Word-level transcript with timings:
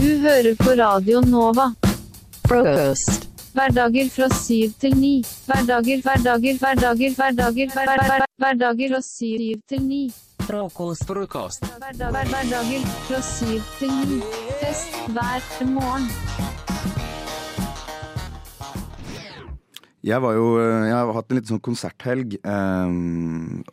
Du 0.00 0.08
hører 0.16 0.54
på 0.56 0.72
Radio 0.80 1.20
Nova. 1.20 1.66
Frokost. 2.48 3.26
Hverdager 3.52 4.06
fra 4.08 4.28
syv 4.32 4.70
til 4.80 4.94
ni. 4.96 5.10
Hverdager, 5.44 6.00
hverdager, 6.00 6.54
hverdager, 6.56 7.16
hverdager, 7.18 7.72
hver, 7.74 7.90
hver, 7.90 8.04
hver, 8.08 8.22
hverdager 8.40 8.94
fra 8.94 9.00
syv 9.04 9.58
til 9.68 9.82
ni. 9.84 9.98
Frokost. 10.46 11.04
Frokost. 11.04 11.66
Hverdager 11.82 12.86
fra 13.10 13.20
syv 13.26 13.66
til 13.76 13.92
ni. 14.08 14.20
Fest 14.62 14.96
hver 15.12 15.68
morgen. 15.68 16.06
Jeg, 20.00 20.22
var 20.24 20.32
jo, 20.38 20.46
eh, 20.62 20.86
jeg 20.88 20.94
har 20.96 21.12
hatt 21.12 21.28
en 21.28 21.40
liten 21.42 21.50
sånn 21.52 21.60
konserthelg, 21.66 22.38
eh, 22.40 22.94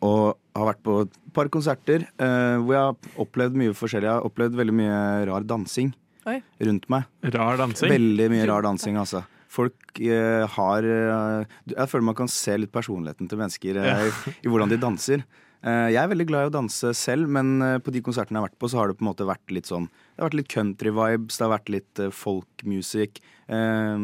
og 0.04 0.36
har 0.60 0.68
vært 0.74 0.84
på 0.84 0.98
et 1.06 1.16
par 1.32 1.48
konserter 1.48 2.04
eh, 2.04 2.58
hvor 2.60 2.76
jeg 2.76 2.84
har 2.84 3.24
opplevd 3.24 3.56
mye 3.62 3.78
forskjellig. 3.80 4.10
Jeg 4.10 4.20
har 4.20 4.28
opplevd 4.28 4.60
veldig 4.60 4.76
mye 4.82 5.00
rar 5.32 5.48
dansing 5.48 5.94
Oi. 6.28 6.38
rundt 6.68 6.86
meg. 6.92 7.08
Rar 7.34 7.58
dansing. 7.60 7.90
Veldig 7.92 8.30
mye 8.34 8.46
rar 8.50 8.64
dansing, 8.66 8.98
altså. 9.00 9.24
Folk 9.48 9.96
eh, 10.04 10.44
har 10.58 10.84
eh, 10.84 11.44
Jeg 11.72 11.88
føler 11.88 12.04
man 12.10 12.16
kan 12.18 12.28
se 12.28 12.52
litt 12.60 12.72
personligheten 12.74 13.30
til 13.30 13.40
mennesker 13.40 13.78
eh, 13.80 14.02
i, 14.10 14.34
i 14.44 14.50
hvordan 14.52 14.68
de 14.68 14.76
danser. 14.82 15.22
Eh, 15.64 15.88
jeg 15.90 15.98
er 15.98 16.10
veldig 16.12 16.26
glad 16.28 16.44
i 16.44 16.50
å 16.50 16.54
danse 16.54 16.92
selv, 16.94 17.30
men 17.34 17.56
eh, 17.64 17.78
på 17.82 17.90
de 17.94 18.02
konsertene 18.04 18.36
jeg 18.38 18.42
har 18.44 18.48
vært 18.50 18.60
på, 18.60 18.68
så 18.70 18.78
har 18.82 18.90
det 18.92 18.98
på 19.00 19.06
en 19.06 19.08
måte 19.10 19.26
vært 19.26 19.50
litt 19.56 19.66
sånn 19.66 19.88
Det 19.88 20.20
har 20.20 20.28
vært 20.28 20.36
litt 20.42 20.52
country 20.52 20.92
vibes, 20.94 21.38
det 21.40 21.46
har 21.46 21.54
vært 21.56 21.72
litt 21.74 22.02
eh, 22.04 22.12
folk 22.14 22.62
music. 22.68 23.22
eh, 23.48 23.96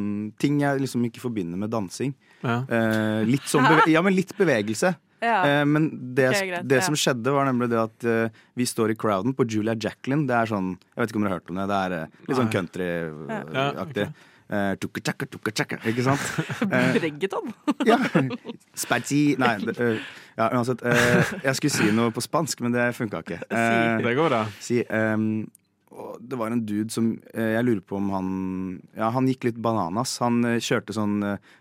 ting 0.42 0.58
jeg 0.64 0.80
liksom 0.82 1.04
ikke 1.10 1.22
forbinder 1.22 1.60
med 1.60 1.70
dansing. 1.76 2.16
Ja. 2.40 2.62
Eh, 2.66 3.20
litt 3.28 3.46
sånn 3.52 3.68
beve 3.68 3.86
ja, 3.94 4.02
men 4.02 4.16
litt 4.16 4.32
bevegelse. 4.40 4.96
Ja. 5.24 5.38
Eh, 5.48 5.64
men 5.68 5.88
det, 6.14 6.28
okay, 6.30 6.50
greit, 6.52 6.68
det 6.68 6.82
ja. 6.82 6.84
som 6.86 6.98
skjedde, 6.98 7.32
var 7.34 7.48
nemlig 7.48 7.70
det 7.72 7.80
at 7.80 8.06
eh, 8.10 8.44
vi 8.58 8.68
står 8.68 8.92
i 8.94 8.98
crowden 9.00 9.34
på 9.36 9.48
Julia 9.48 9.74
Jacqueline. 9.74 10.28
Det 10.28 10.36
er 10.36 10.52
sånn, 10.52 10.74
Jeg 10.92 11.00
vet 11.02 11.14
ikke 11.14 11.22
om 11.22 11.26
dere 11.26 11.34
har 11.34 11.42
hørt 11.42 11.54
om 11.54 11.60
det. 11.62 11.66
Det 11.72 11.80
er 11.80 11.96
eh, 11.98 12.22
litt 12.28 12.40
sånn 12.42 12.54
countryaktig. 12.54 14.06
Ja, 14.06 14.14
Eh, 14.44 14.74
tukka-tjakka, 14.76 15.24
tukka-tjakka, 15.32 15.78
ikke 15.88 16.04
sant? 16.04 16.24
Eh, 16.74 16.98
Reggaeton. 17.00 17.48
ja. 17.88 17.96
Spazi 18.76 19.38
Nei, 19.40 19.54
det, 19.64 19.74
eh, 19.80 20.02
ja, 20.36 20.50
uansett. 20.52 20.84
eh, 20.84 21.32
jeg 21.46 21.56
skulle 21.56 21.72
si 21.72 21.88
noe 21.96 22.12
på 22.12 22.22
spansk, 22.24 22.60
men 22.60 22.74
det 22.76 22.90
funka 22.96 23.24
ikke. 23.24 23.40
Eh, 23.54 24.02
Det 24.04 24.16
går 24.18 24.28
bra. 24.28 24.42
si 24.60 24.82
um, 24.84 25.46
det 26.20 26.36
var 26.36 26.50
en 26.50 26.64
dude 26.66 26.90
som 26.90 27.12
eh, 27.34 27.54
Jeg 27.54 27.64
lurer 27.68 27.82
på 27.86 27.96
om 27.96 28.08
han 28.10 28.30
Ja, 28.98 29.12
han 29.14 29.28
gikk 29.30 29.46
litt 29.46 29.60
bananas. 29.62 30.16
Han 30.22 30.42
eh, 30.44 30.58
kjørte 30.62 30.96
sånn 30.96 31.20
eh, 31.22 31.52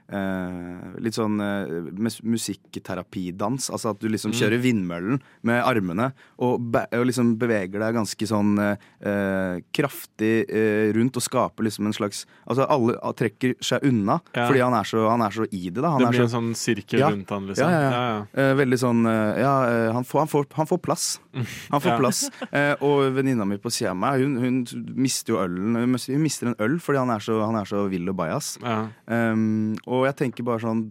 Litt 1.03 1.15
sånn 1.17 1.39
eh, 1.41 1.71
mus- 1.97 2.21
musikkterapidans. 2.23 3.69
Altså 3.73 3.91
at 3.93 4.01
du 4.01 4.07
liksom 4.11 4.33
kjører 4.35 4.59
vindmøllen 4.61 5.21
med 5.47 5.61
armene 5.65 6.09
og, 6.43 6.59
be 6.73 6.83
og 6.97 7.05
liksom 7.09 7.33
beveger 7.41 7.81
deg 7.81 7.95
ganske 7.97 8.27
sånn 8.29 8.53
eh, 8.61 8.85
eh, 9.05 9.61
kraftig 9.75 10.33
eh, 10.49 10.91
rundt 10.95 11.17
og 11.19 11.25
skaper 11.25 11.67
liksom 11.67 11.87
en 11.89 11.95
slags 11.95 12.23
Altså 12.47 12.65
alle 12.71 12.95
ah, 13.01 13.13
trekker 13.17 13.55
seg 13.63 13.83
unna 13.87 14.19
Ja. 14.35 14.47
fordi 14.49 14.61
han 14.63 14.73
er, 14.77 14.87
så, 14.87 15.05
han 15.09 15.21
er 15.25 15.33
så 15.33 15.45
i 15.49 15.69
det, 15.69 15.81
da. 15.81 15.93
Han 15.95 16.01
Det 16.03 16.07
er 16.07 16.13
blir 16.15 16.23
så, 16.23 16.29
en 16.29 16.35
sånn 16.35 16.53
sirkel 16.59 16.99
Ja. 17.01 17.09
rundt 17.13 17.29
han, 17.33 17.47
liksom. 17.49 17.69
Ja, 17.69 17.81
ja, 17.81 18.03
ja. 18.03 18.25
Eh, 18.43 18.53
veldig 18.59 18.79
sånn 18.81 19.05
eh, 19.09 19.41
Ja, 19.43 19.53
eh, 19.69 19.91
han, 19.95 20.03
får, 20.07 20.23
han, 20.25 20.31
får, 20.33 20.47
han 20.59 20.69
får 20.69 20.81
plass. 20.83 21.07
Han 21.73 21.81
får 21.81 21.97
plass. 21.97 22.19
Eh, 22.53 22.75
og 22.85 23.07
venninna 23.15 23.45
mi 23.49 23.55
på 23.57 23.71
sida 23.73 23.89
av 23.93 23.97
meg, 23.97 24.21
hun, 24.21 24.35
hun 24.37 24.57
mister 25.01 25.33
jo 25.33 25.39
ølen. 25.41 25.73
Hun 25.79 25.95
mister 26.21 26.51
en 26.51 26.55
øl 26.61 26.75
fordi 26.83 26.99
han 27.01 27.09
er 27.09 27.23
så, 27.25 27.39
han 27.41 27.57
er 27.57 27.65
så 27.65 27.87
vill 27.89 28.05
og 28.11 28.17
bajas. 28.19 28.51
Ja. 28.61 28.83
Um, 29.09 29.73
og 29.89 30.02
jeg 30.07 30.15
tenker 30.19 30.43
bare 30.47 30.59
sånn 30.63 30.85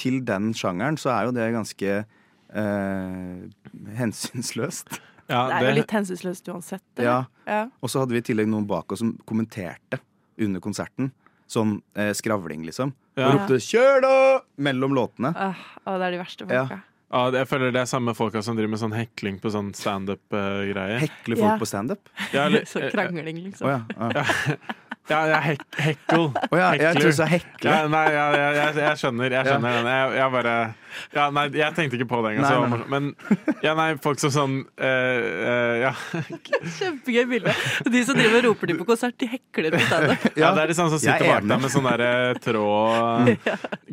Til 0.00 0.20
den 0.24 0.52
sjangeren 0.56 0.96
så 0.96 1.10
er 1.12 1.26
jo 1.28 1.32
det 1.36 1.48
ganske 1.52 1.88
eh, 2.54 3.40
hensynsløst. 3.98 5.00
Ja, 5.30 5.44
Det 5.46 5.58
er 5.60 5.66
jo 5.68 5.74
litt 5.82 5.92
hensynsløst 5.94 6.48
uansett. 6.50 6.82
Ja. 6.98 7.24
Ja. 7.46 7.66
Og 7.82 7.90
så 7.92 8.00
hadde 8.02 8.16
vi 8.16 8.22
i 8.22 8.26
tillegg 8.30 8.48
noen 8.50 8.66
bak 8.70 8.90
oss 8.92 9.02
som 9.04 9.12
kommenterte 9.28 10.00
under 10.40 10.60
konserten. 10.64 11.12
Sånn 11.50 11.76
eh, 11.98 12.12
skravling, 12.16 12.64
liksom. 12.66 12.94
Ja. 13.18 13.28
Og 13.28 13.34
ropte 13.40 13.58
'kjør, 13.60 14.00
da!' 14.02 14.40
mellom 14.56 14.94
låtene. 14.96 15.34
Åh, 15.36 15.60
å, 15.84 15.98
det 15.98 16.06
er 16.08 16.10
de 16.16 16.22
verste 16.22 16.46
folka. 16.46 16.78
Ja, 16.80 16.86
Ja, 17.10 17.24
jeg 17.34 17.48
føler 17.50 17.72
det 17.74 17.80
er 17.82 17.88
samme 17.90 18.14
folka 18.14 18.40
som 18.40 18.54
driver 18.54 18.70
med 18.70 18.78
sånn 18.78 18.92
hekling 18.94 19.40
på 19.42 19.50
sånn 19.50 19.72
standup-greier. 19.74 21.00
Hekle 21.02 21.34
folk 21.36 21.48
Ja. 21.50 21.56
på 21.58 21.66
standup. 21.66 22.08
Ja, 22.32 22.44
eller- 22.46 22.64
Så 22.70 22.86
krangling, 22.92 23.42
liksom. 23.50 23.66
Oh, 23.66 23.82
ja. 23.98 24.10
ja. 24.14 24.54
ja, 25.10 25.20
ja 25.30 25.40
hek 25.44 25.64
hekkel. 25.76 26.28
Oh, 26.30 26.58
ja, 26.58 26.70
jeg 26.78 26.96
tror 26.96 27.10
du 27.10 27.16
sa 27.16 27.26
hekle. 27.30 27.66
Ja, 27.66 27.80
nei, 27.90 28.04
ja, 28.14 28.26
jeg, 28.36 28.52
jeg, 28.60 28.76
jeg 28.84 29.00
skjønner, 29.02 29.34
jeg 29.36 29.48
skjønner 29.48 29.80
den. 29.80 29.90
Jeg, 29.90 30.14
jeg 30.20 30.34
bare 30.36 30.54
ja, 31.14 31.26
Nei, 31.34 31.44
jeg 31.54 31.74
tenkte 31.76 31.98
ikke 31.98 32.08
på 32.10 32.20
det 32.24 32.32
engang. 32.34 32.74
Men 32.90 33.10
ja, 33.64 33.74
nei, 33.78 33.88
folk 34.02 34.20
som 34.22 34.32
sånn 34.34 34.56
uh, 34.66 34.86
uh, 34.86 35.74
ja. 35.84 35.92
Kjempegøy 36.78 37.26
bilde. 37.30 37.54
De 37.86 38.02
som 38.06 38.18
driver 38.18 38.40
og 38.40 38.48
roper 38.50 38.72
de 38.72 38.78
på 38.80 38.88
konsert, 38.88 39.16
de 39.20 39.28
hekler 39.30 39.76
standup. 39.86 40.26
ja, 40.40 40.52
det 40.56 40.64
er 40.64 40.72
de 40.72 40.78
samme 40.78 40.92
som 40.92 40.98
er 41.00 41.04
sitter 41.04 41.30
bak 41.30 41.46
deg 41.50 41.62
med 41.64 41.74
sånn 41.74 41.88
derre 41.90 42.10
tråd 42.42 43.30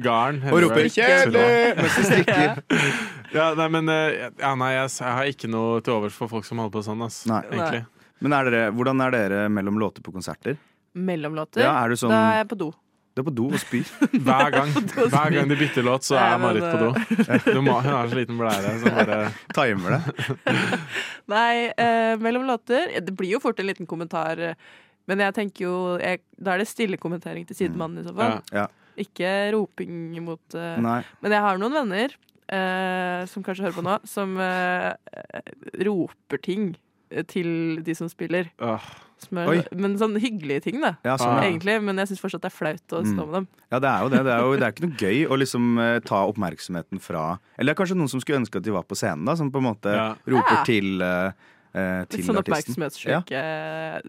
Garn. 0.07 0.41
Og 0.51 0.63
roper 0.65 0.89
'kjedelig' 0.93 1.81
mens 1.81 1.99
de 2.01 2.09
strikker. 2.11 2.57
Ja, 3.35 3.49
nei, 3.59 3.65
men 3.67 3.89
uh, 3.91 4.29
ja, 4.39 4.53
nei, 4.55 4.69
jeg, 4.71 4.91
jeg 5.01 5.13
har 5.17 5.27
ikke 5.27 5.49
noe 5.51 5.81
til 5.83 5.97
overs 5.97 6.15
for 6.15 6.31
folk 6.31 6.45
som 6.47 6.61
holder 6.63 6.77
på 6.77 6.83
sånn, 6.85 7.01
ass. 7.03 7.25
Nei. 7.27 7.41
Egentlig. 7.51 7.81
Men 8.23 8.33
er 8.33 8.47
dere, 8.47 8.69
hvordan 8.73 9.03
er 9.03 9.13
dere 9.13 9.41
mellom 9.51 9.77
låter 9.81 10.05
på 10.05 10.13
konserter? 10.15 10.55
Mellomlåter. 10.97 11.61
Ja, 11.63 11.73
er 11.85 11.95
sånn- 11.99 12.11
Da 12.13 12.21
er 12.33 12.37
jeg 12.43 12.47
på 12.51 12.57
do. 12.65 12.71
Du 13.17 13.21
er 13.23 13.25
på 13.25 13.33
do 13.33 13.45
og 13.49 13.57
spyr. 13.57 13.87
Hver 14.27 14.51
gang, 14.53 14.69
hver 15.13 15.31
gang 15.33 15.47
de 15.49 15.55
bytter 15.57 15.85
låt, 15.87 16.05
så 16.05 16.17
er 16.21 16.35
Marit 16.41 16.65
på 16.67 16.77
do. 16.83 16.89
Du 17.55 17.61
må, 17.65 17.79
hun 17.81 17.89
har 17.89 18.07
så 18.11 18.19
liten 18.19 18.37
blære. 18.37 18.73
Så 18.83 18.91
bare 18.93 19.21
Timer 19.57 19.95
det. 19.95 20.01
Nei, 21.33 21.67
eh, 21.77 22.13
mellom 22.21 22.45
låter 22.45 22.93
Det 23.01 23.15
blir 23.17 23.31
jo 23.37 23.39
fort 23.41 23.59
en 23.59 23.67
liten 23.71 23.87
kommentar. 23.89 24.37
eh, 24.39 24.53
Men 25.07 25.19
jeg 25.23 25.33
tenker 25.33 25.65
jo 25.65 25.97
jeg, 25.97 26.21
Da 26.37 26.53
er 26.53 26.57
det 26.61 26.67
stille 26.69 26.97
kommentering 27.01 27.47
til 27.47 27.55
sidemannen 27.57 28.03
i 28.03 28.07
så 28.07 28.13
fall. 28.15 28.41
Ja. 28.53 28.65
Ja. 28.65 28.67
Ikke 28.97 29.51
roping 29.53 30.17
mot 30.25 30.55
eh, 30.57 30.77
Nei. 30.81 31.01
Men 31.21 31.31
jeg 31.31 31.41
har 31.41 31.57
noen 31.61 31.73
venner 31.73 32.13
eh, 32.49 33.25
som 33.29 33.43
kanskje 33.45 33.65
hører 33.67 33.77
på 33.77 33.83
nå, 33.85 33.97
som 34.09 34.37
eh, 34.41 34.93
roper 35.85 36.37
ting 36.41 36.69
eh, 36.71 36.81
til 37.27 37.81
de 37.83 37.93
som 37.95 38.09
spiller. 38.09 38.49
Øh. 38.61 38.79
Som 39.17 39.39
er, 39.41 39.47
Oi. 39.49 39.61
men 39.73 39.95
sånn 39.97 40.13
hyggelige 40.21 40.61
ting, 40.67 40.75
da. 40.79 40.91
Ja, 41.03 41.15
sånn, 41.17 41.39
ja. 41.41 41.47
Egentlig, 41.49 41.81
men 41.81 41.97
jeg 41.97 42.07
syns 42.11 42.19
fortsatt 42.21 42.43
det 42.43 42.51
er 42.51 42.57
flaut 42.57 42.93
å 42.93 42.99
Mm. 43.01 43.15
stå 43.15 43.25
med 43.25 43.33
dem. 43.33 43.47
ja, 43.71 43.79
det 43.79 43.89
er 43.89 43.99
jo 44.03 44.09
det. 44.09 44.23
Det 44.23 44.33
er 44.33 44.39
jo 44.45 44.51
det 44.53 44.61
er 44.67 44.71
ikke 44.75 44.85
noe 44.87 44.97
gøy 45.01 45.27
å 45.27 45.37
liksom 45.41 45.79
eh, 45.81 45.99
ta 46.05 46.19
oppmerksomheten 46.29 47.01
fra 47.01 47.39
Eller 47.57 47.73
det 47.73 47.79
er 47.79 47.83
kanskje 47.83 47.97
noen 47.97 48.09
som 48.09 48.19
skulle 48.21 48.39
ønske 48.45 48.57
at 48.57 48.63
de 48.63 48.71
var 48.71 48.83
på 48.83 48.95
scenen, 48.95 49.25
da, 49.25 49.33
som 49.35 49.49
på 49.51 49.57
en 49.57 49.63
måte 49.73 49.89
Ja. 49.89 50.15
roper 50.27 50.57
Ja. 50.59 50.63
til, 50.65 51.01
eh, 51.01 51.31
eh, 51.73 52.05
Litt 52.11 52.25
sånn 52.29 52.37
oppmerksomhetssjuk 52.43 53.31
eh, 53.31 54.01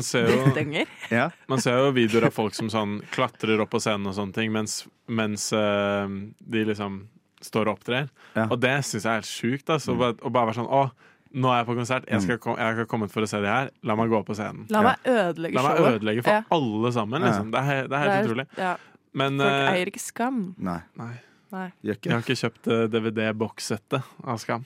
ser 0.00 0.28
jo- 0.28 0.44
drittdenger. 0.46 0.86
Ja. 1.10 1.28
Man 1.48 1.58
ser 1.60 1.76
jo 1.84 1.92
videoer 1.92 2.24
av 2.26 2.32
folk 2.32 2.54
som 2.54 2.68
sånn 2.68 3.02
klatrer 3.12 3.60
opp 3.60 3.70
på 3.70 3.80
scenen 3.80 4.06
og 4.06 4.14
sånne 4.14 4.32
ting, 4.32 4.50
mens, 4.50 4.86
mens 5.08 5.52
uh, 5.52 6.06
de 6.40 6.64
liksom 6.64 7.02
står 7.42 7.68
og 7.68 7.78
opptrer. 7.78 8.08
Ja. 8.34 8.46
Og 8.50 8.58
det 8.60 8.78
syns 8.80 9.02
jeg 9.04 9.12
er 9.12 9.20
helt 9.20 9.28
sjukt. 9.28 9.68
Altså, 9.68 9.92
bare, 9.98 10.14
å 10.24 10.32
bare 10.32 10.46
være 10.48 10.54
sånn 10.64 10.70
Å, 10.72 10.90
nå 11.34 11.50
er 11.50 11.60
jeg 11.60 11.66
på 11.68 11.74
konsert. 11.80 12.04
Jeg, 12.08 12.22
skal 12.22 12.38
kom, 12.38 12.56
jeg 12.60 12.76
har 12.78 12.86
kommet 12.90 13.10
for 13.12 13.26
å 13.26 13.28
se 13.28 13.40
det 13.42 13.50
her. 13.50 13.70
La 13.82 13.96
meg 13.98 14.08
gå 14.12 14.20
på 14.26 14.36
scenen. 14.38 14.64
La 14.70 14.82
meg 14.86 15.08
ødelegge 15.10 15.54
La 15.58 15.62
meg 15.66 15.76
showet. 15.80 15.98
ødelegge 15.98 16.24
for 16.26 16.30
Ja. 16.38 16.42
alle 16.56 16.92
sammen. 16.94 17.22
Liksom. 17.26 17.50
Det, 17.54 17.62
er, 17.74 17.88
det 17.90 17.98
er 17.98 18.02
helt 18.04 18.10
Det 18.12 18.18
er- 18.18 18.28
utrolig. 18.28 18.46
Ja, 18.58 18.74
Men 19.14 19.38
folk 19.38 19.50
eh, 19.50 19.72
eier 19.74 19.90
ikke 19.92 20.02
skam. 20.04 20.40
Nei. 20.58 20.80
nei, 20.98 21.12
Nei. 21.54 21.66
Gjør 21.84 21.92
jeg 21.94 21.98
ikke 22.00 22.10
har 22.14 22.22
ikke 22.24 22.38
kjøpt 22.42 22.70
eh, 22.74 22.86
DVD-bokssettet 22.90 24.02
av 24.26 24.38
Skam. 24.42 24.64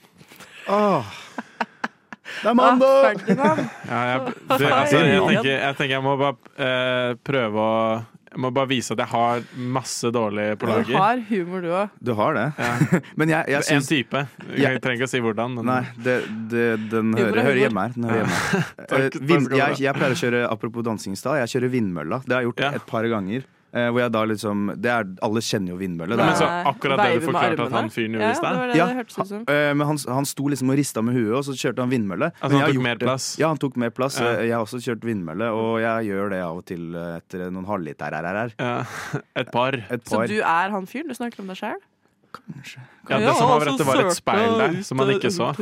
Åh. 0.69 1.05
Det 2.29 2.45
er 2.45 2.49
Ah, 2.49 2.53
mandag! 2.53 3.19
Ferdinand. 3.19 3.59
Ja, 3.89 3.99
jeg, 4.05 4.19
det, 4.59 4.71
altså, 4.71 4.97
jeg, 5.01 5.21
tenker, 5.25 5.49
jeg 5.49 5.75
tenker 5.79 5.93
jeg 5.95 6.03
må 6.05 6.11
bare 6.17 6.35
eh, 6.61 7.13
prøve 7.25 7.57
å 7.57 8.03
Jeg 8.29 8.41
må 8.43 8.51
bare 8.53 8.69
vise 8.69 8.93
at 8.93 8.99
jeg 9.01 9.09
har 9.09 9.39
masse 9.73 10.09
dårlig 10.13 10.43
på 10.61 10.67
Du 10.85 10.93
har 10.93 11.21
humor, 11.31 11.63
du 11.65 11.69
òg. 11.73 11.95
Du 12.05 12.11
har 12.13 12.35
det. 12.37 12.43
Ja. 12.61 12.99
Men 13.19 13.31
jeg, 13.33 13.49
jeg 13.55 13.75
En 13.75 13.85
type. 13.87 14.21
Jeg 14.53 14.81
trenger 14.83 14.99
ikke 15.01 15.07
å 15.09 15.13
si 15.15 15.21
hvordan. 15.25 15.55
Men 15.57 15.65
Nei, 15.71 15.79
det, 16.05 16.17
det, 16.51 16.65
den 16.91 17.13
hører, 17.17 17.41
hører 17.47 17.61
hjemme 17.63 17.87
her. 17.87 17.95
Den 17.97 18.09
hører 18.09 18.21
hjemme 18.21 18.37
her. 18.37 18.67
Takk, 18.89 18.99
Eh, 18.99 19.09
takk 19.17 19.55
jeg, 19.57 19.79
jeg 19.87 19.97
pleier 19.97 20.13
å 20.13 20.19
kjøre 20.21 20.43
apropos 20.49 20.85
dansing 20.85 21.17
i 21.17 21.19
stad, 21.19 21.39
jeg 21.41 21.55
kjører 21.55 21.73
vindmølla. 21.73 22.21
Det 22.25 22.35
har 22.37 22.43
jeg 22.45 22.51
gjort 22.51 22.63
Ja. 22.67 22.71
et 22.77 22.85
par 22.89 23.07
ganger. 23.09 23.47
Eh, 23.71 23.85
hvor 23.93 23.99
jeg 24.01 24.11
da 24.15 24.21
liksom 24.25 24.61
det 24.81 24.89
er, 24.89 25.03
Alle 25.21 25.41
kjenner 25.45 25.75
jo 25.75 25.77
vindmølle. 25.77 26.15
Men 26.17 26.31
så 26.39 26.47
akkurat 26.71 26.97
det 27.03 27.19
du 27.21 27.25
forklarte 27.27 27.67
at 27.67 27.75
han 27.77 27.89
fyren 27.93 28.15
gjorde 28.17 28.25
Ja, 28.25 28.31
i 28.31 28.39
stad? 28.39 28.55
det 28.57 28.73
det 28.73 28.77
Ja. 28.79 29.53
Eh, 29.53 29.73
men 29.77 29.85
han, 29.91 29.99
han 30.09 30.25
sto 30.25 30.47
liksom 30.49 30.71
og 30.73 30.79
rista 30.79 31.03
med 31.05 31.13
huet, 31.19 31.35
og 31.37 31.43
så 31.45 31.53
kjørte 31.53 31.83
han 31.85 31.91
vindmølle. 31.93 32.31
Altså, 32.41 32.49
Men 32.55 32.61
han 32.65 32.73
tok 32.73 32.83
mer 32.87 32.97
plass? 33.03 33.27
Ja, 33.37 33.47
han 33.53 33.61
tok 33.61 33.77
mer 33.77 33.89
plass. 33.93 34.19
Ja. 34.19 34.31
Eh, 34.39 34.47
Jeg 34.49 34.55
har 34.57 34.65
også 34.65 34.81
kjørt 34.81 35.05
vindmølle, 35.05 35.51
og 35.53 35.79
jeg 35.83 36.09
gjør 36.09 36.29
det 36.33 36.41
av 36.47 36.57
og 36.57 36.65
til 36.65 36.95
etter 36.97 37.49
noen 37.53 37.65
halvliter 37.69 38.17
RRR. 38.23 38.55
Ja. 38.57 38.73
Et 39.35 39.51
par. 39.53 39.77
Et 39.77 40.03
Så 40.09 40.25
du 40.27 40.39
er 40.41 40.69
han 40.73 40.85
fyren? 40.89 41.07
Du 41.07 41.13
snakker 41.13 41.39
om 41.45 41.47
deg 41.53 41.57
sjøl? 41.61 41.77
Ja, 43.09 43.17
det 43.17 43.33
som 43.37 43.49
var 43.49 43.65
det 43.65 43.85
var 43.85 44.01
et 44.05 44.13
speil 44.17 44.57
der 44.59 44.81
som 44.85 44.99
han 45.01 45.09
ikke 45.15 45.31
så. 45.33 45.53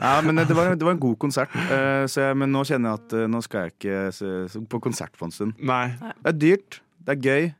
Ja, 0.00 0.20
men 0.26 0.38
eh, 0.38 0.46
det 0.48 0.56
var, 0.58 0.72
det 0.74 0.82
var 0.86 0.96
en 0.96 1.00
god 1.02 1.16
konsert, 1.22 1.52
eh, 1.70 2.04
så 2.10 2.24
jeg, 2.28 2.36
men 2.40 2.50
nå 2.52 2.64
kjenner 2.66 2.90
jeg 2.96 3.02
at 3.04 3.12
eh, 3.20 3.26
nå 3.30 3.40
skal 3.46 3.66
jeg 3.68 3.74
ikke 3.76 3.98
se- 4.16 4.48
se 4.50 4.62
på 4.70 4.80
konsert 4.82 5.14
for 5.16 5.26
en 5.30 5.34
stund. 5.36 5.52
Nei. 5.62 5.84
Det 6.24 6.32
er 6.32 6.38
dyrt, 6.46 6.80
det 7.06 7.14
er 7.14 7.20
gøy, 7.28 7.50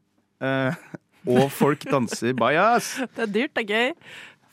eh, 0.48 0.74
og 1.36 1.50
folk 1.54 1.86
danser 1.88 2.34
bajas. 2.36 2.94
Det 3.16 3.28
er 3.28 3.32
dyrt, 3.38 3.54
det 3.56 3.62
er 3.64 3.70
gøy. 3.70 3.92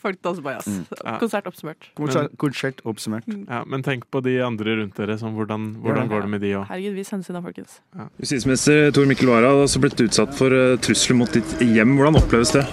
Folk 0.02 0.18
danser 0.26 0.42
bajas. 0.46 0.66
Mm. 0.66 0.86
Ja. 0.98 1.16
Konsert 1.22 1.48
oppsummert. 1.50 1.90
Konsert, 1.98 2.32
konsert 2.42 2.82
oppsummert. 2.90 3.28
Ja, 3.46 3.62
men 3.70 3.84
tenk 3.86 4.08
på 4.10 4.22
de 4.26 4.40
andre 4.42 4.80
rundt 4.80 4.98
dere. 4.98 5.18
Sånn, 5.22 5.36
hvordan 5.38 5.68
hvordan 5.84 6.10
går 6.10 6.26
det 6.26 6.32
med 6.34 6.42
de 6.42 6.54
òg? 6.58 6.66
Herregud, 6.72 6.96
vis 6.98 7.12
hensyn 7.14 7.38
da, 7.38 7.42
folkens. 7.46 7.78
Justisminister 8.22 8.90
Tor 8.96 9.06
Mikkel 9.10 9.30
Wara 9.30 9.54
har 9.54 9.62
også 9.68 9.82
blitt 9.84 10.02
utsatt 10.02 10.34
for 10.38 10.50
eh, 10.56 10.78
trusler 10.82 11.20
mot 11.22 11.32
ditt 11.38 11.54
hjem. 11.62 11.96
Hvordan 12.00 12.18
oppleves 12.22 12.54
det? 12.58 12.66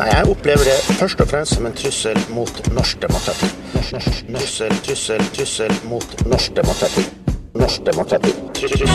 Nei, 0.00 0.08
jeg 0.08 0.24
opplever 0.32 0.64
det 0.70 0.78
først 0.96 1.20
og 1.20 1.28
fremst 1.32 1.58
som 1.58 1.68
en 1.68 1.76
trussel 1.76 2.18
mot 2.32 2.62
norsk 2.76 3.02
demokrati. 3.04 3.50
Trussel, 3.90 4.72
trussel, 4.86 5.24
trussel 5.36 5.72
mot 5.90 6.08
norsk 6.30 6.56
demokrati. 6.56 7.04
Norsk 7.60 7.84
demokrati. 7.90 8.32
Trussel. 8.56 8.88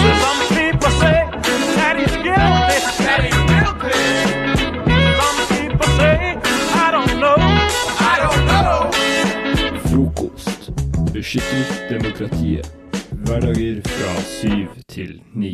Beskytter 11.16 11.70
demokratiet. 11.88 12.68
Hverdager 13.24 13.78
fra 13.88 14.14
syv 14.28 14.74
til 14.92 15.14
ni. 15.32 15.54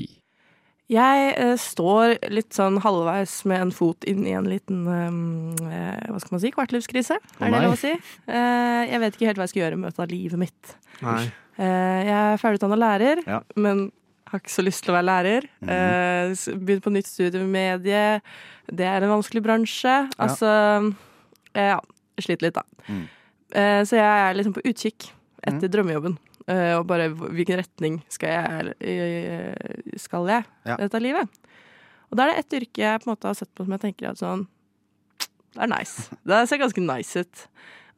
Jeg 0.92 1.28
eh, 1.38 1.54
står 1.62 2.16
litt 2.34 2.56
sånn 2.58 2.80
halvveis 2.84 3.36
med 3.48 3.62
en 3.68 3.74
fot 3.76 4.08
inn 4.10 4.24
i 4.28 4.34
en 4.36 4.48
liten 4.50 4.82
eh, 4.90 6.08
hva 6.10 6.18
skal 6.24 6.34
man 6.36 6.42
si, 6.44 6.52
kvartlivskrise. 6.56 7.20
Er 7.38 7.54
det 7.54 7.62
lov 7.62 7.76
å 7.76 7.80
si? 7.80 7.94
Eh, 7.94 8.82
jeg 8.90 9.04
vet 9.06 9.16
ikke 9.20 9.30
helt 9.30 9.40
hva 9.44 9.46
jeg 9.48 9.54
skal 9.54 9.64
gjøre 9.68 9.78
i 9.78 9.84
møte 9.86 10.02
av 10.04 10.12
livet 10.12 10.42
mitt. 10.48 10.74
Nei. 11.06 11.22
Eh, 11.62 12.02
jeg 12.10 12.18
er 12.18 12.42
ferdigutdanna 12.42 12.82
lærer, 12.82 13.22
Ja. 13.30 13.40
men 13.56 13.86
har 14.34 14.42
ikke 14.42 14.56
så 14.58 14.66
lyst 14.66 14.82
til 14.88 14.96
å 14.96 14.98
være 14.98 15.10
lærer. 15.14 15.48
Eh, 15.62 16.34
s- 16.34 16.50
Begynt 16.52 16.84
på 16.90 16.96
nytt 16.98 17.08
studie 17.14 17.38
med 17.46 17.54
medie. 17.54 18.22
Det 18.68 18.90
er 18.90 19.04
en 19.06 19.14
vanskelig 19.14 19.46
bransje. 19.46 19.96
Altså 20.18 20.52
eh, 21.54 21.70
Ja, 21.76 21.80
sliter 22.20 22.50
litt, 22.50 22.58
da. 22.58 22.66
Mm. 22.90 23.06
Eh, 23.54 23.82
så 23.86 24.02
jeg 24.02 24.10
er 24.10 24.34
liksom 24.42 24.58
på 24.58 24.66
utkikk 24.66 25.12
etter 25.48 25.72
drømmejobben. 25.74 26.18
Uh, 26.50 26.80
og 26.80 26.88
bare 26.90 27.10
hvilken 27.14 27.60
retning 27.62 28.00
skal 28.12 28.30
jeg, 28.30 28.76
eh, 28.82 29.96
skal 30.02 30.28
jeg 30.30 30.46
Ja. 30.66 30.76
i 30.76 30.82
dette 30.88 31.02
livet? 31.02 31.30
Og 32.12 32.18
da 32.18 32.24
er 32.26 32.34
det 32.34 32.40
ett 32.46 32.56
yrke 32.62 32.82
jeg 32.84 33.02
på 33.02 33.08
en 33.08 33.14
måte 33.16 33.30
har 33.30 33.38
sett 33.40 33.54
på 33.56 33.64
som 33.64 33.72
jeg 33.78 33.82
tenker 33.86 34.10
at 34.12 34.18
sånn 34.20 34.48
Det 35.56 35.62
er 35.64 35.68
nice. 35.72 36.10
Det 36.28 36.42
ser 36.50 36.58
ganske 36.62 36.82
nice 36.84 37.20
ut. 37.26 37.46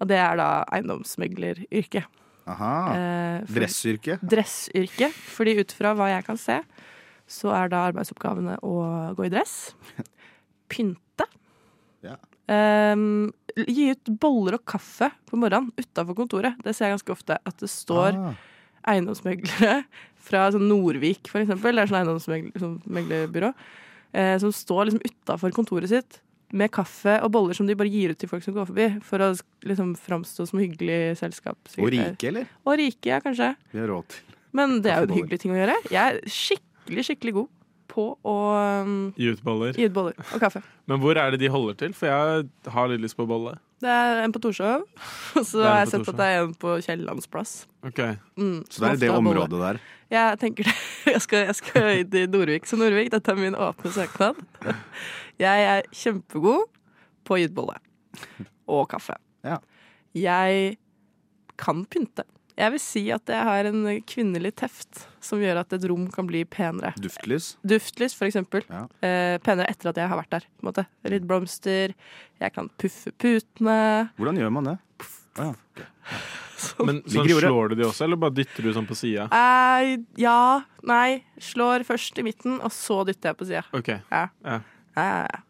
Og 0.01 0.07
det 0.09 0.17
er 0.17 0.35
da 0.37 0.49
eiendomsmegleryrket. 0.73 2.05
Aha. 2.47 2.71
Eh, 2.93 3.45
for- 3.45 3.59
Dressyrke. 3.61 4.19
dressyrke. 4.21 5.09
Fordi 5.13 5.57
ut 5.61 5.71
fra 5.71 5.93
hva 5.95 6.09
jeg 6.11 6.25
kan 6.25 6.37
se, 6.37 6.59
så 7.29 7.53
er 7.55 7.69
da 7.71 7.85
arbeidsoppgavene 7.91 8.57
å 8.61 9.15
gå 9.15 9.25
i 9.25 9.29
dress, 9.31 9.73
pynte, 10.69 11.25
Ja. 12.03 12.17
Ehm, 12.51 13.31
gi 13.55 13.91
ut 13.93 14.09
boller 14.19 14.57
og 14.57 14.65
kaffe 14.65 15.11
på 15.29 15.37
morgenen 15.39 15.71
utafor 15.77 16.15
kontoret. 16.17 16.57
Det 16.63 16.73
ser 16.75 16.89
jeg 16.89 16.97
ganske 16.97 17.13
ofte. 17.15 17.37
At 17.45 17.57
det 17.61 17.69
står 17.69 18.17
Ah. 18.17 18.33
eiendomsmeglere 18.93 19.83
fra 20.23 20.49
sånn 20.51 20.67
Nordvik, 20.67 21.27
for 21.31 21.39
eksempel. 21.43 21.75
Det 21.75 21.83
er 21.85 21.91
sånn 21.91 22.01
eiendomsmeglerbyrå. 22.01 23.53
Eh, 24.13 24.37
som 24.39 24.51
står 24.53 24.85
liksom 24.89 25.01
utafor 25.07 25.51
kontoret 25.55 25.89
sitt 25.89 26.19
med 26.53 26.69
kaffe 26.69 27.15
og 27.25 27.31
boller 27.33 27.55
som 27.57 27.65
de 27.65 27.73
bare 27.73 27.89
gir 27.89 28.11
ut 28.13 28.19
til 28.21 28.29
folk 28.29 28.43
som 28.45 28.53
går 28.53 28.67
forbi. 28.69 28.89
For 29.01 29.17
å 29.25 29.31
liksom 29.65 29.95
framstå 29.97 30.45
som 30.47 30.59
hyggelig 30.61 31.17
selskap. 31.17 31.57
Og 31.79 31.89
rike, 31.89 32.27
eller? 32.29 32.45
Og 32.67 32.77
rike, 32.77 33.09
ja, 33.09 33.19
kanskje. 33.23 33.55
Vi 33.73 33.79
har 33.81 33.87
råd 33.89 34.07
til. 34.13 34.35
Men 34.53 34.81
det 34.85 34.91
er 34.93 35.01
jo 35.01 35.07
en 35.09 35.17
hyggelig 35.17 35.39
ting 35.41 35.51
å 35.55 35.57
gjøre. 35.57 35.77
Jeg 35.89 35.97
er 36.13 36.19
skikkelig, 36.29 37.05
skikkelig 37.09 37.33
god 37.39 37.47
på 37.91 38.03
å 38.23 38.33
um, 38.85 38.93
Gi 39.19 39.31
ut 39.33 39.41
boller. 39.45 39.73
gi 39.77 39.85
ut 39.89 39.93
boller 39.95 40.15
og 40.33 40.39
kaffe. 40.41 40.61
Men 40.89 40.99
hvor 41.03 41.17
er 41.19 41.31
det 41.33 41.39
de 41.43 41.49
holder 41.51 41.75
til? 41.79 41.93
For 41.97 42.07
jeg 42.09 42.45
har 42.75 42.87
litt 42.91 43.01
lyst 43.03 43.17
på 43.19 43.25
bolle. 43.29 43.55
Det 43.83 43.91
er 43.91 44.21
en 44.23 44.31
på 44.31 44.39
Torshov, 44.39 44.85
og 45.37 45.43
så 45.45 45.63
har 45.65 45.81
jeg 45.83 45.89
sett 45.91 46.05
Torshov. 46.05 46.13
at 46.13 46.21
det 46.21 46.27
er 46.31 46.43
en 46.45 46.53
på 46.61 46.75
Kiellands 46.85 47.27
plass. 47.27 47.53
Ok. 47.83 47.99
Mm, 48.39 48.61
Så 48.71 48.83
det 48.85 48.91
er 48.93 49.01
det 49.03 49.09
området 49.11 49.59
der. 49.65 49.81
Jeg 50.13 50.39
tenker 50.39 50.69
det. 50.69 50.75
Jeg 51.13 51.21
skal, 51.25 51.41
jeg 51.49 51.55
skal 51.57 51.87
inn 51.99 52.13
i 52.15 52.21
Norvik. 52.31 52.67
Så 52.69 52.77
Norvik, 52.79 53.09
dette 53.11 53.31
er 53.33 53.35
min 53.39 53.55
åpne 53.59 53.89
søknad. 53.91 54.37
Jeg 55.43 55.65
er 55.67 55.87
kjempegod 55.91 56.69
på 57.27 57.35
å 57.35 57.39
gi 57.41 57.47
ut 57.49 57.55
bolle. 57.57 57.75
Og 58.71 58.85
kaffe. 58.93 59.17
Ja. 59.43 59.57
Jeg 60.15 60.77
kan 61.59 61.81
pynte. 61.91 62.23
Jeg 62.59 62.73
vil 62.75 62.81
si 62.83 63.01
at 63.15 63.31
jeg 63.33 63.45
har 63.47 63.65
en 63.69 63.85
kvinnelig 64.05 64.51
teft 64.61 65.07
som 65.23 65.41
gjør 65.41 65.61
at 65.63 65.73
et 65.73 65.85
rom 65.89 66.05
kan 66.13 66.27
bli 66.29 66.43
penere. 66.45 66.91
Duftlys. 67.01 67.53
Duftlys, 67.65 68.13
for 68.17 68.27
eksempel. 68.29 68.61
Ja. 68.69 68.83
Eh, 69.01 69.37
penere 69.41 69.71
etter 69.71 69.89
at 69.89 69.97
jeg 69.97 70.11
har 70.11 70.19
vært 70.19 70.33
der. 70.35 70.45
På 70.59 70.65
en 70.65 70.69
måte. 70.69 70.85
Litt 71.09 71.25
blomster. 71.29 71.95
Jeg 72.43 72.53
kan 72.53 72.69
puffe 72.77 73.13
putene. 73.17 73.77
Hvordan 74.19 74.37
gjør 74.41 74.53
man 74.53 74.69
det? 74.69 74.77
Ah, 75.41 75.53
ja. 75.79 75.87
Men 76.83 76.99
sånn 77.03 77.25
Ligger 77.25 77.31
i 77.31 77.33
ordet. 77.33 77.49
slår 77.49 77.69
du 77.71 77.75
de 77.79 77.85
også, 77.87 78.03
eller 78.05 78.19
bare 78.21 78.35
dytter 78.37 78.63
du 78.67 78.69
sånn 78.75 78.85
på 78.87 78.95
sida? 78.95 79.25
Eh, 79.33 79.95
ja, 80.21 80.37
nei. 80.85 81.23
Slår 81.41 81.83
først 81.87 82.21
i 82.21 82.27
midten, 82.27 82.59
og 82.61 82.71
så 82.75 83.01
dytter 83.09 83.31
jeg 83.33 83.39
på 83.41 83.47
sida. 83.49 83.63
OK. 83.73 83.89
Ja. 84.11 84.27
Ja. 84.45 84.59
Ja, 84.93 85.07
ja, 85.09 85.25
ja. 85.25 85.41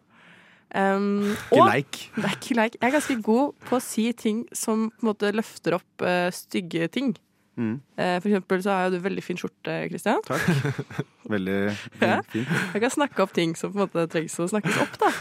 Um, 0.73 1.35
og 1.53 1.67
leik. 1.69 1.99
det 2.15 2.23
er 2.25 2.37
ikke 2.39 2.55
like. 2.57 2.79
Jeg 2.81 2.87
er 2.87 2.95
ganske 2.95 3.19
god 3.21 3.51
på 3.67 3.77
å 3.77 3.83
si 3.83 4.07
ting 4.17 4.41
som 4.57 4.87
på 4.89 5.05
en 5.05 5.11
måte 5.11 5.29
løfter 5.35 5.77
opp 5.77 6.05
uh, 6.05 6.31
stygge 6.33 6.87
ting. 6.93 7.13
Mm. 7.53 7.75
Uh, 7.99 8.17
for 8.17 8.31
eksempel 8.31 8.63
så 8.65 8.73
har 8.73 8.87
jo 8.87 8.95
du 8.95 9.03
veldig 9.03 9.23
fin 9.23 9.37
skjorte, 9.37 9.75
Christian. 9.91 10.23
Takk. 10.25 10.47
Veldig, 11.33 11.59
veldig 12.01 12.25
fint. 12.33 12.49
Jeg 12.73 12.81
kan 12.83 12.91
snakke 12.91 13.23
opp 13.23 13.31
ting 13.33 13.53
som 13.55 13.71
på 13.71 13.77
en 13.77 13.85
måte 13.85 14.03
trengs 14.11 14.33
å 14.43 14.47
snakkes 14.51 14.75
opp, 14.83 14.97
da. 14.99 15.11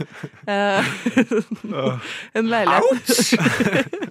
Uh, 0.49 2.01
en 2.41 2.49
leilighet. 2.51 3.13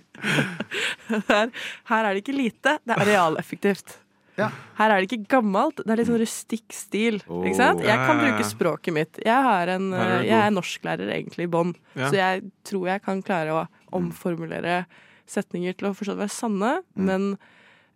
her, 1.27 1.51
her 1.91 2.07
er 2.07 2.13
det 2.13 2.23
ikke 2.23 2.37
lite, 2.37 2.77
det 2.87 2.95
er 2.95 3.11
realeffektivt. 3.11 3.97
Ja. 4.37 4.47
Her 4.77 4.89
er 4.95 5.01
det 5.01 5.09
ikke 5.11 5.27
gammelt, 5.35 5.75
det 5.83 5.91
er 5.91 5.97
litt 5.99 6.07
sånn 6.07 6.21
rustikk 6.21 6.71
stil. 6.73 7.19
Ikke 7.27 7.55
sant? 7.57 7.81
Jeg 7.83 7.97
kan 8.07 8.17
bruke 8.21 8.45
språket 8.47 8.93
mitt. 8.95 9.19
Jeg, 9.25 9.43
har 9.43 9.67
en, 9.67 9.91
er 9.93 10.13
eh, 10.21 10.25
jeg 10.29 10.39
er 10.47 10.51
norsklærer 10.55 11.11
egentlig 11.17 11.43
i 11.49 11.51
bånn, 11.51 11.73
Ja. 11.95 12.09
så 12.09 12.15
jeg 12.15 12.43
tror 12.63 12.87
jeg 12.87 13.01
kan 13.03 13.21
klare 13.21 13.51
å 13.51 13.67
omformulere 13.91 14.85
setninger 15.27 15.75
til 15.77 15.89
å 15.91 15.93
forstå 15.95 16.15
være 16.17 16.29
sanne, 16.31 16.77
Mm. 16.95 17.05
men 17.05 17.37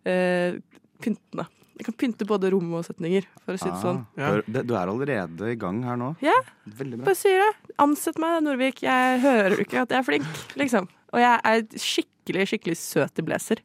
eh, 0.06 0.58
pyntende. 1.02 1.46
Jeg 1.76 1.84
kan 1.84 1.94
pynte 2.00 2.24
både 2.24 2.48
rom 2.52 2.70
og 2.78 2.84
setninger, 2.86 3.24
for 3.44 3.52
å 3.52 3.58
si 3.60 3.68
det 3.68 3.80
sånn. 3.82 4.06
Ah, 4.16 4.20
Ja. 4.20 4.40
du 4.46 4.58
er- 4.60 4.62
Du 4.64 4.74
er 4.74 4.86
allerede 4.86 5.50
i 5.52 5.56
gang 5.56 5.82
her 5.84 5.96
nå. 5.96 6.16
Ja. 6.22 6.32
Veldig 6.66 6.96
bra. 6.98 7.04
Bare 7.04 7.14
sier 7.16 7.38
det. 7.42 7.74
Ansett 7.78 8.18
meg, 8.18 8.42
Norvik. 8.42 8.80
Jeg 8.80 9.20
hører 9.20 9.58
ikke 9.60 9.82
at 9.82 9.88
jeg 9.90 9.98
er 9.98 10.02
flink, 10.02 10.26
liksom. 10.56 10.88
Og 11.12 11.20
jeg 11.20 11.40
er 11.44 11.62
skikkelig, 11.76 12.46
skikkelig 12.48 12.76
søt 12.76 13.18
i 13.18 13.22
blazer. 13.22 13.56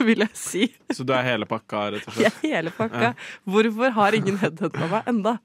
Vil 0.08 0.22
jeg 0.24 0.36
si. 0.38 0.66
Så 0.94 1.04
du 1.06 1.12
er 1.16 1.22
hele 1.26 1.46
pakka, 1.48 1.86
rett 1.96 2.06
og 2.08 2.16
Jeg 2.22 2.30
er 2.32 2.40
hele 2.46 2.72
pakka. 2.76 3.12
Hvorfor 3.48 3.92
har 3.98 4.16
ingen 4.16 4.38
headhunta 4.40 4.88
meg 4.90 5.08
enda? 5.10 5.36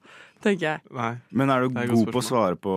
Tenker 0.46 0.66
jeg. 0.68 0.82
Nei. 0.94 1.12
Men 1.32 1.50
er 1.54 1.64
du 1.66 1.78
er 1.80 1.90
god 1.92 2.10
på 2.14 2.22
å 2.22 2.26
svare 2.26 2.58
på 2.60 2.74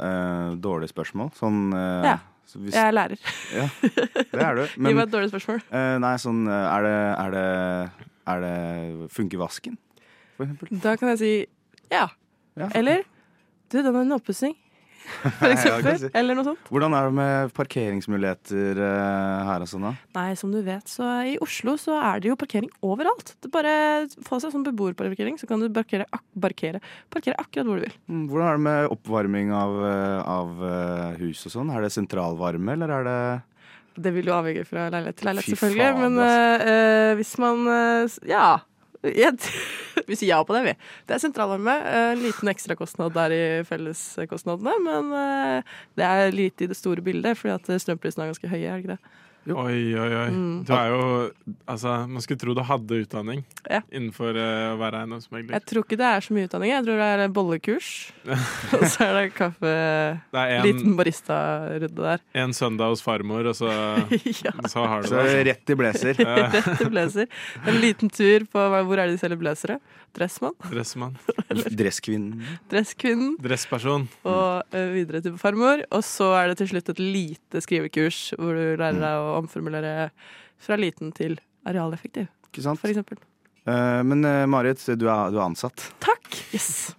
eh, 0.00 0.54
dårlige 0.62 0.92
spørsmål? 0.92 1.30
Sånn 1.38 1.60
eh, 1.74 2.06
Ja. 2.10 2.16
hvis, 2.54 2.74
Jeg 2.76 2.82
er 2.86 2.94
lærer. 2.96 3.18
ja, 3.54 3.66
det 3.82 4.42
er 4.44 4.54
du. 4.60 4.62
Gi 4.76 4.94
meg 4.94 5.02
et 5.06 5.12
dårlig 5.12 5.30
spørsmål. 5.32 5.60
eh, 5.70 5.96
nei, 6.02 6.12
sånn 6.22 6.40
eh, 6.46 6.66
Er 6.76 6.86
det, 6.86 6.94
er 7.24 7.34
det, 7.36 7.44
er 8.34 8.44
det 8.46 9.10
Funker 9.16 9.42
vasken, 9.42 9.78
for 10.36 10.46
eksempel? 10.46 10.72
Da 10.84 10.94
kan 11.00 11.12
jeg 11.14 11.20
si 11.24 11.32
ja. 11.90 12.04
Ja. 12.60 12.68
Eller 12.78 13.02
du, 13.70 13.80
den 13.80 13.90
er 13.94 14.00
en 14.04 14.14
oppussing. 14.20 14.54
For 15.40 15.50
eksempel. 15.50 15.98
si. 16.00 16.08
Eller 16.16 16.36
noe 16.38 16.44
sånt. 16.46 16.68
Hvordan 16.70 16.94
er 16.96 17.08
det 17.08 17.14
med 17.18 17.52
parkeringsmuligheter 17.56 18.78
eh, 18.86 19.48
her 19.50 19.64
og 19.64 19.70
sånn, 19.70 19.86
da? 19.88 19.92
Nei, 20.16 20.28
som 20.38 20.52
du 20.54 20.60
vet, 20.66 20.86
så 20.88 21.08
i 21.28 21.34
Oslo 21.44 21.74
så 21.80 21.96
er 21.98 22.22
det 22.22 22.30
jo 22.30 22.36
parkering 22.40 22.70
overalt. 22.86 23.34
Det 23.42 23.50
bare 23.52 23.74
Få 24.26 24.38
seg 24.42 24.54
sånn 24.54 24.64
beboerparkering, 24.66 25.36
så 25.40 25.48
kan 25.50 25.60
du 25.62 25.68
parkere, 25.74 26.06
ak 26.14 26.22
parkere, 26.40 26.80
parkere 27.12 27.36
akkurat 27.42 27.66
hvor 27.68 27.80
du 27.80 27.86
vil. 27.88 27.94
Mm, 28.10 28.24
Hvordan 28.30 28.46
er 28.48 28.56
det 28.60 28.64
med 28.68 28.94
oppvarming 28.96 29.52
av, 29.56 29.76
eh, 29.90 30.18
av 30.38 30.64
eh, 30.70 31.20
hus 31.24 31.44
og 31.50 31.56
sånn? 31.58 31.70
Er 31.74 31.84
det 31.86 31.92
sentralvarme, 31.96 32.74
eller 32.78 32.94
er 33.00 33.08
det 33.10 33.20
Det 34.00 34.12
vil 34.14 34.28
jo 34.30 34.32
avhenge 34.38 34.62
fra 34.64 34.88
leilighet 34.94 35.16
til 35.20 35.26
leilighet, 35.30 35.50
selvfølgelig. 35.52 35.86
faen, 35.90 36.00
men 36.00 36.24
altså. 36.24 36.74
eh, 36.74 37.14
hvis 37.20 37.32
man 37.42 37.66
eh, 37.74 38.18
Ja. 38.30 38.48
Vi 40.10 40.16
sier 40.16 40.28
ja 40.34 40.40
på 40.44 40.52
det, 40.56 40.60
vi. 40.66 40.74
Det 41.08 41.14
er 41.16 41.22
sentralvarme. 41.22 41.72
eh, 41.88 42.10
En 42.12 42.22
liten 42.24 42.50
ekstrakostnad 42.52 43.14
der 43.16 43.32
i 43.32 43.42
felleskostnadene, 43.68 44.74
men 44.84 45.12
eh, 45.16 45.62
det 45.96 46.04
er 46.04 46.34
lite 46.36 46.64
i 46.64 46.70
det 46.70 46.76
store 46.76 47.04
bildet, 47.04 47.38
fordi 47.38 47.54
at 47.56 47.82
strømprisene 47.84 48.26
er 48.26 48.32
ganske 48.34 48.50
høye. 48.52 48.66
er 48.66 48.76
det 48.76 48.84
ikke 48.84 48.96
det? 48.96 49.00
Oi, 49.48 49.96
oi, 49.96 50.10
oi. 50.12 50.26
Mm. 50.34 50.64
Du 50.68 50.72
er 50.76 50.90
jo 50.92 51.04
Altså, 51.70 51.94
man 52.10 52.20
skulle 52.20 52.40
tro 52.42 52.52
du 52.54 52.60
hadde 52.66 52.98
utdanning 53.06 53.40
Ja. 53.70 53.80
innenfor 53.88 54.36
uh, 54.36 54.74
å 54.74 54.78
være 54.80 55.00
eiendomsmegler. 55.04 55.54
Jeg 55.56 55.64
tror 55.70 55.84
ikke 55.86 55.98
det 56.00 56.08
er 56.10 56.24
så 56.26 56.34
mye 56.36 56.48
utdanning. 56.48 56.72
Jeg 56.74 56.84
tror 56.84 57.00
det 57.00 57.08
er 57.24 57.32
bollekurs. 57.34 57.88
og 58.76 58.84
så 58.84 59.06
er 59.06 59.16
det 59.16 59.24
kaffe 59.38 59.70
Det 59.70 60.42
er 60.42 60.54
en, 60.58 60.66
Liten 60.66 60.96
baristarunde 60.98 62.04
der. 62.04 62.24
en 62.44 62.52
søndag 62.56 62.92
hos 62.92 63.02
farmor, 63.04 63.48
og 63.50 63.56
så, 63.56 63.70
ja. 64.44 64.52
så 64.68 64.84
har 64.84 65.06
du 65.06 65.08
det 65.08 65.24
Så 65.30 65.44
rett 65.50 65.72
i 65.74 65.78
blazer. 65.78 66.20
altså. 66.20 66.60
Rett 66.70 66.84
i 66.84 66.90
blazer. 66.92 67.32
En 67.66 67.80
liten 67.80 68.12
tur 68.12 68.44
på 68.50 68.66
Hvor 68.84 68.98
er 68.98 69.06
det 69.08 69.16
de 69.16 69.22
selger 69.24 69.40
blazere? 69.40 69.80
Dressmann? 70.16 70.54
Dressmann. 70.70 71.16
Dresskvinnen. 71.80 72.42
Dresskvinnen. 72.70 73.36
Dressperson. 73.42 74.08
Og 74.26 74.74
uh, 74.74 74.86
videre 74.94 75.22
til 75.24 75.36
farmor. 75.40 75.84
Og 75.94 76.04
så 76.06 76.32
er 76.40 76.50
det 76.50 76.58
til 76.60 76.72
slutt 76.72 76.90
et 76.94 77.02
lite 77.02 77.62
skrivekurs 77.62 78.20
hvor 78.36 78.58
du 78.58 78.64
lærer 78.80 78.98
deg 78.98 79.24
å 79.24 79.36
omformulere 79.38 80.10
fra 80.60 80.78
liten 80.80 81.14
til 81.16 81.38
arealeffektiv, 81.68 82.28
Ikke 82.50 82.64
sant? 82.64 82.80
for 82.82 82.90
eksempel. 82.92 83.20
Uh, 83.68 84.00
men 84.04 84.24
uh, 84.26 84.46
Marit, 84.50 84.82
du 84.98 85.06
er, 85.06 85.30
du 85.30 85.38
er 85.38 85.46
ansatt. 85.46 85.92
Takk! 86.02 86.42
Yes. 86.52 86.90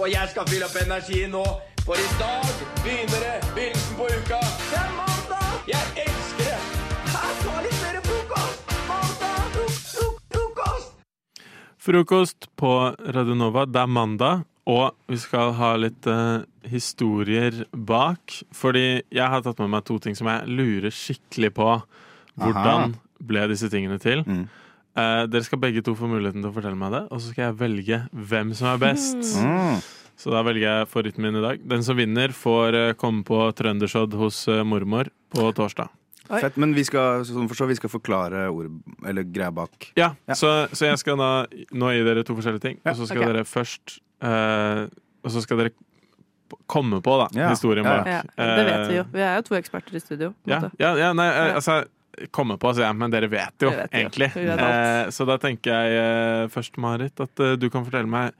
Og 0.00 0.08
jeg 0.08 0.30
skal 0.32 0.46
fylle 0.48 0.64
opp 0.64 0.76
energi 0.80 1.26
nå, 1.28 1.42
for 1.90 1.98
i 1.98 2.10
dag 2.20 2.50
begynner 2.84 3.22
det 3.24 3.38
begynnelsen 3.54 3.96
på 3.98 4.04
uka. 4.06 4.36
Det 4.70 4.76
er 4.78 4.90
mandag! 4.94 5.46
Jeg 5.66 6.04
elsker 6.04 6.46
det! 6.46 6.58
Her, 7.10 7.32
tar 7.40 7.64
litt 7.64 7.80
mer 7.82 7.98
frokost! 8.04 8.74
Mandag, 8.90 9.40
frok, 9.56 9.80
frok, 9.88 10.20
frokost! 10.36 10.92
Frokost 11.88 12.48
på 12.62 12.72
Radio 13.16 13.34
Nova. 13.34 13.66
Det 13.66 13.82
er 13.82 13.90
mandag, 13.90 14.46
og 14.70 14.94
vi 15.10 15.18
skal 15.18 15.50
ha 15.58 15.72
litt 15.82 16.06
uh, 16.06 16.46
historier 16.70 17.64
bak. 17.74 18.38
Fordi 18.54 18.86
jeg 19.10 19.26
har 19.34 19.42
tatt 19.42 19.58
med 19.64 19.74
meg 19.74 19.88
to 19.90 19.98
ting 19.98 20.14
som 20.14 20.30
jeg 20.30 20.46
lurer 20.46 20.94
skikkelig 20.94 21.54
på. 21.58 21.72
Hvordan 22.38 23.00
ble 23.18 23.48
disse 23.50 23.66
tingene 23.72 23.98
til? 23.98 24.22
Mm. 24.22 24.44
Uh, 24.94 25.24
dere 25.26 25.42
skal 25.42 25.58
begge 25.66 25.82
to 25.82 25.98
få 25.98 26.06
muligheten 26.06 26.38
til 26.38 26.52
å 26.52 26.54
fortelle 26.54 26.78
meg 26.78 26.94
det, 26.94 27.08
og 27.10 27.18
så 27.18 27.32
skal 27.32 27.48
jeg 27.48 27.62
velge 27.64 28.04
hvem 28.14 28.54
som 28.54 28.76
er 28.76 28.84
best. 28.86 29.40
Mm. 29.42 29.80
Så 30.20 30.28
da 30.34 30.42
velger 30.44 30.66
jeg 30.66 30.88
favoritten 30.90 31.24
min 31.24 31.38
i 31.40 31.42
dag. 31.44 31.62
Den 31.64 31.84
som 31.86 31.96
vinner, 31.96 32.34
får 32.36 32.76
eh, 32.76 32.92
komme 33.00 33.24
på 33.24 33.38
trøndersodd 33.56 34.12
hos 34.20 34.42
eh, 34.52 34.60
mormor 34.68 35.08
på 35.32 35.46
torsdag. 35.56 35.88
Oi. 36.30 36.38
Fett, 36.44 36.58
men 36.62 36.74
vi 36.76 36.84
skal, 36.86 37.24
sånn 37.26 37.48
forstå, 37.50 37.66
vi 37.72 37.76
skal 37.78 37.90
forklare 37.90 38.44
ord, 38.52 38.68
eller 39.08 39.24
greia 39.26 39.48
bak. 39.50 39.88
Ja, 39.98 40.12
Ja. 40.28 40.36
Så, 40.38 40.50
så 40.76 40.90
jeg 40.90 41.00
skal 41.00 41.16
da 41.18 41.30
nå 41.74 41.88
gi 41.96 42.02
dere 42.06 42.22
to 42.28 42.36
forskjellige 42.38 42.62
ting, 42.68 42.76
Ja. 42.84 42.92
og 42.92 43.00
så 43.00 43.08
skal 43.08 43.24
okay. 43.24 43.32
dere 43.32 43.46
først 43.48 43.96
eh, 44.22 44.82
Og 45.24 45.32
så 45.34 45.42
skal 45.44 45.58
dere 45.64 45.72
komme 46.70 47.00
på 47.02 47.16
da, 47.18 47.26
Ja. 47.34 47.48
historien 47.50 47.84
bak. 47.86 48.06
Ja, 48.06 48.20
det 48.36 48.66
vet 48.68 48.84
vi 48.92 49.00
jo. 49.00 49.06
Vi 49.16 49.24
er 49.24 49.40
jo 49.40 49.42
to 49.48 49.56
eksperter 49.58 49.96
i 49.96 50.00
studio. 50.04 50.30
På 50.44 50.50
Ja, 50.52 50.60
måte. 50.60 50.70
ja, 50.84 50.92
ja 51.00 51.10
nei, 51.16 51.28
eh, 51.32 51.54
altså 51.56 51.80
Komme 52.34 52.58
på, 52.60 52.74
sier 52.76 52.84
jeg, 52.84 52.96
men 53.00 53.12
dere 53.14 53.28
vet 53.32 53.62
jo, 53.64 53.70
vet 53.72 53.94
egentlig. 53.96 54.26
Jo. 54.36 54.50
vet. 54.52 54.60
Eh, 54.60 55.10
så 55.14 55.24
da 55.24 55.38
tenker 55.40 55.72
jeg 55.72 56.00
eh, 56.00 56.48
først, 56.52 56.76
Marit, 56.82 57.20
at 57.22 57.40
eh, 57.40 57.54
du 57.56 57.70
kan 57.72 57.86
fortelle 57.86 58.10
meg 58.10 58.34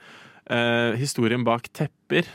eh, 0.50 0.96
historien 1.00 1.44
bak 1.46 1.68
tepper. 1.76 2.26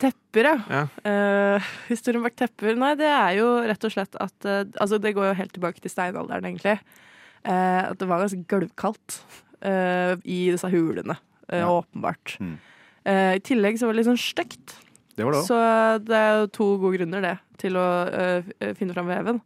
Tepper, 0.00 0.46
ja. 0.48 0.56
Ja. 0.72 0.82
Eh, 1.04 1.70
historien 1.90 2.22
bak 2.24 2.32
tepper 2.38 2.76
Nei, 2.80 2.94
det 2.96 3.08
er 3.10 3.34
jo 3.36 3.48
rett 3.68 3.84
og 3.84 3.92
slett 3.92 4.14
at 4.16 4.46
eh, 4.48 4.62
Altså, 4.80 4.96
det 5.02 5.12
går 5.16 5.26
jo 5.28 5.34
helt 5.36 5.52
tilbake 5.52 5.82
til 5.84 5.92
steinalderen, 5.92 6.46
egentlig. 6.48 6.78
Eh, 7.44 7.82
at 7.90 7.98
det 8.00 8.08
var 8.08 8.22
ganske 8.24 8.40
gulvkaldt 8.48 9.18
eh, 9.60 10.14
i 10.24 10.40
disse 10.54 10.70
hulene. 10.72 11.18
eh, 11.50 11.60
Ja. 11.60 11.68
Åpenbart. 11.68 12.38
Mm. 12.40 12.54
Eh, 13.04 13.34
I 13.36 13.42
tillegg 13.44 13.76
så 13.80 13.86
var 13.88 13.92
det 13.94 14.00
litt 14.02 14.08
sånn 14.10 14.20
stygt. 14.24 14.78
Det 15.16 15.26
var 15.26 15.36
det. 15.36 15.42
Så 15.44 15.56
det 16.06 16.16
er 16.16 16.38
jo 16.40 16.46
to 16.56 16.70
gode 16.80 16.96
grunner 16.96 17.20
det, 17.20 17.34
til 17.60 17.76
å 17.76 17.84
finne 18.78 18.94
fram 18.96 19.08
veven. 19.10 19.40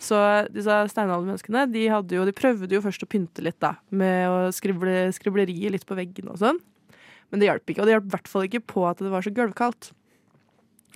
Så 0.00 0.16
disse 0.50 0.74
steinaldermenneskene 0.90 1.66
de, 1.70 1.84
jo, 1.86 2.24
de 2.26 2.32
prøvde 2.34 2.72
jo 2.72 2.80
først 2.82 3.04
å 3.04 3.08
pynte 3.10 3.44
litt, 3.44 3.58
da. 3.62 3.74
Med 3.94 4.26
å 4.32 4.38
skrible, 4.56 5.10
skriblerier 5.14 5.70
litt 5.74 5.84
på 5.86 5.94
veggene 5.98 6.32
og 6.34 6.40
sånn. 6.40 6.58
Men 7.30 7.40
det 7.40 7.46
hjalp 7.50 7.70
ikke. 7.70 7.80
Og 7.82 7.86
det 7.88 7.94
hjalp 7.96 8.08
i 8.08 8.14
hvert 8.16 8.28
fall 8.28 8.46
ikke 8.48 8.64
på 8.74 8.84
at 8.90 8.98
det 8.98 9.10
var 9.12 9.22
så 9.22 9.30
gulvkaldt. 9.34 9.90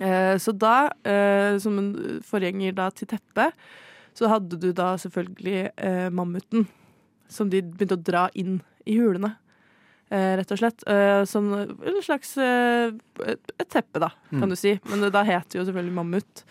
Eh, 0.03 0.35
så 0.43 0.51
da, 0.59 0.89
eh, 1.07 1.55
som 1.63 1.77
en 1.79 1.91
forgjenger 2.27 2.75
da 2.75 2.89
til 2.91 3.07
teppet, 3.13 3.55
så 4.15 4.27
hadde 4.31 4.59
du 4.59 4.69
da 4.75 4.93
selvfølgelig 4.99 5.69
eh, 5.77 6.09
mammuten. 6.11 6.67
Som 7.31 7.49
de 7.49 7.61
begynte 7.63 7.97
å 7.97 8.03
dra 8.05 8.25
inn 8.37 8.59
i 8.85 8.97
hulene. 8.99 9.33
Eh, 10.13 10.35
rett 10.37 10.51
og 10.53 10.59
slett. 10.59 10.83
Eh, 10.91 11.23
som 11.25 11.47
en 11.55 12.01
slags 12.05 12.35
eh, 12.37 12.91
et, 13.25 13.53
teppe, 13.71 13.99
da, 14.03 14.11
kan 14.29 14.43
Mm. 14.45 14.51
du 14.53 14.55
si. 14.59 14.75
Men 14.91 15.01
det, 15.01 15.13
da 15.15 15.23
heter 15.25 15.55
det 15.55 15.59
jo 15.61 15.65
selvfølgelig 15.71 15.95
mammut. 15.97 16.43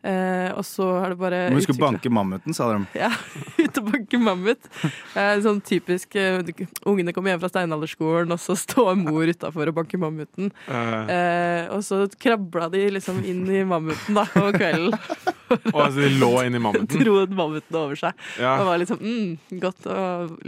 Eh, 0.00 0.48
og 0.56 0.62
så 0.64 0.86
har 1.02 1.10
det 1.12 1.18
bare 1.20 1.38
Men 1.50 1.58
å 1.58 1.60
utviklet- 1.60 1.82
banke 1.82 2.08
mammuten, 2.16 2.54
sa 2.56 2.70
de. 2.72 2.86
Ja, 2.96 3.10
ut 3.60 3.80
og 3.82 3.90
banke 3.90 4.20
mammut. 4.22 4.68
Eh, 5.12 5.34
sånn 5.44 5.58
typisk 5.60 6.16
uh, 6.16 6.40
Ungene 6.88 7.12
kommer 7.12 7.34
hjem 7.34 7.42
fra 7.42 7.50
steinalderskolen, 7.52 8.32
og 8.32 8.40
så 8.40 8.56
står 8.56 8.94
mor 8.96 9.28
utafor 9.28 9.68
og 9.68 9.76
banker 9.76 10.00
mammuten. 10.00 10.48
Eh, 10.68 10.88
Eh, 11.10 11.66
og 11.74 11.82
så 11.84 12.06
krabla 12.20 12.70
de 12.72 12.86
liksom 12.96 13.20
inn 13.28 13.42
i 13.52 13.60
mammuten 13.68 14.16
da 14.16 14.24
over 14.40 14.56
kvelden. 14.56 14.94
og 15.74 15.80
altså, 15.84 16.00
de 16.00 16.10
lå 16.16 16.30
i 16.46 16.50
mammuten. 16.66 16.88
Dro 17.00 17.18
mammuten 17.36 17.76
over 17.76 17.98
seg. 18.00 18.16
Ja. 18.40 18.56
Og 18.62 18.70
var 18.70 18.80
liksom 18.80 19.00
mm, 19.04 19.60
godt 19.60 19.86
å 19.90 19.98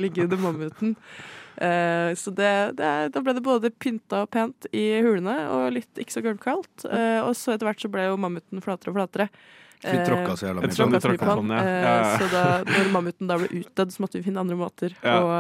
ligge 0.01 0.25
under 0.25 0.41
mammuten. 0.41 0.97
Eh, 1.59 2.15
så 2.19 2.31
det, 2.35 2.77
det, 2.79 2.85
er- 2.87 3.09
da 3.13 3.21
ble 3.21 3.35
det 3.35 3.43
både 3.45 3.71
pynta 3.71 4.23
og 4.25 4.31
pent 4.31 4.67
i 4.73 5.01
hulene, 5.05 5.35
og 5.53 5.73
litt 5.73 6.01
ikke 6.01 6.13
så 6.15 6.23
gulvkaldt. 6.25 6.87
Uh, 6.87 7.21
og 7.27 7.35
så 7.37 7.53
etter 7.55 7.67
hvert 7.69 7.81
så 7.83 7.91
ble 7.93 8.07
jo 8.09 8.17
mammuten 8.17 8.63
flatere 8.65 8.91
og 8.93 8.97
flatere. 9.01 9.29
Vi 9.83 9.99
tråkka 10.07 10.37
så 10.39 10.47
jævla 10.47 10.61
mye 10.63 10.63
på 10.63 10.69
den. 10.71 10.77
Så 10.79 10.87
mye 10.87 11.01
tråkka 11.03 11.27
på 11.27 11.35
på 11.35 11.41
den, 11.43 11.49
den. 11.49 11.59
ja. 11.59 11.63
Eh, 11.67 11.83
Ja, 11.83 11.95
ja. 11.99 12.19
Så 12.19 12.27
da 12.31 12.43
når 12.71 12.91
mammuten 12.95 13.27
da 13.27 13.37
ble 13.43 13.49
utdødd, 13.61 13.93
så 13.93 14.03
måtte 14.05 14.19
vi 14.21 14.23
finne 14.29 14.41
andre 14.45 14.57
måter 14.57 14.95
Ja. 15.03 15.17
å 15.19 15.31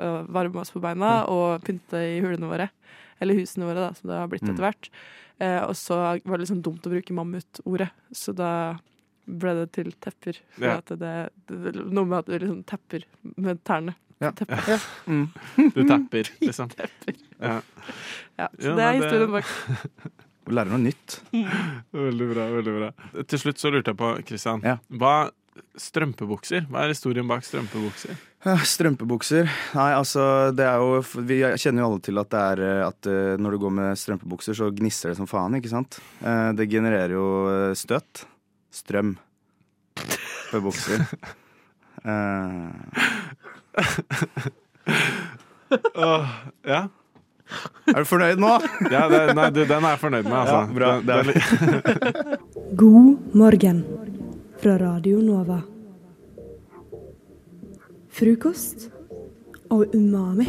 å 0.00 0.26
varme 0.32 0.60
oss 0.62 0.70
på 0.72 0.80
beina 0.80 1.26
og 1.28 1.60
pynte 1.66 2.00
i 2.00 2.20
hulene 2.24 2.48
våre. 2.48 2.70
Eller 3.20 3.34
husene 3.36 3.66
våre, 3.68 3.88
da, 3.90 3.92
som 3.92 4.08
det 4.08 4.16
har 4.16 4.28
blitt 4.32 4.42
Mm. 4.42 4.54
etter 4.54 4.64
hvert. 4.64 4.88
Eh, 5.40 5.60
og 5.68 5.74
så 5.76 5.98
var 6.24 6.38
det 6.38 6.46
liksom 6.48 6.62
dumt 6.62 6.80
å 6.88 6.90
bruke 6.90 7.12
mammut-ordet, 7.12 7.90
så 8.12 8.32
da 8.34 8.78
ble 9.28 9.52
det 9.54 9.72
til 9.72 9.92
tepper. 10.00 10.40
For 10.56 10.64
Ja. 10.64 10.76
at 10.78 10.86
det, 10.98 11.30
det, 11.46 11.74
noe 11.84 12.04
med 12.08 12.18
at 12.18 12.26
du 12.26 12.38
liksom 12.38 12.64
tepper 12.64 13.04
med 13.36 13.62
tærne. 13.64 13.94
Ja. 14.20 14.30
Tepper. 14.36 14.82
Mm. 15.08 15.26
Du 15.74 15.82
tapper, 15.88 16.28
liksom. 16.44 16.70
Ja. 17.40 17.60
Ja, 18.40 18.48
så 18.60 18.74
det 18.76 18.84
er 18.86 18.98
historien 19.00 19.32
bak. 19.36 19.50
Du 20.50 20.54
lærer 20.56 20.72
noe 20.72 20.80
nytt. 20.82 21.18
Veldig 21.94 22.26
bra. 22.32 22.46
veldig 22.56 22.72
bra 22.74 23.22
Til 23.28 23.38
slutt 23.38 23.60
så 23.60 23.70
lurte 23.70 23.92
jeg 23.92 23.98
på, 24.00 24.08
Kristian 24.26 24.62
Ja. 24.66 24.78
Hva 24.90 25.30
Strømpebukser? 25.78 26.64
Hva 26.72 26.86
er 26.86 26.92
historien 26.94 27.28
bak 27.28 27.44
strømpebukser? 27.46 28.16
Ja, 28.46 28.54
Strømpebukser. 28.64 29.50
Nei, 29.76 29.88
altså 29.94 30.24
det 30.56 30.64
er 30.66 30.80
jo 30.80 31.02
Vi 31.28 31.38
kjenner 31.60 31.84
jo 31.84 31.88
alle 31.90 32.02
til 32.06 32.18
at 32.22 32.30
det 32.32 32.40
er 32.54 32.62
eh, 32.66 32.80
at 32.86 33.08
eh, 33.12 33.34
når 33.38 33.54
du 33.54 33.58
går 33.66 33.74
med 33.76 34.00
strømpebukser, 34.00 34.56
så 34.56 34.70
gnisser 34.74 35.12
det 35.12 35.18
som 35.20 35.28
faen, 35.30 35.58
ikke 35.60 35.70
sant? 35.70 36.00
Eh, 36.24 36.50
Det 36.58 36.66
genererer 36.72 37.14
jo 37.14 37.26
støt. 37.78 38.24
Strøm. 38.72 39.12
På 40.50 40.62
bukser. 40.64 41.04
Eh, 42.00 43.04
Åh, 45.94 46.26
ja. 46.66 46.88
Er 47.90 47.98
du 47.98 48.04
fornøyd 48.06 48.38
nå? 48.42 48.50
ja 48.90 49.08
det, 49.10 49.20
nei, 49.38 49.48
du, 49.54 49.60
den 49.66 49.84
er 49.84 49.90
jeg 49.96 50.00
fornøyd 50.04 50.24
med, 50.26 50.38
altså. 50.38 50.60
Ja, 50.60 50.66
bra. 50.74 50.88
Den- 51.00 51.06
Det 51.06 51.14
er- 51.16 51.24
den- 51.30 51.42
God 52.80 53.16
morgen 53.34 53.78
fra 54.62 54.72
Radio 54.82 55.16
Nova. 55.24 55.58
Frokost 58.20 58.78
og 59.70 59.84
umami. 59.94 60.46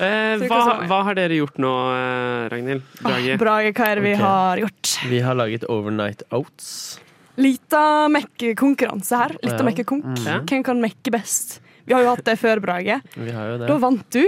Eh, 0.00 0.46
hva, 0.48 0.60
hva 0.88 1.02
har 1.08 1.18
dere 1.18 1.36
gjort 1.36 1.60
nå, 1.60 1.70
eh, 1.92 2.48
Ragnhild? 2.52 2.84
Brage? 3.04 3.38
Brage, 3.40 3.72
hva 3.76 3.88
er 3.90 4.00
det 4.00 4.04
vi 4.06 4.14
okay. 4.16 4.24
har 4.24 4.62
gjort? 4.64 4.92
Vi 5.10 5.22
har 5.26 5.38
laget 5.38 5.66
overnight 5.68 6.24
oats. 6.32 7.00
Lita 7.40 8.08
mekkekonkurranse 8.12 9.16
her. 9.16 9.34
Lita 9.42 9.58
Ja. 9.60 9.66
mekkekonk. 9.68 10.04
Mm. 10.04 10.22
Ja. 10.26 10.38
Hvem 10.40 10.64
kan 10.64 10.80
mekke 10.80 11.12
best? 11.12 11.60
Vi 11.84 11.94
har 11.94 12.04
jo 12.04 12.10
hatt 12.12 12.24
det 12.24 12.36
før, 12.38 12.60
Brage. 12.62 13.00
Vi 13.16 13.32
har 13.34 13.48
jo 13.50 13.58
det. 13.58 13.68
Da 13.68 13.76
vant 13.82 14.10
du. 14.14 14.22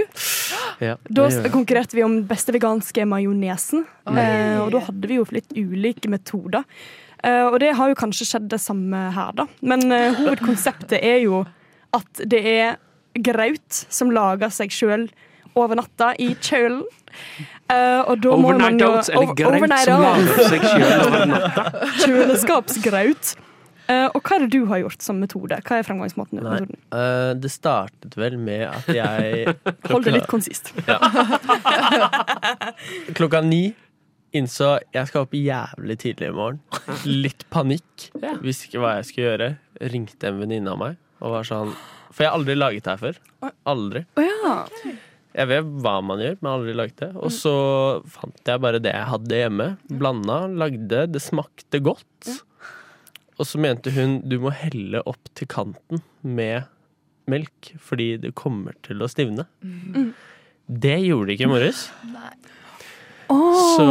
Ja, 0.83 0.97
Da 1.09 1.29
konkurrerte 1.53 1.95
vi 1.95 2.03
om 2.03 2.23
beste 2.27 2.51
veganske 2.51 3.05
majonesen. 3.07 3.85
Eh, 4.09 4.59
og 4.59 4.71
da 4.73 4.79
hadde 4.79 5.07
vi 5.07 5.15
jo 5.15 5.25
litt 5.31 5.53
ulike 5.55 6.09
metoder. 6.11 6.65
Eh, 7.23 7.45
og 7.47 7.59
det 7.63 7.73
har 7.77 7.87
jo 7.87 7.95
kanskje 7.95 8.27
skjedd 8.27 8.49
det 8.51 8.59
samme 8.59 9.11
her, 9.15 9.31
da. 9.37 9.45
Men 9.61 9.85
eh, 9.91 10.13
hovedkonseptet 10.17 10.99
er 10.99 11.21
jo 11.23 11.45
at 11.93 12.25
det 12.25 12.41
er 12.43 12.75
graut 13.15 13.85
som 13.93 14.11
lager 14.11 14.51
seg 14.51 14.73
sjøl 14.73 15.07
over 15.59 15.79
natta 15.79 16.13
i 16.21 16.33
kjølen. 16.39 16.83
Uh, 17.69 18.01
og 18.09 18.19
da 18.21 18.35
må 18.37 18.51
man 18.59 18.77
jo 18.81 18.89
eller 18.99 19.33
graut 19.37 19.79
som 19.85 20.03
lager 20.03 20.45
seg 20.49 20.67
selv 20.67 21.07
over 21.07 21.25
natta. 21.29 21.65
Kjøleskapsgraut. 22.01 23.33
Uh, 23.83 24.07
og 24.15 24.21
hva 24.23 24.37
er 24.37 24.45
det 24.45 24.55
du 24.55 24.67
har 24.69 24.79
gjort 24.79 25.03
som 25.03 25.17
metode? 25.19 25.57
Hva 25.67 25.79
er 25.79 25.87
fremgangsmåten? 25.87 26.39
Nei, 26.43 26.61
eh, 26.95 27.31
det 27.35 27.51
startet 27.51 28.15
vel 28.15 28.37
med 28.39 28.63
at 28.69 28.87
jeg 28.95 29.55
Hold 29.91 30.07
det 30.07 30.13
litt 30.15 30.29
konsist. 30.31 30.71
Ja. 30.87 30.99
Klokka 33.17 33.43
ni 33.43 33.73
innså 34.33 34.77
jeg 34.95 35.09
skal 35.09 35.27
opp 35.27 35.35
jævlig 35.37 35.99
tidlig 35.99 36.31
i 36.31 36.35
morgen. 36.35 36.61
Litt 37.05 37.43
panikk. 37.53 38.09
Visste 38.41 38.69
ikke 38.69 38.85
hva 38.85 38.95
jeg 39.01 39.09
skulle 39.09 39.27
gjøre. 39.27 39.49
Ringte 39.93 40.31
en 40.31 40.39
venninne 40.41 40.73
av 40.73 40.79
meg 40.79 40.99
og 41.23 41.37
var 41.37 41.47
sånn 41.47 41.71
For 42.11 42.25
jeg 42.25 42.31
har 42.31 42.37
aldri 42.37 42.55
laget 42.57 42.85
det 42.85 42.95
her 42.95 43.03
før. 43.03 43.19
Aldri. 43.69 44.05
Jeg 45.33 45.49
vet 45.49 45.69
hva 45.81 45.95
man 46.05 46.21
gjør, 46.21 46.35
men 46.41 46.51
aldri 46.51 46.75
laget 46.77 46.99
det. 47.01 47.11
Og 47.17 47.31
så 47.33 47.53
fant 48.13 48.49
jeg 48.51 48.61
bare 48.61 48.81
det 48.83 48.93
jeg 48.93 49.09
hadde 49.09 49.39
hjemme. 49.39 49.69
Blanda, 49.89 50.43
lagde. 50.61 51.07
Det 51.09 51.21
smakte 51.23 51.81
godt. 51.81 52.29
Og 53.41 53.49
så 53.49 53.61
mente 53.61 53.93
hun 53.95 54.19
du 54.29 54.37
må 54.43 54.53
helle 54.53 55.01
opp 55.09 55.31
til 55.37 55.49
kanten 55.49 56.03
med 56.21 56.69
melk, 57.29 57.71
fordi 57.81 58.13
det 58.21 58.33
kommer 58.37 58.75
til 58.85 59.01
å 59.01 59.09
stivne. 59.09 59.47
Mm. 59.63 60.13
Det 60.67 60.99
gjorde 61.03 61.31
det 61.31 61.37
ikke 61.37 61.47
i 61.49 61.51
morges. 61.51 61.81
Åh. 63.33 63.59
Så 63.73 63.87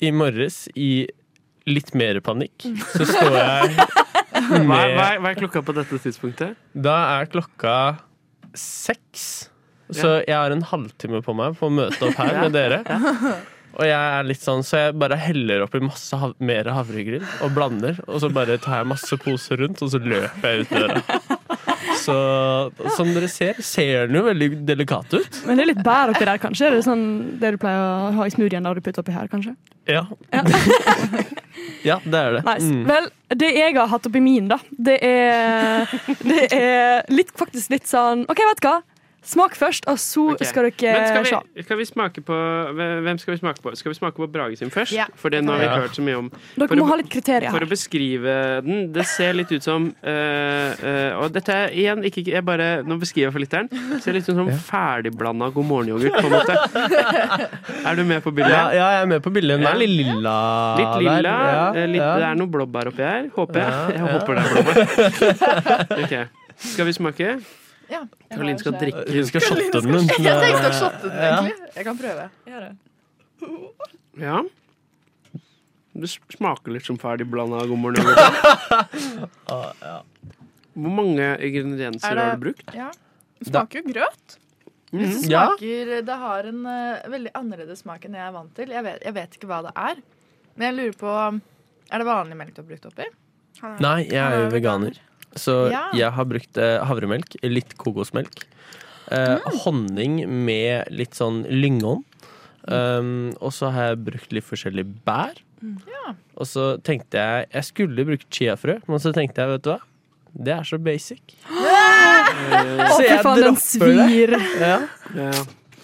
i 0.00 0.12
morges, 0.14 0.64
i 0.78 1.06
litt 1.68 1.92
mer 1.98 2.22
panikk, 2.24 2.64
så 2.94 3.04
står 3.04 3.36
jeg 3.36 3.74
med 4.64 4.96
hva, 4.96 5.10
hva 5.20 5.32
er 5.34 5.38
klokka 5.38 5.62
på 5.66 5.74
dette 5.76 6.00
tidspunktet? 6.00 6.56
Da 6.72 6.96
er 7.18 7.28
klokka 7.28 7.76
seks. 8.56 9.50
Så 9.94 10.18
jeg 10.26 10.34
har 10.36 10.52
en 10.52 10.66
halvtime 10.68 11.22
på 11.24 11.36
meg 11.36 11.56
på 11.58 11.68
å 11.68 11.72
møte 11.72 12.10
opp 12.10 12.18
her 12.20 12.40
med 12.44 12.56
dere. 12.56 12.82
Og 13.78 13.84
jeg 13.86 13.94
er 13.94 14.26
litt 14.26 14.42
sånn, 14.42 14.64
så 14.66 14.80
jeg 14.80 14.96
bare 14.98 15.18
heller 15.20 15.62
oppi 15.66 15.80
masse 15.84 16.16
hav 16.18 16.32
mer 16.42 16.66
havregryn 16.72 17.26
og 17.46 17.52
blander. 17.54 18.00
Og 18.08 18.22
så 18.24 18.30
bare 18.32 18.56
tar 18.62 18.82
jeg 18.82 18.90
masse 18.90 19.18
poser 19.22 19.60
rundt, 19.62 19.82
og 19.84 19.92
så 19.92 20.00
løper 20.02 20.48
jeg 20.48 20.64
ut 20.64 20.72
døra. 20.74 21.36
Så 21.98 22.16
som 22.96 23.10
dere 23.14 23.28
ser, 23.30 23.58
ser 23.64 24.08
den 24.08 24.18
jo 24.18 24.24
veldig 24.26 24.48
delikat 24.66 25.14
ut. 25.14 25.40
Men 25.46 25.58
det 25.58 25.64
er 25.64 25.70
litt 25.72 25.84
bær 25.86 26.12
oppi 26.12 26.26
der, 26.26 26.40
kanskje? 26.42 26.68
Er 26.68 26.78
det 26.78 26.84
sånn 26.86 27.04
det 27.42 27.54
du 27.54 27.60
pleier 27.60 27.82
å 27.84 28.12
ha 28.18 28.26
i 28.26 28.34
smoothien 28.34 28.66
da 28.66 28.74
du 28.74 28.82
putter 28.82 29.04
oppi 29.04 29.14
her, 29.14 29.28
kanskje? 29.30 29.54
Ja. 29.88 30.04
ja, 31.88 31.98
det 32.04 32.18
er 32.18 32.38
det. 32.38 32.44
Nice. 32.48 32.68
Mm. 32.68 32.84
Vel, 32.88 33.10
det 33.42 33.50
jeg 33.56 33.76
har 33.78 33.90
hatt 33.92 34.08
oppi 34.10 34.22
min, 34.24 34.50
da, 34.50 34.58
det 34.90 34.98
er, 35.04 35.98
det 36.24 36.44
er 36.56 37.10
litt, 37.12 37.34
faktisk 37.38 37.74
litt 37.76 37.88
sånn 37.90 38.26
OK, 38.28 38.42
vet 38.52 38.62
du 38.64 38.70
hva? 38.70 38.78
Smak 39.28 39.56
først, 39.60 39.84
og 39.92 39.98
så 40.00 40.22
okay. 40.32 40.46
skal 40.48 40.64
dere 40.70 40.92
Men 40.94 41.06
skal 41.10 41.26
se. 41.28 41.38
vi, 41.58 41.62
skal 41.66 41.76
vi 41.76 41.84
smake 41.84 42.22
på 42.24 42.36
Hvem 43.04 43.18
skal 43.20 43.34
vi 43.34 43.38
smake 43.42 43.60
på? 43.64 43.72
Skal 43.76 43.92
vi 43.92 43.96
smake 43.98 44.16
på 44.16 44.28
Brage 44.32 44.56
sin 44.56 44.70
først? 44.72 44.94
Ja. 44.96 45.04
For 45.20 45.28
det 45.34 45.42
nå 45.44 45.52
har 45.52 45.60
vi 45.60 45.66
Ja. 45.68 45.74
hørt 45.82 45.96
så 45.98 46.04
mye 46.06 46.16
om. 46.16 46.30
Dere 46.56 46.68
For 46.70 46.80
må 46.80 46.86
å, 46.86 46.88
ha 46.88 46.96
litt 47.02 47.10
kriterier 47.12 47.50
For 47.52 47.60
her. 47.60 47.66
å 47.66 47.68
beskrive 47.68 48.36
den, 48.64 48.86
det 48.94 49.04
ser 49.10 49.36
litt 49.36 49.52
ut 49.52 49.62
som 49.66 49.90
uh, 49.92 50.70
uh, 50.80 51.20
Og 51.20 51.32
dette 51.34 51.52
er 51.52 51.76
igjen 51.76 52.00
ikke, 52.08 52.24
jeg 52.32 52.44
bare, 52.48 52.70
Nå 52.88 52.96
beskriver 53.02 53.28
jeg 53.28 53.36
for 53.36 53.44
lytteren. 53.44 54.00
Ser 54.00 54.16
litt 54.16 54.28
ut 54.30 54.34
som 54.40 54.48
ferdigblanda 54.70 55.50
god 55.52 55.68
morgen-yoghurt, 55.74 56.16
på 56.16 56.26
en 56.26 56.34
måte. 56.38 56.56
Er 57.84 57.96
du 58.00 58.04
med 58.08 58.22
på 58.24 58.32
bildet? 58.32 58.54
Ja, 58.56 58.64
ja, 58.72 58.88
jeg 58.96 59.02
er 59.02 59.12
med 59.12 59.22
på 59.24 59.30
bildet. 59.34 59.58
Den 59.60 59.68
er 59.68 59.78
litt 59.84 59.92
lilla. 59.92 60.34
Litt 60.80 60.96
lilla. 61.04 61.20
der. 61.20 61.52
Ja, 61.52 61.68
eh, 61.74 61.86
litt, 61.92 62.00
ja. 62.02 62.10
Det 62.16 62.26
er 62.32 62.40
noe 62.40 62.52
blåbær 62.56 62.90
oppi 62.92 63.04
her, 63.04 63.28
håper 63.36 63.60
jeg. 63.60 63.68
Ja, 63.68 63.86
Jeg 63.92 64.00
ja. 64.00 64.10
håper 64.16 64.34
det 64.34 64.42
er 64.42 64.50
blåbær. 64.56 65.96
Ok. 66.04 66.14
Skal 66.72 66.88
vi 66.88 66.92
smake? 66.96 67.38
Ja. 67.90 68.02
Karoline 68.30 68.58
skal 68.60 68.72
drikke. 68.78 69.04
Hun 69.12 69.26
skal 69.30 69.40
shotte 69.40 69.80
den. 69.80 69.94
Jeg 70.08 70.18
tenkte 70.18 70.68
å 70.68 70.72
shotte 70.76 71.08
den, 71.08 71.18
Ja. 71.22 71.36
egentlig. 71.42 71.74
Jeg 71.76 71.84
kan 71.88 71.98
prøve. 71.98 72.28
Gjør 72.46 72.60
det. 72.66 72.72
Ja. 74.18 74.42
Det 75.98 76.08
smaker 76.36 76.70
litt 76.74 76.84
som 76.86 76.98
ferdigblanda 77.00 77.64
god 77.66 77.78
morgen-yoghurt. 77.84 78.28
Hvor 80.78 80.92
mange 80.94 81.24
ingredienser 81.42 82.10
Er 82.10 82.14
det- 82.14 82.24
har 82.24 82.36
du 82.36 82.42
brukt? 82.44 82.74
Ja. 82.74 82.90
Det 83.40 83.46
smaker 83.50 83.82
jo 83.82 83.92
grøt. 83.92 84.36
Mhm. 84.92 85.00
Det 85.22 85.30
Ja. 85.30 85.46
smaker 85.48 86.02
Det 86.06 86.16
har 86.18 86.44
en 86.44 86.66
eh, 86.66 87.02
veldig 87.08 87.30
annerledes 87.34 87.78
smak 87.82 88.04
enn 88.04 88.14
jeg 88.14 88.22
er 88.28 88.32
vant 88.32 88.54
til. 88.54 88.68
Jeg 88.68 88.84
vet, 88.84 89.02
jeg 89.04 89.14
vet 89.14 89.30
ikke 89.38 89.46
hva 89.48 89.62
det 89.62 89.72
er. 89.76 89.96
Men 90.56 90.76
jeg 90.76 90.76
lurer 90.76 90.96
på 90.98 91.40
Er 91.90 91.98
det 91.98 92.06
vanlig 92.06 92.36
melk 92.36 92.54
du 92.54 92.62
har 92.62 92.68
brukt 92.68 92.86
oppi? 92.86 93.04
Nei, 93.80 94.04
jeg 94.04 94.16
er 94.16 94.44
jo 94.44 94.50
veganer. 94.50 94.98
Så 95.36 95.70
Ja. 95.70 95.88
jeg 95.94 96.10
har 96.12 96.24
brukt 96.24 96.56
eh, 96.58 96.78
havremelk, 96.84 97.36
litt 97.42 97.76
kokosmelk, 97.78 98.44
eh, 99.10 99.38
honning 99.64 100.22
med 100.44 100.88
litt 100.90 101.14
sånn 101.14 101.44
lyngånd. 101.48 102.04
Um, 102.68 103.30
og 103.40 103.52
så 103.56 103.70
har 103.72 103.90
jeg 103.94 104.04
brukt 104.04 104.32
litt 104.32 104.44
forskjellige 104.44 104.90
bær. 105.06 105.38
Ja. 105.88 106.12
Og 106.36 106.44
så 106.46 106.76
tenkte 106.84 107.16
jeg 107.16 107.46
Jeg 107.52 107.64
skulle 107.64 108.04
brukt 108.04 108.26
chiafrø, 108.30 108.78
men 108.86 108.98
så 109.00 109.12
tenkte 109.14 109.40
jeg, 109.40 109.48
vet 109.48 109.62
du 109.62 109.70
hva? 109.70 109.78
Det 110.36 110.52
er 110.52 110.62
så 110.68 110.78
basic. 110.78 111.22
Å, 111.48 112.88
så 112.92 113.02
jeg 113.06 113.22
faen, 113.24 113.40
dropper 113.40 113.54
det. 113.54 113.62
svir. 113.64 114.34
Ja. 114.60 114.76
Ja. 115.16 115.32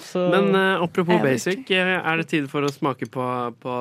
Så- 0.04 0.28
Men 0.30 0.54
uh, 0.54 0.82
apropos 0.84 1.20
basic, 1.24 1.70
eh, 1.70 1.96
er 1.98 2.16
det 2.20 2.28
tid 2.28 2.50
for 2.50 2.62
å 2.62 2.70
smake 2.70 3.08
på, 3.10 3.24
på 3.64 3.74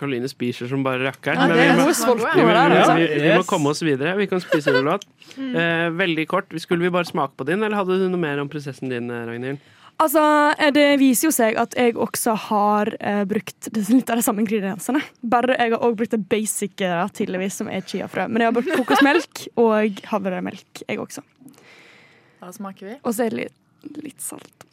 Karoline 0.00 0.28
spiser 0.32 0.70
som 0.70 0.82
bare 0.86 1.04
rakkeren. 1.04 1.36
Ja, 1.36 1.46
Men 1.46 1.58
vi 1.60 1.82
må- 1.84 2.16
vi, 2.16 2.44
der, 2.48 2.74
altså. 2.80 2.94
vi, 2.96 3.06
vi, 3.12 3.20
vi 3.28 3.34
må 3.36 3.44
komme 3.48 3.70
oss 3.74 3.82
videre. 3.84 4.16
Vi 4.18 4.26
kan 4.32 4.40
spise 4.44 4.72
rullot. 4.78 5.04
Mm. 5.40 5.52
Eh, 5.54 5.88
veldig 5.94 6.24
kort, 6.26 6.50
skulle 6.58 6.82
vi 6.82 6.90
bare 6.90 7.06
smake 7.06 7.36
på 7.38 7.44
din, 7.46 7.62
eller 7.62 7.76
hadde 7.78 7.94
du 8.00 8.08
noe 8.10 8.18
mer 8.18 8.40
om 8.42 8.48
prosessen 8.50 8.90
din, 8.90 9.06
eh, 9.14 9.20
Ragnhild? 9.28 9.60
Altså, 10.02 10.20
eh, 10.58 10.72
Det 10.74 10.86
viser 10.98 11.28
jo 11.28 11.30
seg 11.36 11.56
at 11.60 11.76
jeg 11.78 11.94
også 11.94 12.34
har 12.48 12.90
eh, 12.98 13.20
brukt 13.30 13.68
litt 13.76 14.10
av 14.10 14.18
de 14.18 14.24
samme 14.26 14.42
ingrediensene. 14.42 15.00
Bare 15.22 15.54
jeg 15.54 15.70
har 15.70 15.78
også 15.78 15.96
brukt 16.00 16.10
det 16.16 16.22
basic 16.28 16.74
tidligvis, 16.80 17.12
tydeligvis, 17.20 17.58
som 17.60 17.68
er 17.70 17.80
chiafrø. 17.86 18.26
Men 18.28 18.42
jeg 18.42 18.50
har 18.50 18.56
brukt 18.58 18.74
kokosmelk 18.80 19.44
og 19.64 20.02
havremelk, 20.10 20.82
jeg 20.88 20.98
også. 20.98 21.22
Da 22.40 22.50
smaker 22.56 22.88
vi. 22.90 22.98
Og 23.04 23.14
så 23.14 23.26
er 23.28 23.30
det 23.36 23.38
litt, 23.44 24.02
litt 24.08 24.20
salt. 24.24 24.66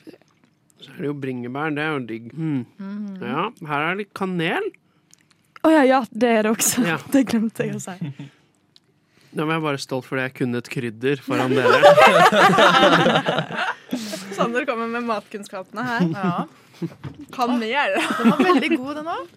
Så 0.81 0.89
er 0.95 1.03
det 1.03 1.11
jo 1.11 1.15
bringebær. 1.21 1.69
Det 1.75 1.83
er 1.85 1.93
jo 1.99 2.03
digg. 2.07 2.31
Hmm. 2.33 2.65
Mhm. 2.79 3.21
Ja, 3.21 3.49
her 3.69 3.87
er 3.91 4.01
det 4.01 4.09
kanel. 4.17 4.71
Å 5.65 5.71
ja, 5.73 5.83
ja, 5.87 6.01
det 6.11 6.29
er 6.39 6.47
det 6.47 6.51
også. 6.53 6.83
Ja. 6.85 6.97
Det 7.13 7.23
glemte 7.29 7.65
jeg 7.65 7.77
å 7.77 7.81
si. 7.81 7.95
Nå 9.37 9.45
var 9.45 9.57
jeg 9.57 9.63
bare 9.65 9.81
stolt 9.81 10.05
fordi 10.07 10.23
jeg 10.23 10.33
kunne 10.39 10.61
et 10.61 10.69
krydder 10.71 11.19
foran 11.21 11.53
dere. 11.57 11.77
Sander 14.37 14.65
kommer 14.69 14.87
med 14.91 15.05
matkunnskapene 15.09 15.83
her. 15.89 16.07
Ja. 16.77 17.49
det 17.57 17.69
Den 17.73 18.29
var 18.29 18.41
veldig 18.45 18.67
god, 18.77 18.89
den 18.99 19.07
òg. 19.09 19.29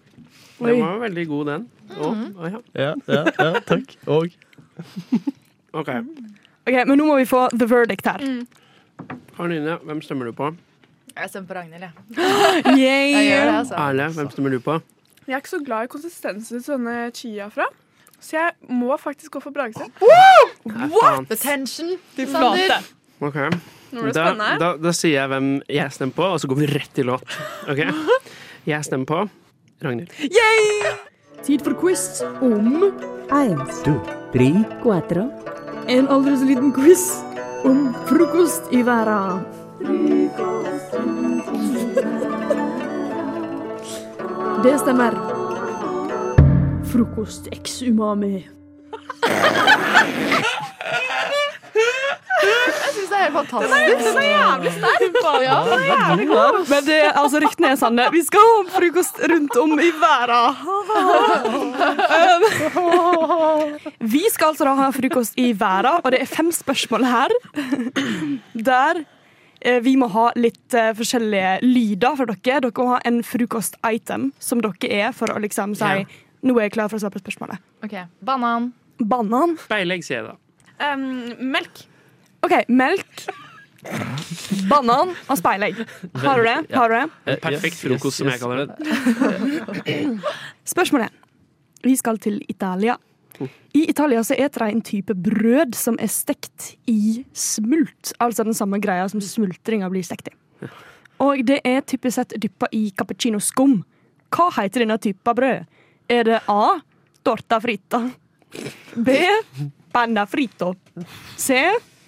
Den 0.61 0.75
var 0.83 0.99
veldig 1.01 1.23
god, 1.25 1.47
den. 1.49 1.63
Å, 1.97 2.09
å, 2.37 2.49
ja. 2.53 2.59
Ja, 2.77 2.91
ja, 3.09 3.21
ja, 3.33 3.61
takk. 3.65 3.95
Og 4.05 4.29
OK. 5.73 5.89
Ok, 6.69 6.75
Men 6.85 7.01
nå 7.01 7.07
må 7.07 7.15
vi 7.17 7.25
få 7.25 7.47
the 7.55 7.65
verdict 7.65 8.05
her. 8.05 8.21
Karoline, 9.33 9.79
hvem 9.89 10.03
stemmer 10.05 10.29
du 10.29 10.35
på? 10.37 10.51
Jeg 11.17 11.33
stemmer 11.33 11.49
på 11.49 11.57
Ragnhild, 11.57 11.87
jeg. 11.89 11.93
Yay! 12.77 13.09
Jeg 13.09 13.41
det, 13.41 13.55
altså. 13.55 13.79
Erle, 13.87 14.11
hvem 14.19 14.29
stemmer 14.35 14.53
du 14.53 14.61
på? 14.69 14.77
Jeg 15.27 15.35
er 15.35 15.41
ikke 15.43 15.49
så 15.53 15.59
glad 15.65 15.85
i 15.85 15.91
konsistensen 15.91 16.57
til 16.57 16.63
sånne 16.65 16.95
chiafra. 17.15 17.65
så 18.21 18.35
jeg 18.37 18.51
må 18.69 18.97
faktisk 19.01 19.31
gå 19.31 19.39
for 19.41 19.51
Brage 19.51 19.73
What?! 20.01 21.27
The 21.29 21.35
tension. 21.35 21.95
Fy 22.15 22.25
flate. 22.29 22.81
Ok. 23.21 23.35
Nå 23.91 24.01
blir 24.01 24.13
det 24.13 24.15
Da, 24.15 24.25
spennende 24.31 24.59
da, 24.59 24.69
da 24.77 24.91
sier 24.95 25.17
jeg 25.19 25.29
hvem 25.29 25.49
jeg 25.69 25.91
stemmer 25.91 26.13
på, 26.15 26.23
og 26.33 26.39
så 26.39 26.47
går 26.47 26.59
vi 26.61 26.67
rett 26.71 26.93
til 26.95 27.05
låt. 27.11 27.23
Ok? 27.69 27.81
Jeg 28.65 28.85
stemmer 28.85 29.05
på 29.09 29.23
Ragnhild. 29.83 30.11
Yay! 30.21 30.93
Tid 31.43 31.63
for 31.65 31.73
quiz 31.81 32.21
om 32.41 32.91
Eins, 33.33 33.81
to, 33.85 33.95
tre, 34.33 34.51
cuatro. 34.83 35.25
En 35.89 36.07
aldri 36.13 36.35
så 36.37 36.45
liten 36.45 36.71
quiz 36.75 37.07
om 37.65 37.89
frokost 38.09 38.69
i 38.71 38.83
verden. 38.85 39.45
Det 44.63 44.79
stemmer. 44.79 45.15
Frokost 46.91 47.47
ex 47.51 47.81
umami. 47.81 48.47
Jeg 52.41 52.91
syns 52.95 53.09
det 53.09 53.17
er 53.17 53.23
helt 53.23 53.35
fantastisk. 53.37 54.01
Den 54.05 54.17
er 54.17 54.27
jævlig 54.27 54.71
sterk. 54.75 55.01
Ja, 55.43 55.57
den 55.65 55.73
er 55.77 55.85
jævlig 55.89 56.27
god. 56.31 56.57
Men 56.69 56.85
det 56.87 56.97
er 57.05 57.11
altså 57.21 57.41
ryktene 57.43 57.67
er 57.71 57.79
sanne. 57.79 58.05
Vi 58.13 58.21
skal 58.25 58.43
ha 58.49 58.59
frokost 58.75 59.21
rundt 59.31 59.57
om 59.61 59.71
i 59.79 59.91
verden. 60.01 60.47
Vi 64.13 64.23
skal 64.33 64.51
altså 64.51 64.67
da 64.67 64.75
ha 64.81 64.89
frokost 64.95 65.33
i 65.41 65.51
verden, 65.59 66.01
og 66.03 66.11
det 66.13 66.21
er 66.21 66.29
fem 66.29 66.51
spørsmål 66.53 67.03
her. 67.09 67.29
Der 68.53 69.03
vi 69.85 69.93
må 69.99 70.07
ha 70.13 70.27
litt 70.39 70.73
eh, 70.77 70.91
forskjellige 70.97 71.59
lyder 71.65 72.17
for 72.17 72.31
dere. 72.31 72.59
Dere 72.65 72.73
må 72.81 72.95
ha 72.95 72.99
en 73.07 73.21
frokost-item 73.25 74.31
som 74.41 74.61
dere 74.63 74.89
er, 74.89 75.11
for 75.15 75.33
å 75.33 75.39
liksom 75.43 75.77
si 75.77 75.85
Ja. 76.01 76.05
Nå 76.41 76.55
er 76.57 76.65
jeg 76.65 76.73
klar 76.73 76.89
for 76.89 76.97
å 76.97 77.01
svare 77.03 77.13
på 77.13 77.21
spørsmålet. 77.21 77.61
OK. 77.85 77.91
Banan. 78.25 78.71
Banan. 78.97 79.51
Speilegg, 79.61 80.01
sier 80.01 80.23
jeg 80.23 80.31
da. 80.31 80.37
Um, 80.81 81.03
melk. 81.53 81.83
OK, 82.41 82.55
melk. 82.73 83.25
Banan 84.69 85.13
og 85.29 85.37
speilegg. 85.37 85.83
Har 86.23 86.41
du 86.41 86.47
det? 86.49 86.57
Har 86.73 86.89
du 86.89 86.95
det? 86.95 87.03
Ja. 87.29 87.37
perfekt 87.45 87.77
frokost, 87.77 88.17
som 88.17 88.29
jeg 88.33 88.41
kaller 88.41 88.65
det. 88.65 90.09
Spørsmålet. 90.73 91.13
Vi 91.85 91.95
skal 91.97 92.17
til 92.21 92.41
Italia. 92.49 92.97
I 93.77 93.85
Italia 93.89 94.23
så 94.23 94.35
eter 94.35 94.65
de 94.65 94.75
en 94.75 94.83
type 94.85 95.15
brød 95.15 95.75
som 95.77 95.97
er 96.01 96.11
stekt 96.11 96.73
i 96.91 97.23
smult. 97.33 98.13
Altså 98.19 98.45
den 98.47 98.57
samme 98.57 98.79
greia 98.83 99.07
som 99.11 99.23
smultringa 99.23 99.89
blir 99.91 100.05
stekt 100.05 100.31
i. 100.31 100.35
Og 101.21 101.43
det 101.45 101.59
er 101.67 101.83
typisk 101.85 102.17
sett 102.17 102.35
dyppa 102.41 102.69
i 102.73 102.87
cappuccino-skum. 102.97 103.81
Hva 104.31 104.47
heter 104.57 104.85
denne 104.85 104.97
typen 105.01 105.37
brød? 105.37 105.67
Er 106.11 106.27
det 106.27 106.39
A. 106.49 106.79
Torta 107.23 107.59
frita. 107.61 108.01
B. 108.95 109.17
Panna 109.93 110.25
frito. 110.27 110.73
C. 111.37 111.59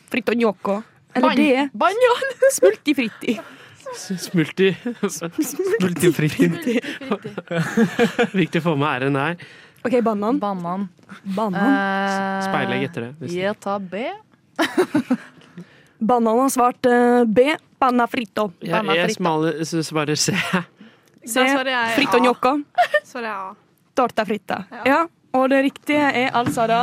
Frito 0.09 0.33
gnocco. 0.33 0.81
Eller 1.13 1.35
D. 1.37 1.69
Banjan! 1.73 2.31
Smulti 2.57 2.95
fritti. 2.97 3.37
Smulti. 3.93 4.71
Smulti 5.09 6.11
fritti. 6.15 6.79
Viktig 8.33 8.63
å 8.63 8.65
få 8.65 8.75
med 8.79 9.03
r-en 9.03 9.19
her. 9.19 9.37
OK, 9.83 10.01
banan. 10.01 10.39
Banan. 10.39 10.87
Banan. 11.23 11.73
Eh, 11.75 12.43
Speilegg 12.47 12.83
etter 12.87 13.09
det. 13.09 13.31
Jeg 13.33 13.55
tar 13.59 13.79
B. 13.79 14.05
Banan 16.03 16.39
har 16.39 16.49
svart 16.49 16.85
uh, 16.85 17.23
B. 17.25 17.55
Panna 17.79 18.07
frito. 18.07 18.49
Jeg, 18.63 18.95
jeg 18.95 19.15
smaler, 19.17 19.59
så 19.67 19.83
svarer 19.83 20.15
C. 20.15 20.31
C. 21.23 21.35
Da 21.35 21.45
svarer 21.47 21.71
jeg 21.71 21.95
Frito 21.97 22.19
A. 22.19 22.23
gnocco. 22.23 22.53
Svarer 23.11 23.27
jeg 23.27 23.35
A. 23.35 23.51
Torta 23.95 24.25
fritta. 24.25 24.63
Ja. 24.87 25.03
og 25.37 25.49
det 25.51 25.59
riktige 25.67 26.07
er 26.23 26.31
altså 26.33 26.65
da 26.67 26.79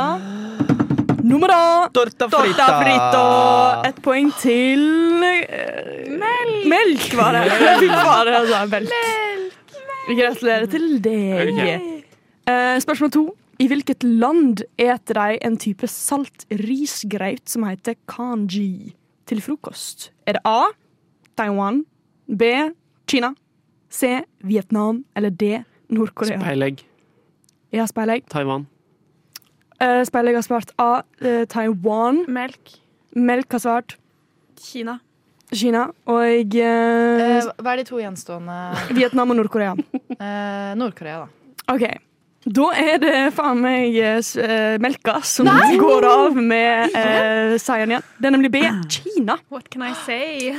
Nummer 1.21 1.51
A. 1.53 1.89
Torta 1.93 2.29
Torta 2.31 2.67
frito. 2.81 3.23
Et 3.89 4.01
poeng 4.05 4.31
til 4.41 4.85
Melk. 5.21 6.65
Melk 6.69 7.09
var 7.17 7.37
det. 7.37 7.43
Fy 7.81 7.89
faen, 7.89 8.31
altså. 8.39 8.61
Melk. 8.71 9.57
Gratulerer 10.11 10.69
til 10.71 10.87
deg. 11.03 11.51
Ok. 11.51 12.00
Eh, 12.49 12.77
spørsmål 12.81 13.11
to. 13.13 13.23
I 13.61 13.67
hvilket 13.69 14.03
land 14.03 14.63
eter 14.81 15.13
de 15.19 15.37
en 15.45 15.57
type 15.61 15.85
salt 15.87 16.45
risgraut 16.63 17.45
som 17.49 17.63
heter 17.67 17.95
kanji 18.09 18.93
til 19.29 19.41
frokost? 19.45 20.09
Er 20.25 20.39
det 20.39 20.41
A. 20.49 20.71
Taiwan, 21.37 21.83
B. 22.27 22.49
Kina, 23.07 23.33
C. 23.91 24.23
Vietnam 24.43 25.03
eller 25.15 25.29
D. 25.29 25.63
Nord-Korea? 25.91 26.39
Speilegg. 26.39 26.81
Ja, 27.75 27.85
speilegg. 27.87 28.25
Taiwan. 28.31 28.65
Uh, 29.81 30.01
speilegg 30.07 30.37
har 30.39 30.45
svart 30.45 30.73
A. 30.81 31.01
Uh, 31.21 31.43
Taiwan. 31.49 32.25
Melk. 32.31 32.77
Melk 33.15 33.51
har 33.51 33.59
svart 33.63 33.97
Kina. 34.61 34.99
Kina. 35.51 35.87
Og 36.07 36.55
uh, 36.55 37.21
Eh, 37.21 37.49
hva 37.59 37.73
er 37.73 37.81
de 37.81 37.87
to 37.89 37.99
gjenstående 38.01 38.57
Vietnam 38.97 39.33
og 39.33 39.41
Nord-Korea. 39.41 39.73
Eh, 40.17 40.71
Nord-Korea, 40.79 41.25
da. 41.25 41.75
OK. 41.75 41.85
Da 42.41 42.71
er 42.73 42.95
det 42.97 43.17
faen 43.37 43.59
meg 43.61 43.97
eh, 44.01 44.17
eh, 44.17 44.77
melka 44.81 45.19
som 45.27 45.45
Nei! 45.45 45.75
går 45.77 46.07
av 46.09 46.39
med 46.41 46.95
uh, 46.95 47.53
Sayan 47.61 47.93
igjen. 47.93 48.07
Det 48.17 48.31
er 48.31 48.33
nemlig 48.33 48.49
B. 48.55 48.63
Kina. 48.89 49.37
What 49.53 49.69
can 49.69 49.85
I 49.85 49.93
say? 50.07 50.55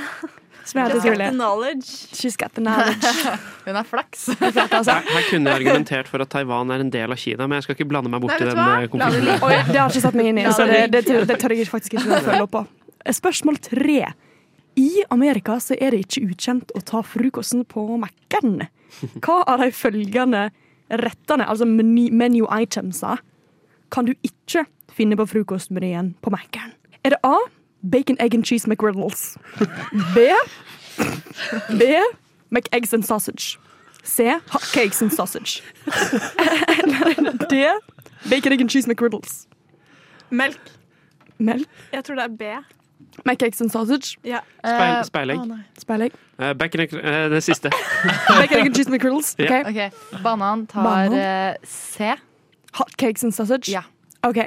Som 0.65 0.79
Just 0.79 1.03
got 1.03 1.19
the 1.19 1.31
knowledge. 1.33 1.87
She's 2.15 2.37
got 2.37 2.55
the 2.55 2.61
knowledge. 2.61 3.03
Hun 3.67 3.77
er 3.77 3.83
flaks. 3.83 4.29
altså. 4.29 4.93
Her, 4.93 5.03
her 5.11 5.27
kunne 5.31 5.51
jeg 5.51 5.59
argumentert 5.59 6.09
for 6.09 6.23
at 6.23 6.31
Taiwan 6.31 6.71
er 6.71 6.85
en 6.85 6.93
del 6.93 7.11
av 7.11 7.19
Kina, 7.19 7.49
men 7.49 7.59
jeg 7.59 7.67
skal 7.67 7.77
ikke 7.81 7.89
blande 7.91 8.13
meg 8.13 8.23
bort 8.23 8.37
Nei, 8.37 8.47
i 8.47 8.51
den 8.53 8.63
eh, 8.63 8.87
konflikten. 8.93 9.43
Oi, 9.43 9.57
det 9.67 9.75
har 9.75 9.89
jeg 9.89 9.97
ikke 9.97 10.05
satt 10.07 10.19
meg 10.21 10.31
inn 10.31 10.39
i, 10.39 10.47
så 10.55 10.69
det 10.71 10.85
det, 10.95 11.03
det, 11.09 11.19
det 11.33 11.39
tør 11.43 11.57
jeg 11.59 11.67
faktisk 11.67 11.99
ikke 11.99 12.07
å 12.07 12.23
følge 12.29 12.47
opp 12.47 12.55
på. 12.55 12.65
Spørsmål 13.19 13.59
tre. 13.67 14.01
I 14.79 14.91
Amerika 15.11 15.59
så 15.61 15.75
er 15.75 15.97
det 15.97 16.07
ikke 16.07 16.31
ukjent 16.31 16.71
å 16.79 16.87
ta 16.87 17.03
frokosten 17.03 17.67
på 17.67 17.89
Mækkern. 18.07 18.69
Hva 19.19 19.43
av 19.51 19.65
de 19.65 19.73
følgende 19.75 20.47
rettene, 20.93 21.49
altså 21.49 21.65
menu, 21.65 22.09
menu 22.13 22.47
itemsa, 22.63 23.17
kan 23.93 24.05
du 24.09 24.13
ikke 24.23 24.67
finne 24.93 25.17
på 25.17 25.27
frokostmenyen 25.27 26.15
på 26.23 26.31
Mækkern? 26.31 26.73
Er 27.05 27.09
det 27.17 27.19
A. 27.25 27.37
Bacon, 27.91 28.17
egg 28.21 28.35
and 28.35 28.45
cheese 28.45 28.69
McGriddles. 28.69 29.37
B. 30.15 30.19
B. 31.79 31.83
McEggs 32.51 32.95
and 32.95 33.03
sausage. 33.03 33.59
C. 34.05 34.23
Hotcakes 34.51 35.03
and 35.03 35.11
sausage. 35.11 35.63
D. 37.51 37.67
Bacon, 38.31 38.53
egg 38.53 38.61
and 38.61 38.71
cheese 38.71 38.87
McGriddles. 38.87 39.47
Melk. 40.31 40.61
Melk. 41.39 41.69
Jeg 41.93 42.05
tror 42.05 42.15
det 42.15 42.25
er 42.25 42.37
B. 42.37 42.43
McEggs 43.25 43.61
and 43.61 43.71
sausage. 43.73 44.17
Ja. 44.25 44.41
Speil, 44.65 45.05
speilegg. 45.05 45.39
Speilegg. 45.79 46.13
Uh, 46.39 46.53
back 46.59 46.75
in, 46.75 46.81
eh, 46.81 47.29
det 47.31 47.43
siste. 47.45 47.71
Bacon, 48.29 48.59
egg 48.59 48.67
and 48.67 48.75
cheese 48.77 48.91
McGriddles. 48.91 49.35
Ja. 49.39 49.45
Okay. 49.61 49.87
OK. 49.87 50.23
Banan 50.23 50.67
tar 50.67 50.83
Banan. 50.83 51.19
eh, 51.19 51.55
C. 51.65 52.13
Hotcakes 52.73 53.25
and 53.25 53.35
sausage. 53.35 53.69
Ja. 53.73 53.83
OK. 54.23 54.39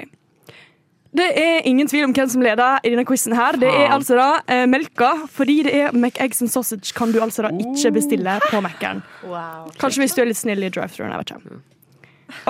Det 1.16 1.30
er 1.40 1.62
ingen 1.64 1.88
tvil 1.88 2.04
om 2.04 2.12
hvem 2.12 2.28
som 2.28 2.42
leder 2.44 2.80
i 2.84 2.90
denne 2.92 3.06
quizen 3.08 3.32
her. 3.38 3.56
Det 3.56 3.70
er 3.70 3.94
altså 3.96 4.18
da 4.20 4.26
eh, 4.52 4.66
melka, 4.68 5.14
fordi 5.32 5.62
det 5.64 5.76
er 5.86 5.94
McEggs 5.96 6.42
and 6.44 6.52
sausage 6.52 6.92
kan 6.98 7.14
du 7.16 7.22
altså 7.24 7.46
da 7.46 7.54
ikke 7.56 7.92
bestille 7.96 8.40
på 8.50 8.60
Mækkern. 8.66 9.00
Wow. 9.24 9.70
Kanskje 9.80 10.04
hvis 10.04 10.18
du 10.18 10.22
er 10.26 10.28
litt 10.34 10.42
snill 10.42 10.64
i 10.68 10.70
drive-throughen. 10.70 11.62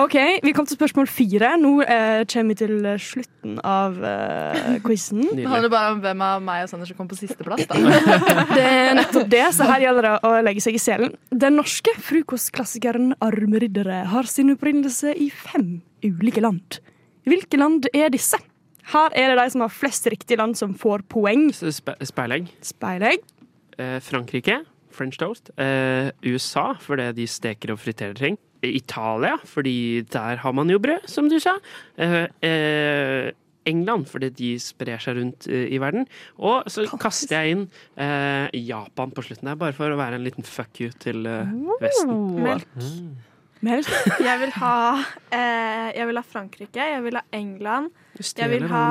OK, 0.00 0.14
vi 0.44 0.52
kom 0.56 0.66
til 0.68 0.78
spørsmål 0.78 1.08
fire. 1.10 1.52
Nå 1.60 1.72
eh, 1.84 2.22
kommer 2.30 2.54
vi 2.54 2.58
til 2.62 2.88
slutten 3.02 3.58
av 3.66 3.98
eh, 4.04 4.76
quizen. 4.84 5.22
Det 5.36 5.46
handler 5.48 5.72
bare 5.72 5.92
om 5.94 6.02
hvem 6.04 6.24
av 6.24 6.42
meg 6.44 6.64
og 6.64 6.72
Sander 6.72 6.88
som 6.88 6.98
kom 6.98 7.10
på 7.10 7.18
sisteplass, 7.18 7.66
da. 7.68 7.76
Det 8.56 8.64
er 8.64 8.96
nettopp 8.96 9.30
det, 9.32 9.44
så 9.56 9.68
her 9.68 9.86
gjelder 9.86 10.08
det 10.08 10.14
å 10.28 10.32
legge 10.46 10.64
seg 10.64 10.78
i 10.78 10.82
selen. 10.82 11.14
Den 11.30 11.58
norske 11.60 11.92
frokostklassikeren 12.08 13.14
Armriddere 13.24 14.04
har 14.12 14.28
sin 14.30 14.52
opprinnelse 14.54 15.12
i 15.12 15.30
fem 15.32 15.80
ulike 16.04 16.44
land. 16.44 16.80
Hvilke 17.26 17.58
land 17.60 17.88
er 17.92 18.12
disse? 18.14 18.38
Her 18.92 19.10
er 19.18 19.32
det 19.32 19.40
de 19.40 19.52
som 19.56 19.64
har 19.64 19.72
flest 19.74 20.06
riktige 20.12 20.38
land 20.38 20.54
som 20.58 20.76
får 20.78 21.04
poeng. 21.10 21.48
Spe, 21.54 21.96
speilegg. 22.06 22.52
Speilegg. 22.64 23.24
Eh, 23.82 23.98
Frankrike. 24.04 24.60
French 24.96 25.18
toast. 25.20 25.50
Eh, 25.60 26.10
USA, 26.24 26.70
fordi 26.80 27.10
de 27.18 27.26
steker 27.28 27.74
og 27.74 27.80
friterer 27.82 28.14
ting. 28.16 28.38
Italia, 28.74 29.36
fordi 29.46 30.02
der 30.12 30.42
har 30.42 30.52
man 30.56 30.70
jo 30.72 30.78
brød, 30.82 31.06
som 31.10 31.28
du 31.30 31.38
sa. 31.42 31.56
Eh, 31.98 32.26
eh, 32.42 33.32
England, 33.66 34.06
fordi 34.06 34.28
de 34.30 34.50
sprer 34.62 35.00
seg 35.02 35.16
rundt 35.18 35.48
eh, 35.50 35.66
i 35.74 35.78
verden. 35.82 36.04
Og 36.38 36.68
så 36.70 36.84
kaster 37.02 37.40
jeg 37.40 37.56
inn 37.56 37.64
eh, 37.98 38.46
Japan 38.62 39.10
på 39.14 39.24
slutten 39.26 39.50
der, 39.50 39.58
bare 39.58 39.74
for 39.76 39.90
å 39.90 39.98
være 39.98 40.20
en 40.20 40.26
liten 40.26 40.46
fuck 40.46 40.78
you 40.80 40.92
til 41.02 41.26
eh, 41.26 41.50
Vesten. 41.82 42.20
Melk. 42.44 42.68
Melk. 43.66 43.90
Jeg 44.22 44.38
vil 44.42 44.52
ha 44.60 44.74
eh, 45.32 45.88
Jeg 45.96 46.06
vil 46.10 46.20
ha 46.20 46.24
Frankrike, 46.28 46.86
jeg 46.92 47.02
vil 47.06 47.16
ha 47.18 47.24
England, 47.34 47.90
jeg 48.20 48.50
vil 48.52 48.66
ha 48.70 48.84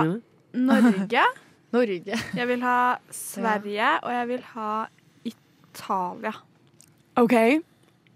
Norge, 0.55 1.23
Norge. 1.75 2.19
jeg 2.35 2.47
vil 2.49 2.65
ha 2.65 2.79
Sverige, 3.15 3.93
og 4.03 4.11
jeg 4.17 4.27
vil 4.33 4.43
ha 4.55 4.71
Italia. 5.31 6.33
OK. 7.21 7.37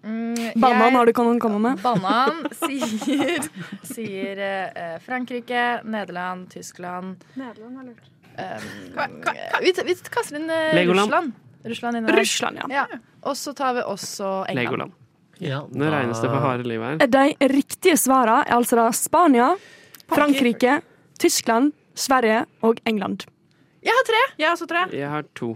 Mm, 0.03 0.35
Banan 0.55 0.79
jeg- 0.85 0.95
har 0.95 1.05
du 1.05 1.13
kan 1.13 1.39
komme 1.39 1.59
med. 1.59 1.81
Banan 1.83 2.45
sier, 2.61 3.43
sier 3.83 4.39
eh, 4.39 4.99
Frankrike, 5.03 5.81
Nederland, 5.83 6.47
Tyskland 6.53 7.23
Nederland 7.35 7.77
har 7.77 7.83
lurt. 7.89 8.07
um, 8.39 9.23
vi, 9.61 9.73
vi 9.85 9.95
kaster 10.09 10.39
inn 10.39 10.49
eh, 10.49 10.73
Legoland. 10.75 11.09
Russland. 11.11 11.33
Russland. 11.65 12.09
Russland, 12.15 12.61
ja. 12.71 12.85
Og 13.27 13.35
så 13.35 13.51
tar 13.53 13.73
vi 13.75 13.81
også 13.83 14.45
England. 14.47 14.63
Legoland. 14.63 14.91
Nå 15.75 15.89
regnes 15.91 16.19
det 16.23 16.29
for 16.31 16.39
harde 16.43 16.63
livet 16.67 17.01
her. 17.01 17.07
De 17.11 17.51
riktige 17.51 17.97
svarene 17.99 18.45
er 18.47 18.55
altså 18.55 18.79
da 18.79 18.87
Spania, 18.95 19.49
Frankrike, 20.11 20.81
Tyskland, 21.19 21.73
Sverige 21.95 22.45
og 22.63 22.79
England. 22.87 23.25
Jeg 23.83 23.91
har 23.95 24.07
tre. 24.07 24.23
Jeg 24.39 24.47
har 24.47 24.55
også 24.55 24.67
tre. 24.67 24.85
Jeg 24.95 25.09
har 25.11 25.27
to. 25.35 25.53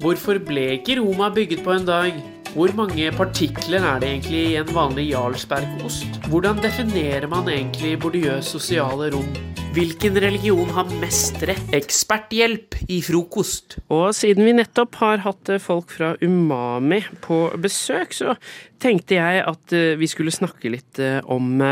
Hvorfor 0.00 0.38
ble 0.44 0.68
ikke 0.78 0.98
Roma 1.00 1.28
bygget 1.32 1.64
på 1.64 1.72
en 1.76 1.84
dag? 1.88 2.20
Hvor 2.50 2.72
mange 2.74 3.12
partikler 3.14 3.84
er 3.86 4.00
det 4.02 4.08
egentlig 4.08 4.40
i 4.50 4.56
en 4.58 4.70
vanlig 4.74 5.04
Jarlsbergost? 5.12 6.06
Hvordan 6.32 6.58
definerer 6.58 7.28
man 7.30 7.48
egentlig 7.48 7.98
bordiøs 8.02 8.44
sosiale 8.44 9.12
rom? 9.14 9.28
Hvilken 9.70 10.16
religion 10.18 10.66
har 10.74 10.88
mest 10.98 11.36
rett? 11.46 11.68
Eksperthjelp 11.78 12.74
i 12.90 12.96
frokost. 13.06 13.76
Og 13.86 14.08
siden 14.18 14.42
vi 14.48 14.56
nettopp 14.58 14.98
har 14.98 15.22
hatt 15.22 15.52
eh, 15.52 15.62
folk 15.62 15.94
fra 15.94 16.16
Umami 16.18 16.98
på 17.22 17.44
besøk, 17.62 18.16
så 18.18 18.34
tenkte 18.80 19.14
jeg 19.14 19.44
at 19.46 19.74
eh, 19.76 19.94
vi 20.00 20.08
skulle 20.10 20.34
snakke 20.34 20.72
litt 20.72 20.98
eh, 20.98 21.20
om, 21.30 21.62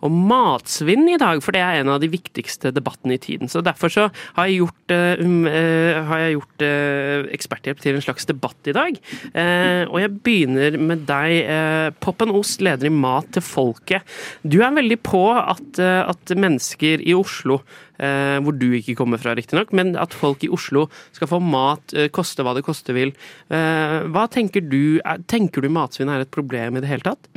om 0.00 0.18
matsvinn 0.30 1.04
i 1.12 1.18
dag, 1.20 1.42
for 1.44 1.52
det 1.52 1.60
er 1.60 1.82
en 1.82 1.90
av 1.92 2.00
de 2.00 2.08
viktigste 2.12 2.72
debattene 2.72 3.18
i 3.18 3.20
tiden. 3.20 3.50
Så 3.52 3.60
derfor 3.60 3.92
så 3.92 4.08
har 4.38 4.48
jeg 4.48 4.62
gjort, 4.62 4.94
um, 5.20 5.44
uh, 5.44 6.00
har 6.08 6.22
jeg 6.22 6.36
gjort 6.36 6.64
uh, 6.64 7.28
eksperthjelp 7.34 7.82
til 7.82 7.98
en 7.98 8.04
slags 8.04 8.28
debatt 8.28 8.70
i 8.70 8.74
dag. 8.76 8.96
Uh, 9.34 9.84
og 9.90 9.98
jeg 10.00 10.14
begynner 10.24 10.78
med 10.80 11.04
deg, 11.08 11.92
Poppen 12.00 12.32
Ost, 12.32 12.62
leder 12.64 12.88
i 12.88 12.94
Mat 12.94 13.32
til 13.34 13.44
folket. 13.44 14.08
Du 14.40 14.60
er 14.62 14.72
veldig 14.72 14.98
på 15.04 15.24
at, 15.34 15.80
at 15.82 16.32
mennesker 16.38 17.02
i 17.04 17.14
Oslo 17.16 17.41
eh, 17.46 18.38
hvor 18.42 18.56
du 18.56 18.68
ikke 18.76 18.96
kommer 18.98 19.20
fra, 19.22 19.34
riktignok, 19.38 19.72
men 19.76 19.94
at 20.00 20.14
folk 20.16 20.44
i 20.46 20.50
Oslo 20.52 20.86
skal 21.14 21.30
få 21.30 21.40
mat, 21.42 21.94
eh, 21.94 22.10
koste 22.12 22.44
hva 22.44 22.54
det 22.56 22.64
koste 22.66 22.94
vil. 22.96 23.14
Eh, 23.52 23.98
hva 24.12 24.26
tenker 24.32 24.64
du? 24.64 25.00
Er, 25.04 25.22
tenker 25.30 25.64
du 25.64 25.70
matsvinn 25.72 26.12
er 26.12 26.24
et 26.24 26.34
problem 26.34 26.76
i 26.76 26.84
det 26.84 26.90
hele 26.90 27.06
tatt? 27.06 27.30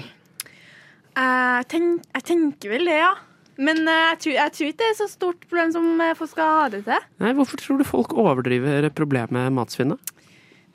Jeg, 1.15 1.65
tenk, 1.71 2.03
jeg 2.11 2.27
tenker 2.27 2.75
vel 2.75 2.91
det, 2.91 2.99
ja. 2.99 3.13
Men 3.55 3.85
jeg, 3.87 4.19
tror, 4.19 4.33
jeg 4.35 4.51
tror 4.51 4.67
ikke 4.67 4.81
det 4.81 4.89
er 4.91 4.97
så 4.99 5.07
stort 5.07 5.45
problem 5.47 5.71
som 5.71 6.01
folk 6.19 6.31
skal 6.33 6.49
ha 6.57 6.69
det 6.73 6.81
til. 6.89 7.07
Nei, 7.23 7.31
Hvorfor 7.37 7.61
tror 7.61 7.79
du 7.79 7.87
folk 7.87 8.15
overdriver 8.19 8.89
problemet 8.91 9.31
med 9.37 9.55
matsvinnet? 9.55 10.13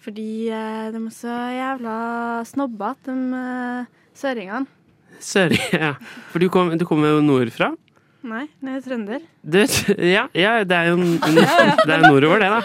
Fordi 0.01 0.49
de 0.49 0.97
er 0.97 1.11
så 1.13 1.35
jævla 1.53 1.97
snobbete, 2.49 3.13
de 3.13 3.87
søringene. 4.17 4.81
Søring, 5.21 5.61
ja. 5.85 5.95
For 6.33 6.43
du, 6.43 6.49
kom, 6.53 6.73
du 6.79 6.87
kommer 6.89 7.17
jo 7.17 7.25
nordfra? 7.25 7.75
Nei, 8.21 8.43
jeg 8.61 8.75
er 8.77 8.83
trønder. 8.85 9.23
Du, 9.41 9.57
ja, 10.17 10.27
ja, 10.37 10.51
det 10.69 10.77
er 10.77 10.91
jo 10.91 10.97
en- 10.99 11.21
det 11.23 11.95
er 11.95 12.03
nordover, 12.05 12.43
det, 12.43 12.51
da. 12.53 12.61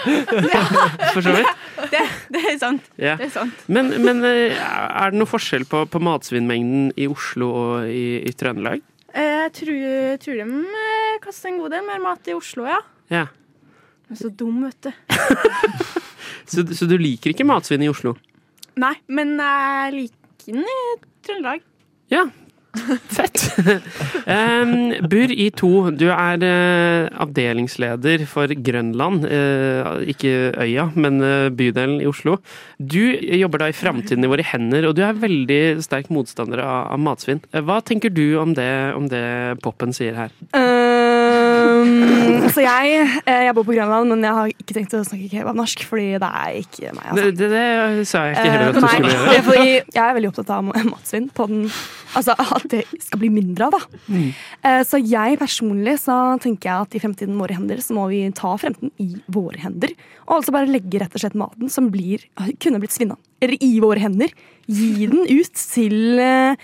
For 1.13 1.24
så 1.24 1.32
vidt. 1.38 1.54
Det, 1.94 2.02
det 2.36 2.41
er 2.52 2.58
sant. 2.60 2.89
Ja. 3.00 3.13
Det 3.20 3.30
er 3.30 3.32
sant. 3.38 3.62
Men, 3.72 3.94
men 4.04 4.20
eh, 4.28 4.58
er 4.58 5.13
det 5.13 5.22
noe 5.22 5.30
forskjell 5.32 5.63
på, 5.72 5.86
på 5.94 6.02
matsvinnmengden 6.04 6.89
i 7.00 7.08
Oslo 7.08 7.48
og 7.62 7.88
i, 7.88 8.20
i 8.28 8.34
Trøndelag? 8.36 8.84
Eh, 9.15 9.32
Jeg 9.46 9.54
tror, 9.62 9.74
jeg 9.80 10.20
tror 10.26 10.41
de 10.41 10.60
eh, 10.84 11.15
kaster 11.24 11.54
en 11.54 11.62
god 11.63 11.72
del 11.78 11.88
mer 11.88 12.04
mat 12.04 12.28
i 12.28 12.36
Oslo, 12.36 12.68
ja. 12.68 12.82
Ja. 13.13 13.26
Er 14.12 14.20
så 14.20 14.30
dum, 14.30 14.60
vet 14.68 14.89
du. 14.89 14.91
Så, 16.46 16.62
så 16.78 16.86
du 16.86 16.94
liker 17.02 17.32
ikke 17.32 17.46
matsvinn 17.48 17.82
i 17.82 17.88
Oslo? 17.89 18.12
Nei, 18.78 18.91
men 19.10 19.32
jeg 19.39 19.94
liker 19.96 20.52
den 20.60 20.68
i 20.70 20.76
Trøndelag. 21.26 21.63
Ja. 22.13 22.26
Fett. 23.18 23.44
um, 24.26 24.94
Bur 25.10 25.32
i 25.32 25.50
to, 25.56 25.72
du 25.96 26.08
er 26.12 26.44
uh, 26.44 27.24
avdelingsleder 27.26 28.26
for 28.30 28.52
Grønland. 28.68 29.28
Uh, 29.30 30.04
ikke 30.12 30.34
øya, 30.66 30.90
men 30.96 31.22
uh, 31.24 31.50
bydelen 31.54 32.02
i 32.04 32.10
Oslo. 32.10 32.38
Du 32.80 33.02
jobber 33.16 33.66
da 33.66 33.72
i 33.72 33.78
Framtiden 33.78 34.26
i 34.26 34.32
våre 34.32 34.46
hender, 34.46 34.90
og 34.90 34.98
du 34.98 35.04
er 35.06 35.18
veldig 35.20 35.62
sterk 35.86 36.12
motstander 36.14 36.64
av, 36.64 36.92
av 36.96 37.02
matsvinn. 37.02 37.44
Hva 37.56 37.82
tenker 37.86 38.14
du 38.14 38.26
om 38.42 38.56
det, 38.58 38.72
om 38.98 39.10
det 39.12 39.26
Poppen 39.66 39.96
sier 39.96 40.18
her? 40.20 40.36
Um, 41.65 42.45
så 42.54 42.63
jeg, 42.63 43.08
eh, 43.25 43.41
jeg 43.47 43.56
bor 43.58 43.65
på 43.67 43.73
Grønland, 43.75 44.10
men 44.12 44.23
jeg 44.25 44.38
har 44.38 44.51
ikke 44.54 44.75
tenkt 44.78 44.93
å 44.97 45.01
snakke 45.08 45.30
kebabnorsk, 45.32 45.84
fordi 45.89 46.08
det 46.21 46.30
er 46.30 46.60
ikke 46.62 46.93
meg. 46.95 47.06
Altså. 47.12 47.25
Det, 47.25 47.49
det, 47.51 47.63
det 47.99 48.06
sa 48.10 48.23
jeg 48.28 48.36
ikke 48.38 48.54
heller 48.54 48.69
at 48.69 48.75
du 48.75 48.82
Eh, 48.86 48.95
skulle 48.95 49.13
gjøre. 49.15 49.43
fordi 49.49 49.67
jeg 49.73 50.01
er 50.06 50.15
veldig 50.19 50.32
opptatt 50.32 50.54
av 50.56 50.69
matsvinn. 50.91 51.28
På 51.36 51.47
den, 51.51 51.65
altså 52.15 52.36
at 52.39 52.67
det 52.71 52.84
skal 53.04 53.21
bli 53.23 53.32
mindre 53.34 53.67
av, 53.69 53.78
da. 53.80 54.01
Mm. 54.08 54.28
Eh, 54.69 54.82
Så 54.88 55.01
jeg 55.01 55.39
personlig 55.41 55.97
så 56.04 56.17
tenker 56.43 56.69
jeg 56.71 56.88
at 56.88 56.95
i 56.97 57.04
fremtiden 57.04 57.39
våre 57.41 57.58
hender 57.58 57.82
så 57.84 57.97
må 57.97 58.08
vi 58.13 58.23
ta 58.36 58.54
fremtiden 58.62 58.93
i 59.01 59.12
våre 59.32 59.60
hender. 59.65 59.93
Og 60.28 60.39
altså 60.39 60.54
bare 60.56 60.69
legge 60.69 61.01
rett 61.01 61.13
og 61.15 61.21
slett 61.21 61.38
maten 61.38 61.71
som 61.71 61.89
blir, 61.93 62.23
kunne 62.63 62.80
blitt 62.82 62.95
svinna, 62.95 63.17
i 63.41 63.80
våre 63.84 64.00
hender. 64.00 64.32
Gi 64.65 65.06
den 65.06 65.28
ut 65.30 65.54
til, 65.54 66.19
eh, 66.19 66.56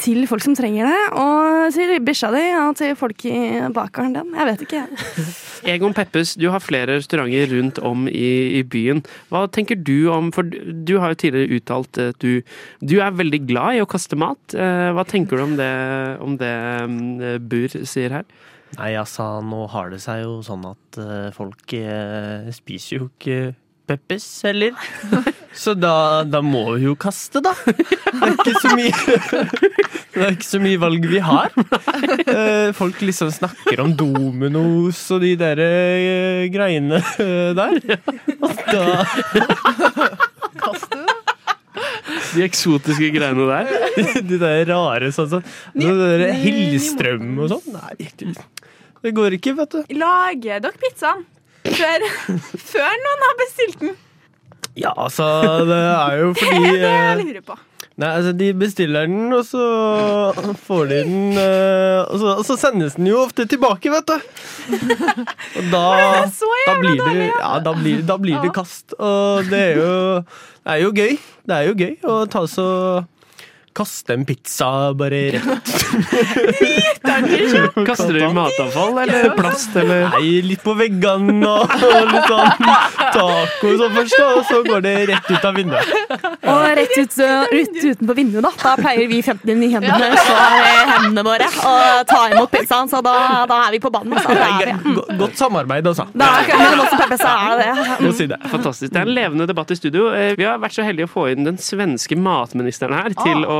til 0.00 0.26
folk 0.26 0.42
som 0.42 0.54
trenger 0.54 0.86
det. 0.88 1.00
Og 1.12 1.72
til 1.74 2.00
bikkja 2.00 2.30
di 2.32 2.44
og 2.56 2.76
til 2.76 2.94
folk 2.96 3.24
i 3.26 3.60
bakeren 3.74 4.14
din. 4.14 4.32
Jeg 4.32 4.46
vet 4.46 4.62
ikke, 4.62 4.86
jeg. 4.86 5.26
Egon 5.74 5.92
Peppes, 5.92 6.34
du 6.36 6.48
har 6.50 6.60
flere 6.60 6.96
restauranter 6.96 7.52
rundt 7.52 7.78
om 7.84 8.08
i, 8.08 8.58
i 8.60 8.62
byen. 8.62 9.04
Hva 9.28 9.46
tenker 9.48 9.76
du 9.76 10.08
om 10.12 10.32
For 10.32 10.42
du, 10.42 10.98
har 10.98 11.12
jo 11.12 11.20
tidligere 11.20 11.60
uttalt 11.60 11.98
at 11.98 12.20
du, 12.20 12.42
du 12.80 13.00
er 13.00 13.12
veldig 13.12 13.46
glad 13.46 13.76
i 13.76 13.84
å 13.84 13.88
kaste 13.88 14.16
mat. 14.16 14.40
Eh, 14.54 14.92
Hva 14.94 15.04
tenker 15.04 15.36
du 15.36 15.42
om 15.44 15.56
det, 15.56 15.72
om 16.24 16.38
det 16.40 16.54
Bur 17.44 17.68
sier 17.84 18.20
her? 18.20 18.24
Nei, 18.78 18.94
altså, 18.98 19.40
nå 19.44 19.66
har 19.70 19.92
det 19.92 20.00
seg 20.02 20.24
jo 20.24 20.38
sånn 20.42 20.64
at 20.66 20.98
eh, 20.98 21.28
folk 21.34 21.76
eh, 21.76 22.48
spiser 22.54 22.96
jo 22.96 23.10
ikke 23.12 23.54
Peppes 23.86 24.26
heller. 24.46 24.72
Så 25.54 25.74
da, 25.78 26.24
da 26.26 26.40
må 26.42 26.64
vi 26.74 26.88
jo 26.88 26.94
kaste, 26.98 27.38
da. 27.44 27.52
Det 27.64 27.74
er 28.26 28.32
ikke 28.32 28.54
så 28.58 28.70
mye 28.74 28.92
Det 30.14 30.22
er 30.24 30.32
ikke 30.34 30.46
så 30.48 30.58
mye 30.62 30.80
valg 30.82 31.04
vi 31.10 31.20
har. 31.22 31.52
Eh, 32.24 32.72
folk 32.74 32.98
liksom 33.04 33.30
snakker 33.34 33.82
om 33.84 33.92
Dominos 33.98 34.98
og 35.14 35.22
de 35.22 35.34
der 35.38 35.60
eh, 35.62 36.46
greiene 36.54 36.98
der. 37.54 37.78
Og 38.40 38.64
da 38.72 38.82
De 42.34 42.42
eksotiske 42.48 43.12
greiene 43.14 43.46
der? 43.46 43.70
De 44.26 44.40
der 44.40 44.64
rare 44.72 45.12
sånn 45.14 45.30
sånn. 45.36 45.46
Hillstrøm 45.78 47.38
og 47.44 47.54
sånn. 47.54 47.78
Nei, 47.78 48.34
det 49.04 49.14
går 49.14 49.38
ikke, 49.38 49.54
vet 49.60 49.78
du. 49.78 49.94
Lager 50.00 50.64
dere 50.64 50.82
pizzaen 50.82 51.22
før, 51.68 52.08
før 52.72 52.98
noen 53.04 53.28
har 53.28 53.38
bestilt 53.40 53.78
den? 53.82 53.94
Ja, 54.74 54.90
altså, 54.96 55.26
det 55.68 55.78
er 55.78 56.18
jo 56.18 56.34
fordi 56.34 56.58
Det 56.64 56.66
er 56.66 56.82
det 56.82 56.90
jeg 56.90 57.14
eh, 57.14 57.22
lurer 57.22 57.46
på. 57.46 57.56
Nei, 57.94 58.08
altså 58.10 58.32
De 58.34 58.48
bestiller 58.58 59.06
den, 59.06 59.28
og 59.36 59.44
så 59.46 59.64
får 60.66 60.88
de 60.90 60.96
den 61.06 61.36
eh, 61.38 62.00
og, 62.02 62.16
så, 62.18 62.32
og 62.40 62.42
så 62.48 62.56
sendes 62.58 62.96
den 62.98 63.06
jo 63.06 63.20
ofte 63.22 63.46
tilbake, 63.46 63.92
vet 63.92 64.10
du. 64.10 64.16
Og 65.60 65.68
da, 65.70 65.84
da 66.26 66.74
blir 66.80 66.98
det, 66.98 67.28
ja, 67.28 67.52
da 67.62 67.74
blir, 67.76 68.02
da 68.06 68.16
blir 68.18 68.40
det 68.42 68.50
kast. 68.56 68.96
Og 68.98 69.46
det 69.46 69.60
er 69.60 69.78
jo, 69.78 69.92
det 70.64 70.74
er 70.74 70.82
jo 70.82 70.90
gøy. 70.96 71.16
Det 71.44 71.58
er 71.58 71.68
jo 71.68 71.76
gøy 71.78 71.94
å 72.10 72.16
ta 72.30 72.42
så 72.50 72.66
Kaste 73.74 74.14
en 74.14 74.24
pizza 74.24 74.68
bare 74.94 75.18
rett 75.34 75.70
Kaster 77.86 78.12
du 78.14 78.28
matavfall 78.34 78.98
eller 79.02 79.30
plast? 79.36 79.74
Eller? 79.76 80.04
Nei, 80.14 80.28
litt 80.46 80.62
på 80.64 80.74
veggene 80.78 81.48
og, 81.48 81.72
litt 82.12 82.28
sånn 82.30 82.52
taco 83.14 83.72
så 83.72 83.72
sånn 83.80 83.96
først, 83.96 84.14
da, 84.20 84.28
og 84.38 84.44
så 84.48 84.60
går 84.66 84.84
det 84.84 84.92
rett 85.10 85.30
ut 85.30 85.44
av 85.48 85.58
vinduet. 85.58 85.92
Og 86.50 86.62
rett, 86.78 86.94
ut, 86.98 87.16
ut 87.18 87.78
utenpå 87.84 88.16
vinduet, 88.18 88.44
da. 88.46 88.52
Da 88.62 88.74
pleier 88.78 89.08
vi 89.10 89.18
15 89.26 89.64
i 89.66 89.70
hendene, 89.74 90.10
så 90.22 90.36
er 90.38 90.90
hendene 90.92 91.24
våre. 91.26 91.48
Og 91.70 92.06
ta 92.10 92.20
imot 92.32 92.52
pizzaen, 92.54 92.90
så 92.92 93.02
da, 93.04 93.14
da 93.50 93.58
er 93.68 93.74
vi 93.76 93.82
på 93.84 93.90
banen. 93.94 94.16
Så 94.24 94.34
da 94.38 94.48
er 94.60 94.72
vi. 94.72 94.94
Go- 95.00 95.06
Godt 95.24 95.38
samarbeid, 95.40 95.86
altså. 95.90 96.06
Da 96.14 96.30
kan 96.48 96.62
mellom 96.62 96.94
Peppe, 96.94 97.18
så 97.20 97.34
det. 97.60 97.70
Si 98.20 98.28
det. 98.30 98.38
Fantastisk. 98.52 98.92
Det 98.94 99.02
er 99.02 99.08
en 99.08 99.14
levende 99.16 99.48
debatt 99.50 99.70
i 99.74 99.78
studio. 99.78 100.08
Eh, 100.14 100.34
Vi 100.38 100.46
har 100.46 100.58
vært 100.62 100.76
så 100.78 100.84
heldige 100.86 101.08
å 101.08 101.12
få 101.14 101.26
inn 101.32 101.46
den 101.46 101.58
svenske 101.62 102.16
matministeren 102.18 102.94
her 102.96 103.14
til, 103.18 103.44
å, 103.48 103.58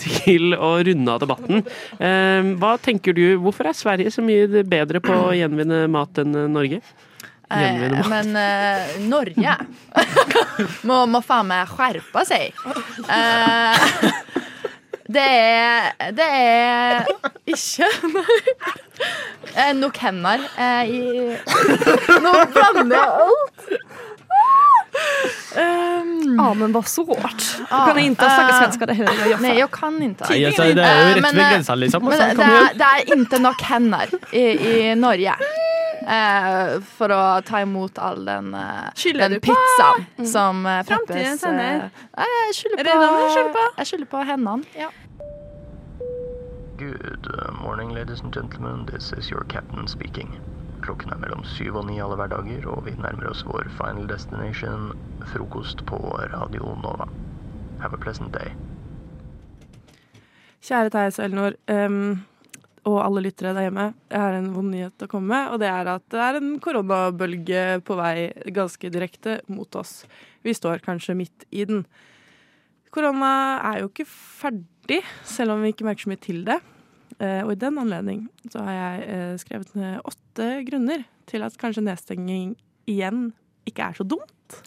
til 0.00 0.54
å 0.56 0.74
runde 0.86 1.14
av 1.16 1.22
debatten. 1.24 1.64
Eh, 1.98 2.52
Hva 2.60 2.76
tenker 2.82 3.16
du, 3.16 3.24
Hvorfor 3.42 3.70
er 3.70 3.76
Sverige 3.78 4.12
så 4.14 4.24
mye 4.24 4.64
bedre 4.66 5.02
på 5.04 5.14
å 5.28 5.34
gjenvinne 5.36 5.84
mat 5.92 6.22
enn 6.22 6.34
eh, 6.36 6.48
Norge? 6.52 6.80
Eh, 7.46 7.82
men 8.10 8.32
eh, 8.34 8.96
Norge 9.06 9.52
må, 10.88 11.04
må 11.06 11.20
faen 11.22 11.46
meg 11.52 11.68
skjerpe 11.70 12.24
seg. 12.26 12.56
Eh, 13.06 13.86
det 15.08 15.22
er 15.22 16.12
Det 16.16 16.26
er 16.26 17.06
ikke 17.46 17.88
eh, 19.60 19.72
nok 19.76 19.96
hender 20.02 20.42
eh, 20.58 20.90
i 20.90 21.00
Nå 22.24 22.32
blander 22.54 22.96
jeg 22.96 23.08
alt. 23.26 23.66
Um, 25.56 26.40
ah, 26.40 26.54
men 26.54 26.72
så 26.84 27.04
rart 27.04 27.42
Du 27.68 27.92
kan 27.92 27.98
inte 27.98 28.24
snakke 28.24 28.54
svenska 28.58 28.86
det 28.86 28.94
hører 28.96 29.30
Joffe. 29.30 29.42
Nej, 29.42 29.58
jag 29.58 29.70
kan 29.70 30.02
inte. 30.02 30.24
Nei, 30.30 30.44
altså, 30.44 30.62
det 30.62 30.84
er 30.84 30.96
jo 30.96 31.06
Eh, 31.06 31.14
rett 31.14 31.22
men, 31.22 31.36
ved 31.36 31.44
eh, 31.44 31.52
grensa, 31.52 31.74
liksom. 31.74 32.04
Men 32.04 32.18
det, 32.18 32.34
det, 32.36 32.44
er, 32.44 32.72
det 32.74 32.86
er 32.86 33.14
ikke 33.16 33.40
nok 33.40 33.62
hender 33.68 34.16
i, 34.32 34.44
i 34.70 34.94
Norge 34.94 35.36
eh, 36.06 36.76
for 36.96 37.12
å 37.14 37.22
ta 37.46 37.60
imot 37.64 37.98
all 37.98 38.24
den, 38.24 38.54
eh, 38.54 38.90
den 39.18 39.40
pizzaen 39.40 40.06
mm. 40.18 40.26
som 40.26 40.66
eh, 40.66 40.82
Framtidens 40.88 41.42
Peppes 41.42 41.44
hender. 41.44 41.90
eh, 42.16 42.36
Jeg 42.46 42.54
skylder 42.60 43.52
på? 43.56 43.66
Jeg 43.78 44.08
på 44.14 44.22
hendene. 44.30 44.64
Ja. 44.78 44.90
Good 46.78 47.26
uh, 47.32 47.52
morning, 47.62 47.94
ladies 47.94 48.20
and 48.20 48.32
gentlemen. 48.34 48.84
This 48.86 49.12
is 49.12 49.30
your 49.30 49.44
captain 49.48 49.88
speaking. 49.88 50.38
Klokken 50.82 51.10
er 51.12 51.16
mellom 51.18 51.44
syv 51.44 51.76
og 51.80 51.86
ni 51.88 51.96
alle 52.04 52.18
hverdager, 52.20 52.66
og 52.68 52.84
vi 52.84 52.92
nærmer 53.00 53.30
oss 53.30 53.40
vår 53.48 53.70
final 53.78 54.04
destination, 54.08 54.92
frokost 55.32 55.80
på 55.88 55.96
Radio 56.34 56.74
Nova. 56.82 57.08
Have 57.80 57.94
a 57.94 57.96
pleasant 57.96 58.32
day. 58.34 58.52
Kjære 60.66 60.90
Theis 60.90 61.18
og 61.18 61.24
Elnor. 61.24 61.56
um, 61.72 62.24
og 62.86 63.00
alle 63.02 63.24
lyttere 63.24 63.54
der 63.56 63.66
hjemme. 63.66 63.88
Jeg 64.12 64.22
har 64.22 64.36
en 64.36 64.52
vond 64.54 64.70
nyhet 64.70 65.02
å 65.02 65.08
komme 65.10 65.32
med, 65.32 65.52
og 65.52 65.62
det 65.62 65.70
er 65.70 65.90
at 65.90 66.04
det 66.12 66.22
er 66.22 66.38
en 66.38 66.52
koronabølge 66.62 67.64
på 67.86 67.96
vei 67.98 68.28
ganske 68.54 68.90
direkte 68.94 69.40
mot 69.50 69.78
oss. 69.78 70.04
Vi 70.46 70.54
står 70.54 70.84
kanskje 70.84 71.16
midt 71.18 71.46
i 71.50 71.66
den. 71.66 71.82
Korona 72.94 73.32
er 73.72 73.82
jo 73.82 73.90
ikke 73.90 74.06
ferdig, 74.08 75.02
selv 75.26 75.56
om 75.56 75.64
vi 75.64 75.74
ikke 75.74 75.88
merker 75.88 76.06
så 76.06 76.12
mye 76.12 76.22
til 76.22 76.44
det. 76.46 76.60
Eh, 77.18 77.42
og 77.42 77.54
i 77.54 77.58
den 77.60 77.80
anledning 77.80 78.26
så 78.52 78.62
har 78.66 78.76
jeg 78.76 79.08
eh, 79.10 79.34
skrevet 79.40 79.74
ned 79.78 80.06
åtte 80.06 80.48
grunner 80.68 81.04
til 81.26 81.42
at 81.46 81.58
kanskje 81.58 81.84
nedstenging 81.86 82.54
igjen 82.86 83.30
ikke 83.66 83.90
er 83.90 83.98
så 83.98 84.06
dumt. 84.06 84.60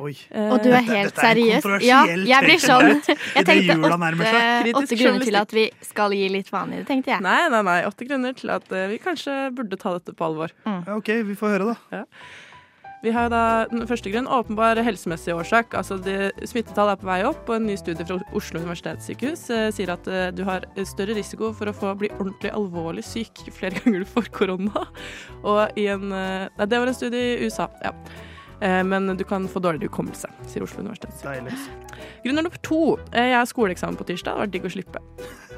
Oi. 0.00 0.12
Og 0.32 0.62
du 0.62 0.70
er 0.70 0.78
Dette- 0.80 0.82
helt 0.88 1.14
dette 1.14 1.26
er 1.26 1.40
en 1.42 1.62
seriøs? 1.62 1.84
Ja, 1.86 2.00
jeg 2.06 2.46
blir 2.46 2.62
sånn. 2.62 3.02
Jeg 3.36 3.44
tenkte 3.48 3.76
åtte, 3.76 4.72
åtte 4.80 4.96
grunner 4.98 5.26
til 5.26 5.36
at 5.42 5.52
vi 5.56 5.66
skal 5.84 6.14
gi 6.16 6.28
litt 6.32 6.48
faen 6.52 6.72
i 6.72 6.80
det, 6.80 6.86
tenkte 6.88 7.12
jeg. 7.12 7.22
Nei, 7.24 7.48
nei, 7.52 7.60
nei. 7.66 7.80
Åtte 7.88 8.08
grunner 8.08 8.32
til 8.38 8.50
at 8.54 8.72
eh, 8.72 8.88
vi 8.92 8.98
kanskje 9.02 9.50
burde 9.56 9.76
ta 9.80 9.92
dette 9.98 10.14
på 10.16 10.24
alvor. 10.30 10.54
Mm. 10.64 10.80
Ja, 10.88 10.96
OK, 10.96 11.12
vi 11.28 11.36
får 11.38 11.54
høre, 11.56 11.74
da. 11.74 12.00
Ja. 12.00 12.06
Vi 13.02 13.10
har 13.10 13.32
da 13.32 13.66
den 13.66 13.82
første 13.90 14.12
grunn, 14.12 14.28
åpenbar 14.30 14.78
helsemessig 14.86 15.34
årsak. 15.34 15.72
Altså 15.74 15.96
det, 15.98 16.30
Smittetallet 16.46 16.94
er 16.94 17.00
på 17.00 17.08
vei 17.08 17.16
opp, 17.26 17.48
og 17.50 17.56
en 17.56 17.66
ny 17.66 17.74
studie 17.80 18.06
fra 18.06 18.20
Oslo 18.38 18.60
universitetssykehus 18.62 19.42
eh, 19.50 19.68
sier 19.74 19.90
at 19.96 20.06
eh, 20.06 20.28
du 20.30 20.44
har 20.46 20.68
større 20.86 21.16
risiko 21.18 21.50
for 21.58 21.66
å 21.70 21.74
få 21.74 21.96
bli 21.98 22.12
ordentlig 22.20 22.52
alvorlig 22.54 23.02
syk 23.06 23.42
flere 23.58 23.82
ganger 23.82 24.04
du 24.04 24.12
får 24.12 24.30
korona. 24.34 24.84
Og 25.42 25.74
i 25.82 25.88
en 25.90 26.12
eh, 26.14 26.46
Nei, 26.58 26.68
det 26.70 26.78
var 26.78 26.92
en 26.92 26.98
studie 27.00 27.32
i 27.34 27.48
USA, 27.50 27.66
ja. 27.82 27.90
Eh, 28.62 28.82
men 28.86 29.16
du 29.18 29.24
kan 29.26 29.48
få 29.50 29.58
dårligere 29.64 29.90
hukommelse, 29.90 30.28
sier 30.46 30.62
Oslo 30.62 30.84
universitetssykehus. 30.84 31.64
Grunn 32.22 32.38
nummer 32.38 32.54
to. 32.62 32.78
eh, 33.12 33.32
Jeg 33.32 33.38
har 33.40 33.48
skoleeksamen 33.50 33.98
på 33.98 34.06
tirsdag. 34.06 34.36
Det 34.36 34.44
var 34.44 34.52
digg 34.54 34.68
å 34.68 34.70
slippe. 34.70 35.02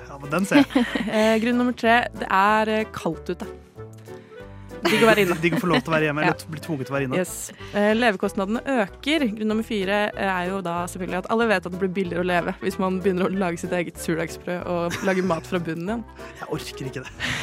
Ja, 0.09 0.17
men 0.23 0.31
den 0.33 0.47
ser 0.49 0.63
jeg. 0.63 0.87
Eh, 1.13 1.37
Grunn 1.43 1.59
nummer 1.61 1.77
tre. 1.77 1.99
Det 2.17 2.29
er 2.31 2.85
kaldt 2.97 3.29
ute. 3.35 3.47
Digg 4.85 5.05
å 5.05 5.09
være 5.09 5.25
inne. 5.25 5.37
Digg 5.45 5.57
å 5.57 5.61
få 5.63 5.71
lov 5.71 5.83
til 5.85 5.93
å 5.93 5.97
være 5.97 6.09
hjemme, 6.09 6.25
eller 6.25 6.47
bli 6.55 6.63
tvunget 6.65 6.89
til 6.89 6.95
å 6.95 6.97
være 6.97 7.09
inne. 7.09 7.21
Yes. 7.21 7.35
Eh, 7.73 7.91
levekostnadene 7.97 8.63
øker. 8.85 9.27
Grunn 9.39 9.53
nummer 9.55 9.67
fire 9.67 10.01
eh, 10.13 10.31
er 10.31 10.51
jo 10.53 10.61
da 10.65 10.77
selvfølgelig 10.91 11.23
at 11.23 11.31
alle 11.35 11.49
vet 11.51 11.69
at 11.69 11.75
det 11.75 11.83
blir 11.83 11.95
billigere 11.99 12.25
å 12.25 12.29
leve 12.29 12.57
hvis 12.63 12.79
man 12.83 13.01
begynner 13.05 13.29
å 13.29 13.43
lage 13.45 13.63
sitt 13.63 13.75
eget 13.77 14.01
surdagsbrød 14.03 14.69
og 14.71 14.99
lage 15.09 15.27
mat 15.27 15.49
fra 15.49 15.63
bunnen 15.63 15.91
igjen. 15.91 16.07
Jeg 16.41 16.51
orker 16.59 16.91
ikke 16.91 17.05
det. 17.05 17.35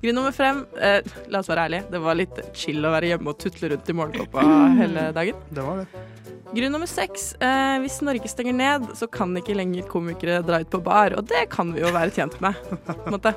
Grunn 0.00 0.16
nummer 0.20 0.34
fem, 0.34 0.62
eh, 0.80 1.00
la 1.32 1.42
oss 1.42 1.50
være 1.50 1.66
ærlige, 1.68 1.88
det 1.92 2.00
var 2.04 2.18
litt 2.18 2.40
chill 2.56 2.84
å 2.84 2.94
være 2.94 3.14
hjemme 3.14 3.32
og 3.32 3.40
tutle 3.42 3.72
rundt 3.72 3.90
i 3.90 3.96
morgenkåpa 3.96 4.44
hele 4.78 5.10
dagen. 5.16 5.42
Det 5.50 5.66
var 5.66 5.82
det. 5.82 6.04
Grunn 6.50 6.72
nummer 6.74 6.88
seks, 6.90 7.34
eh, 7.38 7.76
hvis 7.82 8.00
Norge 8.02 8.30
stenger 8.30 8.56
ned, 8.56 8.88
så 8.98 9.06
kan 9.10 9.36
ikke 9.38 9.54
lenger 9.54 9.86
komikere 9.90 10.40
dra 10.42 10.58
ut 10.62 10.72
på 10.72 10.80
bar, 10.82 11.14
og 11.18 11.28
det 11.30 11.44
kan 11.52 11.70
vi 11.74 11.84
jo 11.84 11.92
være 11.94 12.10
tjent 12.16 12.40
med, 12.42 12.58
på 12.88 12.96
en 12.96 13.14
måte. 13.14 13.34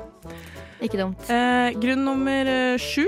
Ikke 0.82 0.98
dumt. 1.00 1.22
Eh, 1.30 1.70
grunn 1.80 2.04
nummer 2.06 2.50
eh, 2.50 2.78
sju. 2.82 3.06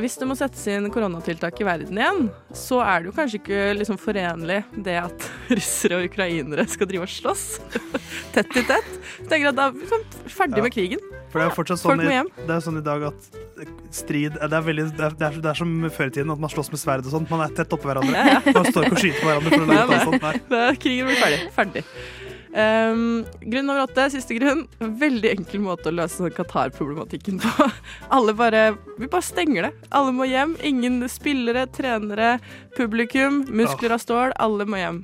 Hvis 0.00 0.14
det 0.16 0.24
må 0.24 0.32
settes 0.38 0.62
inn 0.72 0.86
koronatiltak 0.88 1.58
i 1.60 1.64
verden 1.68 1.98
igjen, 2.00 2.30
så 2.56 2.78
er 2.80 3.02
det 3.02 3.10
jo 3.10 3.16
kanskje 3.18 3.40
ikke 3.42 3.58
liksom 3.76 3.98
forenlig 4.00 4.62
det 4.86 4.94
at 5.02 5.26
russere 5.58 5.98
og 6.00 6.06
ukrainere 6.08 6.64
skal 6.72 6.88
drive 6.88 7.04
og 7.04 7.12
slåss 7.12 7.44
tett 8.34 8.56
i 8.56 8.62
tett. 8.70 8.88
Tenker 9.28 9.50
at 9.50 9.58
da 9.58 9.66
er 9.68 9.76
vi 9.76 9.90
sånn 9.90 10.06
ferdig 10.32 10.62
Ja. 10.62 10.64
med 10.64 10.72
krigen. 10.72 11.04
For 11.32 11.40
det 11.40 11.48
er 11.50 11.54
fortsatt 11.56 11.80
sånn, 11.80 12.00
i, 12.04 12.08
det 12.46 12.56
er 12.56 12.64
sånn 12.64 12.80
i 12.80 12.84
dag 12.84 13.04
at 13.08 13.28
strid 13.92 14.34
Det 14.36 14.48
er, 14.48 14.64
veldig, 14.64 14.84
det 14.96 15.04
er, 15.06 15.14
det 15.16 15.26
er, 15.28 15.36
det 15.44 15.48
er 15.52 15.56
som 15.60 15.70
før 15.92 16.08
i 16.08 16.12
tiden, 16.16 16.32
at 16.32 16.40
man 16.40 16.50
slåss 16.52 16.72
med 16.72 16.80
sverd 16.80 17.06
og 17.06 17.12
sånt. 17.12 17.30
Man 17.32 17.44
er 17.44 17.52
tett 17.56 17.72
oppå 17.76 17.88
hverandre. 17.88 18.16
Ja, 18.16 18.40
ja. 18.40 18.52
Man 18.56 18.68
står 18.68 18.88
ikke 18.88 18.96
og 18.96 19.04
skyter 19.04 19.20
på 19.20 19.28
hverandre 19.28 19.52
for 19.52 19.64
å 19.64 19.70
lage 19.70 20.00
sånt. 20.08 20.52
Er 20.62 20.80
krigen 20.80 21.08
blir 21.08 21.20
ferdig. 21.20 21.40
ferdig. 21.56 21.84
Um, 22.52 23.24
grunn 23.40 23.64
nummer 23.64 23.86
åtte, 23.86 24.10
siste 24.12 24.36
grunn. 24.36 24.66
Veldig 24.78 25.30
enkel 25.38 25.62
måte 25.64 25.88
å 25.88 25.94
løse 25.96 26.28
Qatar-problematikken 26.36 27.40
på. 27.40 27.68
Alle 28.16 28.34
bare, 28.36 28.74
Vi 28.98 29.08
bare 29.08 29.24
stenger 29.24 29.68
det. 29.68 29.72
Alle 29.88 30.12
må 30.12 30.28
hjem. 30.28 30.58
Ingen 30.60 31.00
spillere, 31.08 31.64
trenere, 31.72 32.36
publikum, 32.76 33.42
muskler 33.48 33.96
av 33.96 34.04
stål. 34.04 34.36
Alle 34.36 34.68
må 34.68 34.80
hjem. 34.82 35.02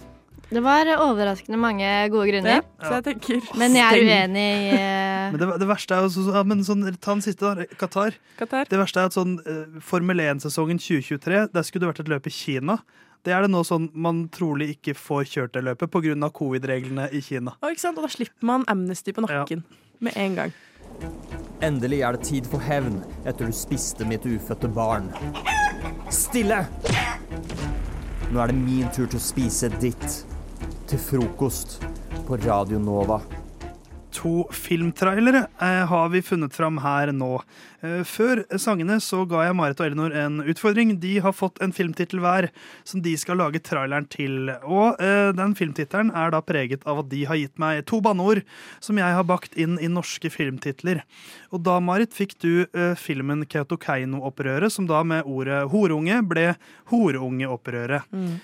Det 0.48 0.60
var 0.64 0.88
overraskende 0.94 1.58
mange 1.60 1.88
gode 2.12 2.28
grunner. 2.30 2.62
Ja, 2.62 2.84
så 2.84 2.92
jeg 2.98 3.04
tenker 3.04 3.58
Men 3.60 3.74
jeg 3.76 3.84
er 3.84 3.98
uenig 4.00 4.44
i 4.48 4.70
eh, 4.78 5.26
Men 5.34 5.42
det, 5.42 5.48
det 5.60 5.68
verste 5.68 5.96
er 5.96 6.06
jo 6.06 6.12
så, 6.14 6.24
ja, 6.38 6.44
men 6.48 6.62
sånn, 6.64 6.86
Ta 6.96 7.12
den 7.12 7.24
siste, 7.24 7.50
da. 7.52 7.66
Qatar. 7.80 8.16
Det 8.38 8.80
verste 8.80 9.02
er 9.02 9.10
at 9.10 9.16
sånn 9.16 9.36
eh, 9.44 9.82
Formel 9.84 10.24
1-sesongen 10.24 10.80
2023, 10.80 11.42
der 11.52 11.68
skulle 11.68 11.84
det 11.84 11.92
vært 11.92 12.00
et 12.06 12.12
løp 12.14 12.30
i 12.30 12.32
Kina. 12.32 12.78
Det 13.26 13.34
er 13.34 13.44
det 13.44 13.50
nå 13.50 13.64
sånn 13.66 13.88
man 13.98 14.26
trolig 14.34 14.70
ikke 14.76 14.94
får 14.96 15.24
kjørt 15.32 15.56
det 15.56 15.64
løpet 15.66 15.90
pga. 15.90 16.30
covid-reglene 16.30 17.08
i 17.12 17.20
Kina. 17.24 17.56
Og, 17.60 17.72
ikke 17.72 17.82
sant? 17.82 17.98
og 17.98 18.06
da 18.06 18.12
slipper 18.12 18.46
man 18.46 18.64
amnesty 18.70 19.12
på 19.12 19.24
nakken 19.26 19.64
med 19.98 20.16
en 20.16 20.38
gang. 20.38 20.54
Endelig 21.62 22.00
er 22.06 22.14
det 22.14 22.26
tid 22.28 22.46
for 22.46 22.62
hevn 22.62 23.00
etter 23.26 23.46
du 23.46 23.52
spiste 23.52 24.06
mitt 24.06 24.26
ufødte 24.26 24.70
barn. 24.70 25.10
Stille! 26.14 26.62
Nå 28.28 28.40
er 28.40 28.52
det 28.52 28.58
min 28.60 28.88
tur 28.94 29.08
til 29.08 29.18
å 29.18 29.24
spise 29.24 29.70
ditt. 29.80 30.22
Til 30.88 31.00
frokost 31.00 31.78
på 32.28 32.38
Radio 32.44 32.80
Nova. 32.80 33.20
To 34.18 34.48
filmtrailere 34.50 35.46
eh, 35.60 35.84
har 35.86 36.08
vi 36.08 36.22
funnet 36.22 36.54
fram 36.54 36.80
her 36.82 37.12
nå. 37.14 37.36
Eh, 37.86 38.00
før 38.02 38.40
sangene 38.58 38.96
så 39.02 39.20
ga 39.30 39.44
jeg 39.46 39.54
Marit 39.54 39.78
og 39.78 39.86
Elinor 39.86 40.14
en 40.16 40.40
utfordring. 40.42 40.96
De 40.98 41.12
har 41.22 41.36
fått 41.36 41.60
en 41.62 41.74
filmtittel 41.74 42.18
hver 42.24 42.48
som 42.88 43.02
de 43.04 43.12
skal 43.20 43.38
lage 43.38 43.62
traileren 43.62 44.08
til. 44.10 44.50
Og 44.66 44.98
eh, 44.98 45.30
den 45.38 45.54
filmtittelen 45.58 46.10
er 46.10 46.34
da 46.34 46.40
preget 46.42 46.82
av 46.88 47.04
at 47.04 47.12
de 47.12 47.22
har 47.30 47.38
gitt 47.38 47.62
meg 47.62 47.84
to 47.86 48.00
banneord 48.02 48.42
som 48.82 48.98
jeg 48.98 49.18
har 49.20 49.28
bakt 49.28 49.54
inn 49.54 49.78
i 49.78 49.92
norske 49.92 50.32
filmtitler. 50.34 51.04
Og 51.54 51.62
da, 51.68 51.78
Marit, 51.78 52.10
fikk 52.16 52.34
du 52.42 52.66
filmen 52.98 53.46
Kautokeino-opprøret, 53.48 54.72
som 54.74 54.88
da 54.90 55.04
med 55.06 55.26
ordet 55.30 55.62
horunge 55.72 56.18
ble 56.26 56.50
Horungeopprøret. 56.90 58.10
Mm. 58.10 58.34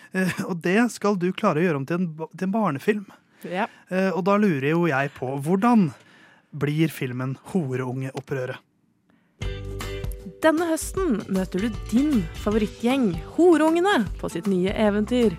Og 0.47 0.57
det 0.65 0.79
skal 0.95 1.19
du 1.21 1.31
klare 1.35 1.61
å 1.61 1.67
gjøre 1.67 1.83
om 1.83 1.87
til 1.89 2.01
en, 2.01 2.09
til 2.31 2.47
en 2.47 2.55
barnefilm. 2.55 3.07
Ja. 3.51 3.69
Eh, 3.89 4.11
og 4.11 4.25
da 4.27 4.37
lurer 4.41 4.71
jo 4.73 4.87
jeg 4.91 5.13
på 5.17 5.35
hvordan 5.45 5.91
blir 6.55 6.93
filmen 6.93 7.37
Horeungeopprøret? 7.53 8.61
Denne 10.45 10.67
høsten 10.69 11.23
møter 11.33 11.65
du 11.65 11.77
din 11.89 12.21
favorittgjeng, 12.43 13.15
Horeungene, 13.37 14.03
på 14.21 14.29
sitt 14.33 14.49
nye 14.51 14.75
eventyr. 14.77 15.37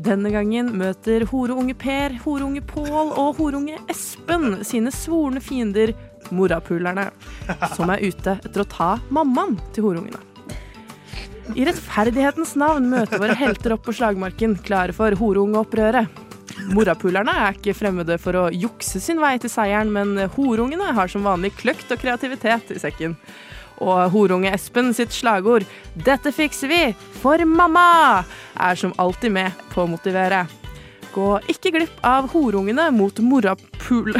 Denne 0.00 0.30
gangen 0.32 0.72
møter 0.80 1.26
horeunge 1.28 1.74
Per, 1.76 2.14
horeunge 2.24 2.62
Pål 2.64 3.12
og 3.20 3.36
horeunge 3.36 3.76
Espen 3.92 4.62
sine 4.64 4.90
svorne 4.94 5.42
fiender, 5.44 5.92
morapulerne, 6.32 7.10
som 7.76 7.92
er 7.92 8.06
ute 8.06 8.38
etter 8.40 8.64
å 8.64 8.68
ta 8.70 8.90
mammaen 9.12 9.58
til 9.76 9.90
horungene. 9.90 10.22
I 11.58 11.66
rettferdighetens 11.66 12.54
navn 12.58 12.88
møter 12.90 13.20
våre 13.20 13.36
helter 13.36 13.74
opp 13.76 13.84
på 13.88 13.94
slagmarken, 13.98 14.56
klare 14.64 14.94
for 14.96 15.14
horeungeopprøret. 15.20 16.29
Morapulerne 16.70 17.32
er 17.34 17.56
ikke 17.56 17.74
fremmede 17.74 18.14
for 18.22 18.36
å 18.38 18.48
jukse 18.54 19.00
sin 19.02 19.18
vei 19.22 19.34
til 19.42 19.50
seieren, 19.50 19.90
men 19.90 20.14
horungene 20.36 20.92
har 20.94 21.10
som 21.10 21.26
vanlig 21.26 21.50
kløkt 21.58 21.90
og 21.90 21.98
kreativitet 21.98 22.70
i 22.70 22.78
sekken. 22.78 23.16
Og 23.80 24.12
horunge 24.12 24.52
Espen 24.52 24.92
sitt 24.94 25.12
slagord 25.16 25.64
'Dette 25.96 26.30
fikser 26.36 26.68
vi! 26.68 26.82
For 27.22 27.42
mamma!' 27.44 28.24
er 28.54 28.74
som 28.76 28.94
alltid 28.98 29.32
med 29.32 29.52
på 29.72 29.82
å 29.82 29.90
motivere. 29.90 30.46
Gå 31.10 31.40
ikke 31.50 31.72
glipp 31.74 32.04
av 32.06 32.30
horungene 32.30 32.90
mot 32.94 33.18
morapul... 33.18 34.14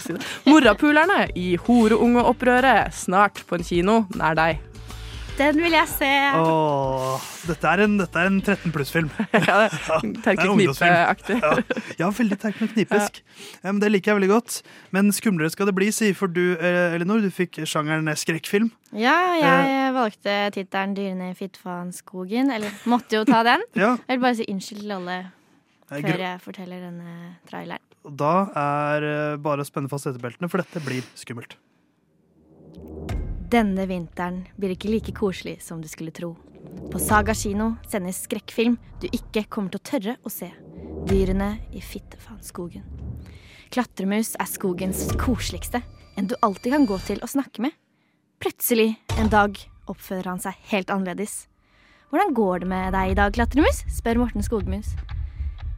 Morapulerne 0.50 1.26
i 1.34 1.56
Horeungeopprøret, 1.58 2.94
snart 2.94 3.42
på 3.48 3.58
en 3.58 3.66
kino 3.66 4.04
nær 4.14 4.38
deg. 4.38 4.75
Den 5.36 5.58
vil 5.60 5.74
jeg 5.74 5.88
se. 5.90 6.08
Åh, 6.40 7.24
dette 7.44 7.68
er 7.68 7.82
en, 7.84 7.96
dette 8.00 8.20
er 8.20 8.28
en 8.30 8.38
13 8.40 8.72
pluss-film. 8.72 9.10
Ja, 9.36 9.66
er 9.66 9.74
Terkel 10.24 10.52
Knipe-aktig. 10.54 11.36
Ja, 11.42 11.50
ja, 12.00 12.08
veldig 12.16 12.38
Terkel 12.40 12.70
Knipesk. 12.72 13.20
Ja, 13.60 13.74
det 13.82 13.90
liker 13.92 14.14
jeg 14.14 14.20
veldig 14.22 14.30
godt. 14.32 14.56
Men 14.96 15.12
skumlere 15.12 15.52
skal 15.52 15.68
det 15.68 15.74
bli, 15.76 15.90
sier 15.92 16.16
for 16.16 16.32
du, 16.32 16.56
eh, 16.56 16.96
Elinor, 16.96 17.20
du 17.20 17.28
fikk 17.34 17.60
sjangeren 17.68 18.08
skrekkfilm. 18.16 18.70
Ja, 18.96 19.16
jeg 19.36 19.92
valgte 19.96 20.38
tittelen 20.56 20.96
'Dyrene 20.96 21.30
i 21.34 21.36
Fittfaenskogen'. 21.36 22.54
Eller 22.56 22.72
måtte 22.88 23.20
jo 23.20 23.26
ta 23.28 23.44
den. 23.44 23.66
Ja. 23.76 23.92
Jeg 24.08 24.16
vil 24.16 24.24
bare 24.24 24.38
si 24.38 24.48
unnskyld 24.48 24.86
til 24.86 24.96
alle 24.96 25.18
før 25.90 26.22
jeg 26.22 26.40
forteller 26.42 26.80
denne 26.88 27.12
traileren. 27.50 27.84
Da 28.16 28.34
er 28.56 29.04
eh, 29.04 29.36
bare 29.42 29.60
å 29.60 29.68
spenne 29.68 29.90
fast 29.92 30.08
setebeltene, 30.08 30.48
for 30.48 30.64
dette 30.64 30.80
blir 30.86 31.04
skummelt. 31.18 31.58
Denne 33.46 33.84
vinteren 33.86 34.40
blir 34.58 34.72
ikke 34.74 34.88
like 34.90 35.12
koselig 35.14 35.60
som 35.62 35.78
du 35.78 35.86
skulle 35.86 36.10
tro. 36.10 36.32
På 36.90 36.98
Saga 36.98 37.34
kino 37.34 37.76
sendes 37.86 38.24
skrekkfilm 38.24 38.74
du 38.98 39.06
ikke 39.14 39.44
kommer 39.46 39.70
til 39.70 39.78
å 39.78 39.86
tørre 39.86 40.14
å 40.26 40.32
se. 40.32 40.48
Dyrene 41.06 41.52
i 41.70 41.78
Fittefaenskogen. 41.78 42.82
Klatremus 43.70 44.32
er 44.42 44.50
skogens 44.50 45.04
koseligste, 45.20 45.82
en 46.18 46.26
du 46.26 46.34
alltid 46.42 46.74
kan 46.74 46.88
gå 46.90 46.98
til 47.06 47.22
og 47.22 47.30
snakke 47.30 47.62
med. 47.62 47.76
Plutselig 48.42 48.96
en 49.20 49.30
dag 49.30 49.60
oppfører 49.86 50.32
han 50.32 50.42
seg 50.42 50.58
helt 50.72 50.90
annerledes. 50.90 51.44
Hvordan 52.10 52.34
går 52.34 52.64
det 52.64 52.70
med 52.72 52.98
deg 52.98 53.12
i 53.12 53.16
dag, 53.18 53.30
Klatremus? 53.38 53.84
spør 53.94 54.24
Morten 54.24 54.42
Skogmus. 54.42 54.90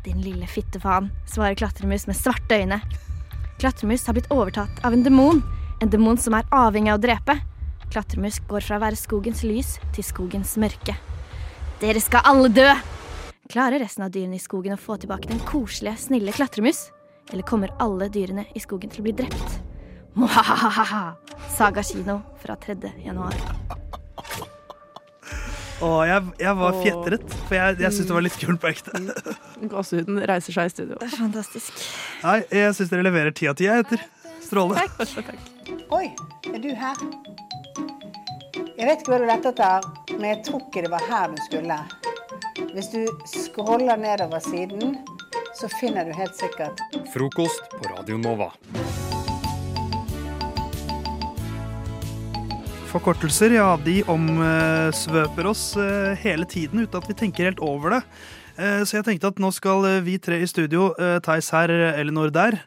Din 0.08 0.24
lille 0.24 0.48
fittefaen, 0.48 1.12
svarer 1.28 1.58
Klatremus 1.60 2.08
med 2.08 2.16
svarte 2.16 2.62
øyne. 2.62 2.80
Klatremus 3.60 4.08
har 4.08 4.16
blitt 4.16 4.32
overtatt 4.32 4.80
av 4.88 4.96
en 4.96 5.04
demon, 5.04 5.44
en 5.84 5.92
demon 5.92 6.16
som 6.16 6.36
er 6.38 6.48
avhengig 6.54 6.94
av 6.94 7.00
å 7.02 7.04
drepe. 7.04 7.38
Klatremus 7.88 8.36
går 8.48 8.64
fra 8.66 8.76
å 8.76 8.82
være 8.82 8.98
skogens 9.00 9.40
lys 9.46 9.76
til 9.96 10.04
skogens 10.04 10.56
mørke. 10.60 10.94
Dere 11.80 12.02
skal 12.04 12.26
alle 12.28 12.50
dø! 12.52 12.68
Klarer 13.48 13.80
resten 13.80 14.04
av 14.04 14.12
dyrene 14.12 14.36
i 14.36 14.42
skogen 14.42 14.74
å 14.74 14.80
få 14.80 14.98
tilbake 15.00 15.30
den 15.30 15.40
koselige, 15.48 15.96
snille 16.02 16.34
klatremus? 16.36 16.90
Eller 17.32 17.46
kommer 17.48 17.72
alle 17.80 18.10
dyrene 18.12 18.44
i 18.52 18.60
skogen 18.60 18.92
til 18.92 19.00
å 19.00 19.08
bli 19.08 19.16
drept? 19.22 19.56
Mwahaha! 20.18 21.02
Saga 21.54 21.84
kino 21.86 22.20
fra 22.42 22.58
3. 22.60 22.76
januar. 23.06 23.36
Og 25.78 26.00
jeg, 26.10 26.30
jeg 26.42 26.54
var 26.58 26.80
fjetret, 26.82 27.36
for 27.46 27.54
jeg, 27.54 27.76
jeg 27.78 27.94
syntes 27.94 28.08
det 28.10 28.16
var 28.16 28.24
litt 28.26 28.40
kult 28.42 28.60
på 28.60 28.72
ekte. 28.72 29.02
Gåsehuden 29.72 30.18
reiser 30.28 30.56
seg 30.58 30.68
i 30.68 30.74
studio. 30.74 30.98
Det 30.98 31.08
er 31.08 31.20
fantastisk. 31.20 31.84
Nei, 32.24 32.40
jeg 32.52 32.74
syns 32.76 32.90
dere 32.92 33.06
leverer 33.06 33.32
ti 33.32 33.48
av 33.48 33.56
ti, 33.56 33.70
jeg, 33.70 33.86
heter. 33.86 34.02
Strålende. 34.44 35.54
Oi, 35.88 36.10
er 36.52 36.58
du 36.60 36.68
her? 36.76 36.98
Jeg 38.76 38.84
vet 38.86 39.00
ikke 39.00 39.12
hva 39.14 39.18
du 39.22 39.24
lette 39.28 39.50
etter, 39.54 39.86
men 40.18 40.26
jeg 40.28 40.40
tror 40.44 40.60
ikke 40.66 40.82
det 40.84 40.90
var 40.92 41.06
her 41.08 41.32
du 41.32 41.38
skulle. 41.46 41.78
Hvis 42.74 42.90
du 42.92 43.00
scroller 43.30 43.96
nedover 43.96 44.42
siden, 44.44 44.98
så 45.56 45.70
finner 45.78 46.04
du 46.04 46.12
helt 46.14 46.36
sikkert 46.36 46.82
Frokost 47.14 47.72
på 47.72 47.88
Radio 47.94 48.18
Nova. 48.20 48.50
Forkortelser, 52.92 53.56
ja, 53.56 53.70
de 53.84 54.02
omsvøper 54.08 55.48
oss 55.48 55.70
eh, 55.80 56.12
hele 56.20 56.44
tiden 56.48 56.84
uten 56.84 57.00
at 57.00 57.08
vi 57.08 57.16
tenker 57.16 57.48
helt 57.50 57.64
over 57.64 57.96
det. 57.96 58.02
Eh, 58.60 58.80
Så 58.84 59.00
jeg 59.00 59.08
tenkte 59.08 59.32
at 59.32 59.40
nå 59.40 59.50
skal 59.56 59.88
eh, 59.88 60.02
vi 60.04 60.20
tre 60.20 60.42
i 60.44 60.48
studio, 60.48 60.92
Theis 61.24 61.48
her, 61.52 61.72
Elinor 61.96 62.32
der, 62.32 62.60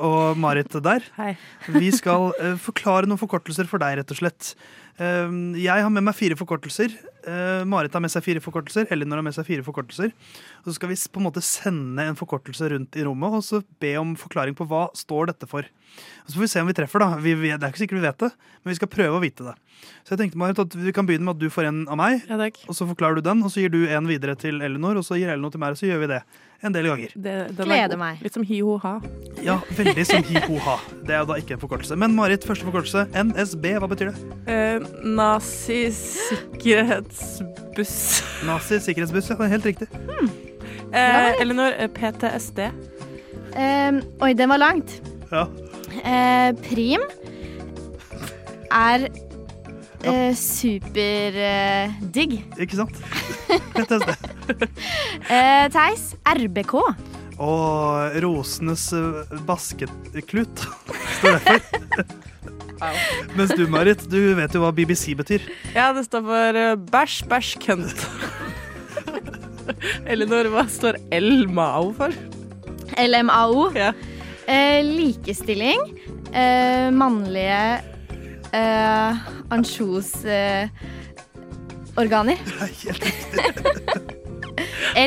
og 0.00 0.38
Marit 0.40 0.72
der. 0.84 1.04
Hei. 1.18 1.34
Vi 1.74 1.90
skal 1.92 2.30
eh, 2.40 2.54
forklare 2.60 3.06
noen 3.08 3.20
forkortelser 3.20 3.68
for 3.68 3.78
deg, 3.82 3.98
rett 4.00 4.14
og 4.14 4.20
slett. 4.20 4.54
Eh, 4.98 5.28
Jeg 5.60 5.84
har 5.84 5.90
med 5.92 6.06
meg 6.08 6.16
fire 6.16 6.38
forkortelser. 6.40 6.94
Eh, 7.26 7.64
Marit 7.68 7.92
har 7.96 8.00
med 8.04 8.12
seg 8.12 8.22
fire 8.24 8.42
forkortelser. 8.44 8.86
Elinor 8.94 9.18
har 9.20 9.26
med 9.26 9.34
seg 9.36 9.46
fire 9.48 9.64
forkortelser. 9.66 10.12
Og 10.62 10.68
så 10.70 10.76
skal 10.78 10.92
vi 10.92 10.98
på 11.12 11.22
en 11.22 11.26
måte 11.26 11.42
sende 11.44 12.04
en 12.06 12.18
forkortelse 12.18 12.70
rundt 12.74 12.96
i 13.00 13.04
rommet 13.06 13.38
og 13.40 13.44
så 13.46 13.62
be 13.82 13.94
om 14.00 14.14
forklaring 14.18 14.54
på 14.58 14.66
hva 14.70 14.86
står 14.96 15.32
dette 15.32 15.48
for. 15.50 15.66
Og 16.24 16.30
så 16.30 16.36
får 16.36 16.44
vi 16.44 16.50
se 16.52 16.60
om 16.62 16.68
vi 16.70 16.76
treffer. 16.76 17.02
da. 17.02 17.16
Vi, 17.22 17.32
vet- 17.34 17.58
det 17.60 17.66
er 17.66 17.72
ikke 17.72 17.82
sikkert 17.86 17.98
vi 18.00 18.06
vet 18.06 18.18
det, 18.26 18.30
men 18.62 18.70
vi 18.72 18.78
skal 18.78 18.90
prøve 18.92 19.16
å 19.18 19.22
vite 19.24 19.46
det. 19.48 19.54
Så 20.04 20.14
jeg 20.14 20.18
tenkte 20.24 20.38
Marit, 20.40 20.58
at 20.58 20.74
vi 20.74 20.92
kan 20.92 21.06
begynne 21.06 21.24
med 21.28 21.36
at 21.38 21.42
du 21.42 21.48
får 21.54 21.68
en 21.70 21.84
av 21.88 21.96
meg, 21.96 22.24
og 22.68 22.74
så 22.74 22.86
forklarer 22.88 23.20
du 23.20 23.22
den, 23.28 23.42
og 23.46 23.50
så 23.54 23.62
gir 23.62 23.70
du 23.70 23.84
en 23.86 24.08
videre 24.10 24.34
til 24.38 24.58
Elinor, 24.60 24.98
og 24.98 25.06
så 25.06 25.14
gir 25.18 25.30
Elinor 25.30 25.52
til 25.54 25.62
meg, 25.62 25.76
og 25.76 25.78
så 25.80 25.86
gjør 25.86 26.00
vi 26.02 26.08
det 26.10 26.18
en 26.66 26.74
del 26.74 26.88
ganger. 26.90 27.12
Det, 27.14 27.34
er 27.54 27.68
Gleder 27.68 28.00
meg. 28.00 28.18
Litt 28.24 28.34
som 28.34 28.42
hi-ho-ha. 28.42 28.96
Ja, 29.46 29.60
veldig 29.78 30.04
som 30.08 30.24
hi-ho-ha. 30.26 30.74
Det 31.06 31.14
er 31.14 31.22
jo 31.22 31.28
da 31.30 31.36
ikke 31.38 31.54
en 31.54 31.62
forkortelse. 31.62 31.94
Men 32.02 32.16
Marit, 32.18 32.42
første 32.46 32.66
forkortelse. 32.66 33.06
NSB, 33.14 33.68
hva 33.78 33.88
betyr 33.92 34.10
det? 34.10 34.40
Eh, 34.50 34.88
Nazi-sikkerhetsbuss. 37.08 38.22
Nazi-sikkerhetsbuss, 38.44 39.30
ja. 39.30 39.34
Det 39.34 39.44
er 39.44 39.48
helt 39.48 39.64
riktig. 39.66 39.88
Eh, 40.92 41.40
Elinor, 41.40 41.72
eh, 41.78 41.88
PTSD. 41.88 42.58
Ehm, 43.56 44.02
oi, 44.20 44.32
den 44.34 44.48
var 44.48 44.56
langt. 44.58 45.02
Ja. 45.32 45.46
Eh, 46.04 46.52
prim 46.68 47.00
er 48.70 49.08
eh, 50.04 50.34
superdigg. 50.34 52.44
Ikke 52.58 52.76
sant? 52.76 52.96
PTSD. 53.74 54.08
Eh, 55.30 55.68
Theis, 55.72 56.14
RBK. 56.26 56.74
Og 57.38 58.10
rosenes 58.24 58.90
basketklut 59.46 59.46
baskeklut 59.46 60.68
står 61.18 61.30
det 61.38 61.42
for. 61.46 61.58
Mens 63.36 63.50
du, 63.58 63.66
Marit, 63.70 64.00
du 64.10 64.34
vet 64.38 64.54
jo 64.54 64.60
hva 64.62 64.70
BBC 64.74 65.14
betyr. 65.18 65.40
Ja, 65.74 65.92
det 65.96 66.04
står 66.06 66.22
for 66.26 66.58
eh, 66.62 66.76
bæsj, 66.92 67.14
bæsj, 67.30 67.48
kønt. 67.64 67.98
Elinor, 70.10 70.44
hva 70.52 70.64
står 70.70 70.94
LMAO 71.12 71.92
for? 71.98 72.10
LMAO. 72.98 73.70
Eh, 74.48 74.80
likestilling. 74.84 75.80
Eh, 76.32 76.90
mannlige 76.92 77.80
eh, 78.52 79.12
ansjosorganer. 79.50 82.36
Helt 82.84 83.04
riktig. 83.04 83.44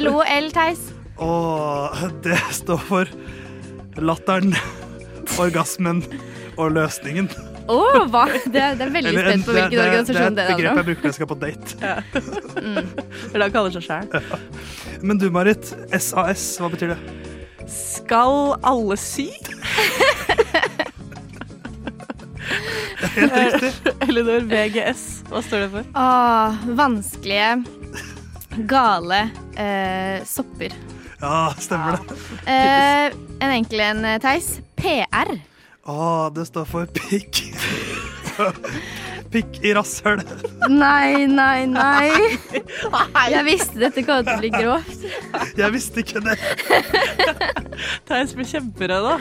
LOL, 0.01 0.51
Theis. 0.55 0.79
Og 1.21 1.89
det 2.23 2.39
står 2.55 2.77
for 2.87 3.05
latteren, 4.01 4.55
orgasmen 5.41 6.03
og 6.57 6.71
løsningen. 6.77 7.27
Å, 7.69 7.77
hva? 8.09 8.23
Det, 8.45 8.51
det 8.51 8.85
er 8.85 8.89
veldig 8.93 9.09
Eller 9.11 9.27
spent 9.29 9.45
på 9.45 9.53
hvilken 9.55 9.79
organisasjon 9.83 10.35
det 10.37 10.43
er. 10.43 10.47
Det 10.47 10.51
er 10.51 10.51
et 10.51 10.57
begrep 10.57 10.77
jeg 10.81 10.87
bruker 10.87 11.01
når 11.01 11.11
jeg 11.11 11.17
skal 11.19 11.29
på 11.31 11.39
date. 11.41 11.67
Det 11.81 12.61
Mm. 12.61 12.87
det 13.33 13.41
han 13.41 13.51
kaller 13.53 13.71
seg 13.75 13.83
sjæl. 13.85 14.05
Men 15.01 15.17
du, 15.21 15.27
Marit. 15.33 15.71
SAS, 15.97 16.43
hva 16.61 16.69
betyr 16.73 16.93
det? 16.95 16.99
Skal 17.71 18.55
alle 18.67 18.97
sy? 18.99 19.29
Helt 23.15 23.33
riktig. 23.35 23.71
Elinor, 24.07 24.45
VGS, 24.51 25.03
hva 25.29 25.41
står 25.45 25.65
det 25.65 25.69
for? 25.73 25.87
Ah, 25.97 26.57
vanskelige, 26.77 27.63
gale 28.69 29.21
eh, 29.59 30.19
sopper. 30.27 30.75
Ja, 31.21 31.51
stemmer 31.61 31.99
det. 32.01 32.17
Eh, 32.49 33.15
en 33.45 33.51
enkel 33.55 33.83
en, 33.85 34.05
eh, 34.09 34.19
Theis. 34.23 34.55
PR. 34.79 35.35
Å, 35.89 36.29
det 36.35 36.45
står 36.45 36.67
for 36.69 36.89
pikk. 36.93 37.39
Pikk 39.31 39.61
i 39.63 39.71
rasshøl. 39.73 40.19
Nei, 40.69 41.25
nei, 41.31 41.63
nei. 41.71 42.11
Jeg 43.31 43.45
visste 43.47 43.79
dette 43.79 44.03
kom 44.05 44.25
til 44.27 44.33
å 44.35 44.41
bli 44.41 44.51
grovt. 44.53 45.05
Jeg 45.57 45.73
visste 45.73 46.03
ikke 46.03 46.21
det. 46.25 46.35
Theis 48.09 48.35
blir 48.37 48.49
kjemperød, 48.49 49.07
da. 49.07 49.15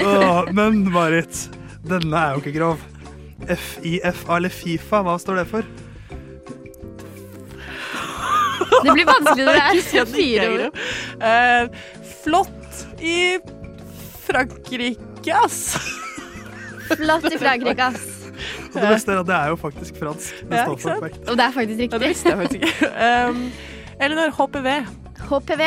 Åh, 0.00 0.52
men 0.56 0.84
Marit, 0.94 1.48
denne 1.86 2.22
er 2.22 2.36
jo 2.36 2.44
ikke 2.44 2.54
grov. 2.60 2.86
FIFA 3.46 4.38
eller 4.38 4.54
Fifa, 4.54 5.02
hva 5.04 5.18
står 5.20 5.42
det 5.42 5.46
for? 5.50 5.66
Det 8.86 8.94
blir 8.94 9.06
vanskelig 9.08 9.44
når 9.44 9.52
det 9.52 9.66
er 9.66 9.84
det 9.98 10.08
fire 10.14 10.48
ord. 10.54 10.66
Uh, 11.20 11.26
Eh, 11.26 11.68
flott 12.22 12.82
i 13.02 13.38
Frankrike, 14.26 15.34
ass. 15.36 15.76
Flott 16.92 17.26
i 17.32 17.38
Frankrike, 17.40 17.86
ass. 17.90 18.06
Og 18.74 18.76
det 18.82 18.88
beste 18.92 19.12
er 19.14 19.20
at 19.22 19.28
det 19.30 19.36
er 19.36 19.48
jo 19.52 19.56
faktisk 19.60 19.96
fransk. 20.00 20.42
Det 20.50 20.58
Ja, 20.58 20.64
står 20.66 21.00
perfekt. 21.00 21.22
Og 21.30 21.36
det 21.38 21.44
er 21.46 21.54
faktisk 21.56 21.80
Ja, 21.80 21.86
det 21.86 21.92
riktig. 21.92 22.08
visste 22.12 22.28
jeg 22.28 22.38
faktisk 22.38 22.60
ikke. 22.62 22.90
Um, 23.30 23.52
Elinor, 24.00 24.32
HPV. 24.36 24.68
HPV. 25.30 25.62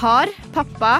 Har 0.00 0.30
pappa 0.54 0.92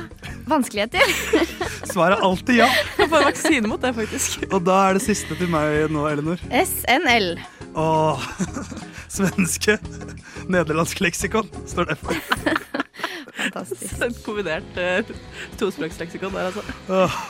vanskeligheter? 0.51 1.03
Svaret 1.93 2.19
er 2.19 2.25
alltid 2.27 2.57
ja. 2.61 2.67
Kan 2.97 3.11
får 3.11 3.25
vaksine 3.29 3.69
mot 3.71 3.83
det, 3.83 3.93
faktisk. 3.95 4.45
Og 4.53 4.63
da 4.67 4.77
er 4.89 4.99
det 4.99 5.03
siste 5.05 5.35
til 5.39 5.51
meg 5.51 5.91
nå, 5.95 6.07
Elinor. 6.11 6.43
SNL. 6.51 7.33
Åh, 7.79 8.25
svenske. 9.19 9.77
Nederlandsk 10.51 11.03
leksikon 11.03 11.51
står 11.71 11.91
det 11.93 11.99
for. 12.03 12.19
Fantastisk. 13.41 13.99
Et 14.07 14.23
kombinert 14.27 14.79
uh, 14.79 15.15
tospråksleksikon 15.59 16.35
der, 16.35 16.51
altså. 16.51 16.63
Åh. 16.91 17.21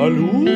Hallo? 0.00 0.46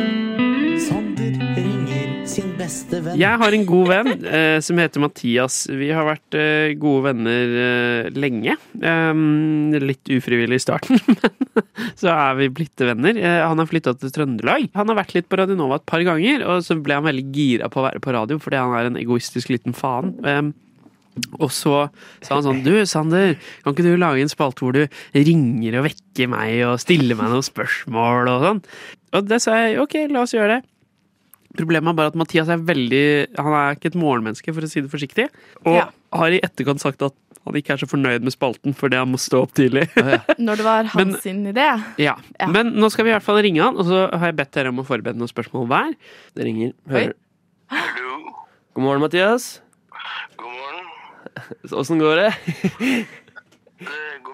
Sander 0.80 1.34
ringer 1.53 2.12
sin 2.24 2.55
beste 2.57 2.97
venn. 3.05 3.18
Jeg 3.20 3.36
har 3.42 3.53
en 3.53 3.66
god 3.68 3.90
venn 3.90 4.24
eh, 4.24 4.57
som 4.64 4.80
heter 4.80 5.03
Mathias. 5.05 5.59
Vi 5.68 5.90
har 5.92 6.07
vært 6.09 6.36
eh, 6.40 6.72
gode 6.80 7.11
venner 7.11 7.53
eh, 7.61 8.09
lenge. 8.16 8.57
Um, 8.80 9.76
litt 9.84 10.09
ufrivillig 10.16 10.62
i 10.62 10.64
starten, 10.64 10.97
men 11.11 11.68
så 11.92 12.09
er 12.14 12.40
vi 12.40 12.49
blitt 12.57 12.86
venner. 12.88 13.20
Eh, 13.20 13.42
han 13.45 13.61
har 13.61 13.68
flytta 13.68 13.92
til 14.01 14.16
Trøndelag. 14.16 14.70
Han 14.80 14.95
har 14.95 15.03
vært 15.03 15.12
litt 15.18 15.28
på 15.28 15.42
Radio 15.42 15.61
Nova 15.61 15.76
et 15.76 15.88
par 15.92 16.09
ganger, 16.09 16.49
og 16.49 16.64
så 16.64 16.80
ble 16.80 16.97
han 17.03 17.11
veldig 17.11 17.28
gira 17.36 17.68
på 17.68 17.82
å 17.82 17.88
være 17.90 18.01
på 18.01 18.16
radio 18.16 18.40
fordi 18.40 18.64
han 18.64 18.78
er 18.80 18.88
en 18.95 19.01
egoistisk 19.05 19.53
liten 19.53 19.76
faen. 19.76 20.16
Um, 20.24 20.55
og 21.38 21.51
så 21.55 21.84
sa 22.24 22.38
han 22.38 22.47
sånn 22.47 22.64
Du, 22.64 22.72
Sander, 22.90 23.36
kan 23.62 23.74
ikke 23.74 23.86
du 23.86 23.95
lage 24.01 24.24
en 24.24 24.32
spalte 24.32 24.64
hvor 24.64 24.74
du 24.74 24.82
ringer 25.14 25.78
og 25.78 25.86
vekker 25.86 26.30
meg 26.32 26.64
og 26.66 26.80
stiller 26.82 27.18
meg 27.18 27.30
noen 27.30 27.47
spørsmål 27.47 28.32
og 28.32 28.47
sånn? 28.49 28.62
Og 29.14 29.26
det 29.30 29.40
sa 29.44 29.54
jeg 29.62 29.78
ok, 29.82 29.94
la 30.10 30.22
oss 30.26 30.34
gjøre 30.34 30.56
det. 30.58 30.62
Problemet 31.54 31.92
er 31.92 31.98
bare 32.00 32.10
at 32.10 32.16
Mathias 32.18 32.48
er 32.50 32.58
veldig 32.66 33.02
Han 33.38 33.52
er 33.54 33.76
ikke 33.76 33.92
et 33.92 33.98
morgenmenneske, 34.00 34.50
for 34.54 34.66
å 34.66 34.70
si 34.70 34.80
det 34.82 34.90
forsiktig. 34.90 35.28
Og 35.64 35.76
Ja. 35.76 35.84
har 36.18 36.34
i 36.34 36.40
etterkant 36.42 36.80
sagt 36.82 37.02
at 37.06 37.14
han 37.44 37.54
ikke 37.54 37.74
er 37.74 37.76
så 37.76 37.86
fornøyd 37.86 38.22
med 38.24 38.32
spalten 38.32 38.74
fordi 38.74 38.96
han 38.96 39.10
må 39.12 39.18
stå 39.20 39.42
opp 39.44 39.52
tidlig. 39.54 39.84
Når 40.40 40.56
det 40.56 40.64
var 40.64 40.84
hans 40.84 41.12
Men- 41.12 41.20
sin 41.20 41.44
idé. 41.46 41.68
ja. 41.98 42.16
Men 42.48 42.72
nå 42.74 42.90
skal 42.90 43.04
vi 43.04 43.10
i 43.10 43.14
hvert 43.14 43.22
fall 43.26 43.38
ringe 43.44 43.62
han, 43.62 43.76
og 43.76 43.84
så 43.86 44.08
har 44.10 44.26
jeg 44.32 44.36
bedt 44.36 44.50
dere 44.52 44.68
om 44.72 44.80
å 44.82 44.86
forberede 44.88 45.16
noen 45.20 45.30
spørsmål 45.30 45.68
hver. 45.70 45.94
Det 46.34 46.44
ringer. 46.48 46.72
Hører. 46.90 47.14
God 48.74 48.82
morgen, 48.82 49.00
Mathias. 49.04 49.60
God 50.36 50.50
morgen. 50.50 50.86
Åssen 51.78 51.98
går 52.02 52.16
det? 52.24 52.32
Det 53.78 54.00
går. 54.24 54.34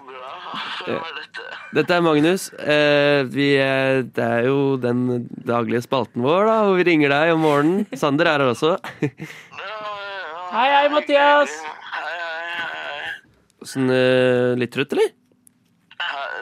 dette? 0.85 1.45
Dette 1.77 1.95
er 1.97 2.03
Magnus. 2.05 2.49
Eh, 2.59 3.21
vi, 3.31 3.49
er- 3.61 4.03
det 4.15 4.25
er 4.25 4.47
jo 4.49 4.75
den 4.81 5.05
daglige 5.47 5.83
spalten 5.85 6.23
vår, 6.25 6.45
da, 6.49 6.57
hvor 6.67 6.77
vi 6.79 6.87
ringer 6.89 7.13
deg 7.13 7.33
om 7.35 7.43
morgenen. 7.45 7.85
Sander 7.97 8.27
er 8.31 8.43
her 8.43 8.51
også. 8.53 8.75
Hei, 10.51 10.67
hei, 10.67 10.87
Mathias. 10.91 11.53
Hei, 11.63 12.15
hei, 12.67 13.83
eh, 13.95 14.57
Litt 14.59 14.73
trøtt, 14.75 14.91
eller? 14.97 15.13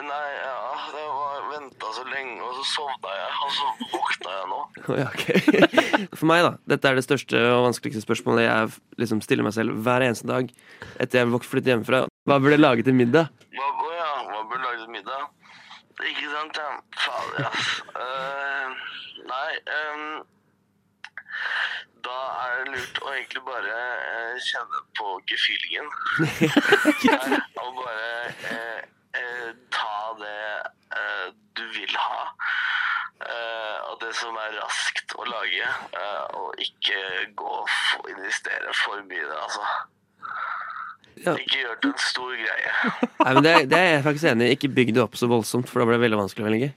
Nei, 0.02 0.24
ja, 0.34 0.54
det 0.90 1.04
var 1.04 1.44
venta 1.52 1.90
så 1.94 2.02
lenge, 2.10 2.40
og 2.42 2.56
så 2.58 2.64
sovna 2.72 3.12
jeg, 3.14 3.30
og 3.44 3.52
så 3.54 3.68
våkna 3.92 4.32
jeg 4.34 4.48
nå. 4.50 4.60
Ja. 4.98 5.08
For 6.18 6.26
meg, 6.26 6.42
da. 6.48 6.52
Dette 6.74 6.90
er 6.90 6.98
det 6.98 7.04
største 7.06 7.38
og 7.52 7.68
vanskeligste 7.68 8.02
spørsmålet 8.02 8.48
jeg 8.48 8.74
liksom 9.04 9.22
stiller 9.22 9.46
meg 9.46 9.54
selv 9.54 9.76
hver 9.84 10.02
eneste 10.08 10.26
dag 10.30 10.50
etter 10.98 11.20
jeg 11.20 11.30
har 11.30 11.46
flyttet 11.46 11.70
hjemmefra. 11.76 12.02
Hva 12.26 12.40
burde 12.42 12.56
jeg 12.58 12.64
lage 12.64 12.86
til 12.88 12.96
middag? 12.98 13.30
Hva, 13.54 13.70
hva 14.50 14.60
lage 14.64 14.90
middag? 14.90 15.30
Ikke 16.00 16.28
sant, 16.32 16.58
ja. 16.60 16.68
Fader, 17.04 17.48
ass. 17.50 17.72
Uh, 17.94 18.68
nei 19.30 19.50
Um, 19.78 20.04
Da 22.04 22.16
er 22.42 22.62
det 22.64 22.70
lurt 22.74 23.02
å 23.04 23.10
egentlig 23.12 23.42
bare 23.46 23.74
uh, 23.74 24.38
kjenne 24.46 24.80
på 24.98 25.10
gefühlingen. 25.30 25.90
Nei, 26.24 26.48
og 27.62 27.76
bare 27.82 28.08
uh, 28.46 28.80
eh, 29.20 29.50
ta 29.70 30.14
det 30.18 30.62
eh, 30.96 31.28
du 31.56 31.64
vil 31.74 31.96
ha. 31.96 32.24
Eh, 33.20 33.78
og 33.90 33.98
det 34.00 34.14
som 34.16 34.36
er 34.40 34.56
raskt 34.62 35.14
å 35.18 35.26
lage. 35.28 35.66
eh, 35.92 36.24
og 36.40 36.54
ikke 36.64 37.00
gå 37.36 37.56
og 37.98 38.10
investere 38.10 38.74
for 38.84 39.02
mye 39.10 39.20
i 39.20 39.28
det, 39.28 39.38
altså. 39.44 39.66
Ja. 41.26 41.34
Ikke 41.36 41.58
gjør 41.60 41.74
det 41.82 41.88
en 41.90 41.98
stor 42.00 42.30
greie. 42.32 42.70
Nei, 43.24 43.32
men 43.36 43.42
det, 43.44 43.54
det 43.72 43.78
er 43.80 43.90
jeg 43.96 44.04
faktisk 44.06 44.30
enig 44.30 44.46
i. 44.48 44.54
Ikke 44.56 44.70
bygg 44.78 44.94
det 44.96 45.02
opp 45.04 45.18
så 45.20 45.28
voldsomt, 45.30 45.68
for 45.68 45.82
da 45.82 45.88
blir 45.90 45.98
det 45.98 46.04
veldig 46.06 46.20
vanskelig 46.22 46.46
å 46.46 46.48
velge. 46.48 46.70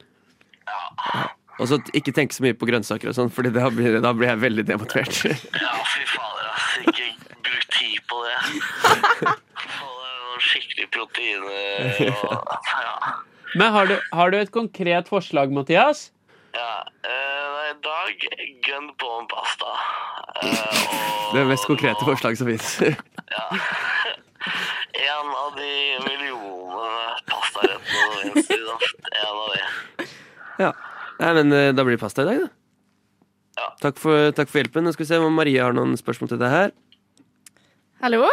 Ja. 0.68 1.24
Og 1.62 1.68
så 1.70 1.78
ikke 1.96 2.12
tenk 2.18 2.34
så 2.34 2.42
mye 2.44 2.56
på 2.58 2.66
grønnsaker 2.68 3.12
og 3.12 3.16
sånn, 3.16 3.30
for 3.32 3.46
da 3.46 3.68
blir, 3.72 4.00
da 4.04 4.12
blir 4.18 4.32
jeg 4.34 4.42
veldig 4.44 4.66
demotivert. 4.68 5.20
Ja, 5.64 5.74
fy 5.94 6.04
fader, 6.10 6.48
ass. 6.50 6.72
Ikke 6.82 7.12
bruk 7.46 7.68
tid 7.78 8.00
på 8.10 8.24
det. 8.26 8.38
Få 9.78 9.92
deg 10.02 10.48
skikkelig 10.50 10.88
proteiner 10.96 11.46
og 11.46 12.02
Ja. 12.10 13.14
Men 13.54 13.70
har 13.76 13.86
du, 13.86 13.96
har 14.18 14.32
du 14.34 14.40
et 14.42 14.50
konkret 14.52 15.12
forslag, 15.14 15.52
Mathias? 15.54 16.08
ja. 16.58 16.72
Eh, 17.06 17.46
nei, 17.54 17.68
I 17.70 17.76
dag 17.86 18.26
gun 18.66 18.88
på 19.02 19.12
en 19.20 19.28
pasta. 19.30 19.76
Eh, 20.42 20.82
Det 21.34 21.42
er 21.44 21.48
mest 21.50 21.66
konkrete 21.70 22.06
forslag 22.06 22.38
som 22.38 22.50
fins. 22.50 22.74
En 25.04 25.30
av 25.44 25.54
de 25.58 25.72
millionene 26.06 27.14
pastarettene. 27.30 28.76
En 29.14 29.30
av 29.30 29.48
de. 29.54 30.10
Ja. 30.62 30.74
Nei, 31.20 31.32
men 31.40 31.54
eh, 31.56 31.72
da 31.76 31.86
blir 31.86 31.98
det 31.98 32.04
pasta 32.04 32.26
i 32.26 32.30
dag, 32.32 32.46
da. 32.46 33.68
Takk, 33.84 34.00
for, 34.02 34.32
takk 34.36 34.50
for 34.50 34.64
hjelpen. 34.64 34.86
Nå 34.86 34.94
skal 34.96 35.06
vi 35.06 35.12
se 35.12 35.20
om 35.22 35.36
Marie 35.38 35.62
har 35.62 35.76
noen 35.78 35.94
spørsmål 36.00 36.34
til 36.34 36.42
deg 36.42 36.54
her. 36.54 36.74
Hallo? 38.04 38.26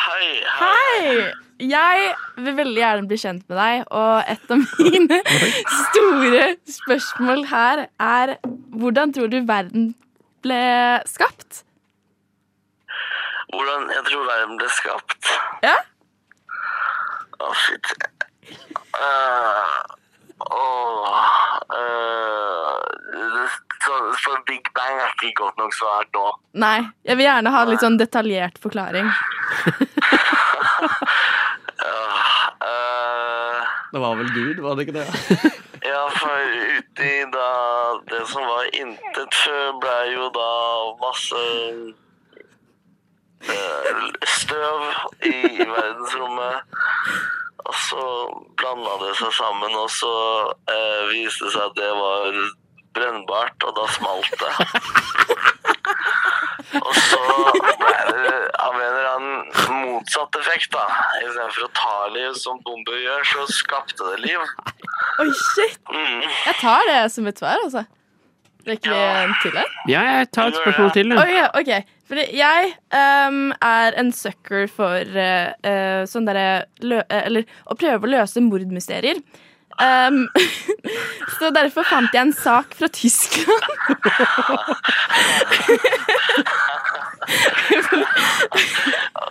Hei, 0.00 0.26
Hei! 0.58 1.30
Jeg 1.60 2.12
vil 2.40 2.56
veldig 2.56 2.80
gjerne 2.80 3.08
bli 3.08 3.18
kjent 3.20 3.42
med 3.50 3.58
deg, 3.60 3.82
og 3.92 4.30
et 4.32 4.52
av 4.52 4.62
mine 4.80 5.18
store 5.86 6.44
spørsmål 6.72 7.44
her 7.50 7.82
er 8.00 8.34
hvordan 8.80 9.12
tror 9.16 9.28
du 9.32 9.42
verden 9.48 9.90
ble 10.44 10.60
skapt? 11.08 11.62
Hvordan 13.50 13.88
jeg 13.90 14.04
tror 14.08 14.26
verden 14.28 14.58
ble 14.60 14.68
skapt? 14.76 15.30
Ja? 15.64 15.76
Å, 17.40 17.48
shit. 17.56 17.86
Uh, 19.00 19.80
oh, 20.50 21.08
uh, 21.72 22.76
det- 23.34 23.58
så, 23.80 23.94
så 24.20 24.34
Big 24.46 24.66
Bang 24.76 24.98
er 25.00 25.08
ikke 25.16 25.32
godt 25.40 25.56
nok 25.58 25.72
svar 25.72 26.04
nå. 26.14 26.26
Nei, 26.60 26.82
jeg 27.08 27.16
vil 27.16 27.24
gjerne 27.26 27.50
ha 27.54 27.62
litt 27.64 27.80
sånn 27.80 27.96
detaljert 27.98 28.58
forklaring. 28.60 29.08
uh, 32.60 33.60
Det 33.92 33.98
var 34.04 34.14
vel 34.20 34.28
Gud, 34.34 34.60
var 34.62 34.76
det 34.76 34.86
ikke 34.86 34.98
det? 35.00 35.06
ja, 35.88 36.02
for 36.20 36.52
uti 36.76 37.12
da 37.32 37.48
Det 38.12 38.20
som 38.30 38.44
var 38.46 38.68
intet 38.76 39.34
før, 39.44 39.72
ble 39.82 39.96
jo 40.12 40.28
da 40.36 40.50
masse 41.00 41.40
eh, 41.40 41.90
støv 44.26 44.86
i, 45.26 45.34
i 45.62 45.66
verdensrommet. 45.68 46.78
Og 47.60 47.74
så 47.76 48.04
blanda 48.58 48.96
det 49.04 49.12
seg 49.20 49.32
sammen, 49.36 49.74
og 49.76 49.90
så 49.92 50.14
eh, 50.72 51.02
viste 51.12 51.46
det 51.46 51.52
seg 51.54 51.66
at 51.68 51.76
det 51.78 51.90
var 51.98 52.38
brennbart, 52.96 53.66
og 53.68 53.76
da 53.76 53.84
smalt 53.94 54.32
det. 54.40 54.54
og 56.80 56.92
så 56.96 57.20
ble 57.82 57.94
det 58.16 58.34
av 58.58 58.74
en 58.74 58.86
eller 58.86 59.08
annen 59.12 59.84
motsatt 59.84 60.40
effekt, 60.40 60.72
da. 60.74 60.86
Istedenfor 61.20 61.68
å 61.68 61.72
ta 61.76 61.94
liv 62.16 62.34
som 62.40 62.58
bomber 62.66 62.98
gjør, 63.04 63.28
så 63.34 63.46
skapte 63.60 64.08
det 64.12 64.18
liv. 64.24 64.50
Oi, 65.22 65.30
shit! 65.30 65.80
Mm. 65.92 66.26
Jeg 66.26 66.58
tar 66.62 66.86
det 66.90 67.00
som 67.14 67.28
et 67.30 67.44
svar, 67.44 67.60
altså. 67.62 67.86
Rekker 68.66 68.90
vi 68.92 68.98
en 69.24 69.34
til 69.42 69.52
her? 69.56 69.68
Ja, 69.88 70.00
jeg 70.18 70.30
tar 70.34 70.46
et 70.50 70.56
spørsmål 70.60 70.90
til. 70.96 71.12
Oh, 71.16 71.30
ja, 71.30 71.46
ok. 71.56 71.70
Fordi 72.10 72.24
jeg 72.34 72.72
um, 73.28 73.52
er 73.62 73.94
en 74.00 74.10
sucker 74.12 74.66
for 74.72 74.98
eh, 74.98 75.52
eh, 75.62 76.02
sånn 76.10 76.26
derre 76.26 76.64
eh, 76.82 77.20
Eller 77.20 77.44
å 77.70 77.76
prøve 77.78 78.06
å 78.08 78.10
løse 78.16 78.42
mordmysterier. 78.42 79.16
Um, 79.80 80.28
så 81.38 81.50
derfor 81.54 81.86
fant 81.88 82.12
jeg 82.12 82.22
en 82.26 82.34
sak 82.36 82.74
fra 82.76 82.88
Tyskland. 82.92 83.64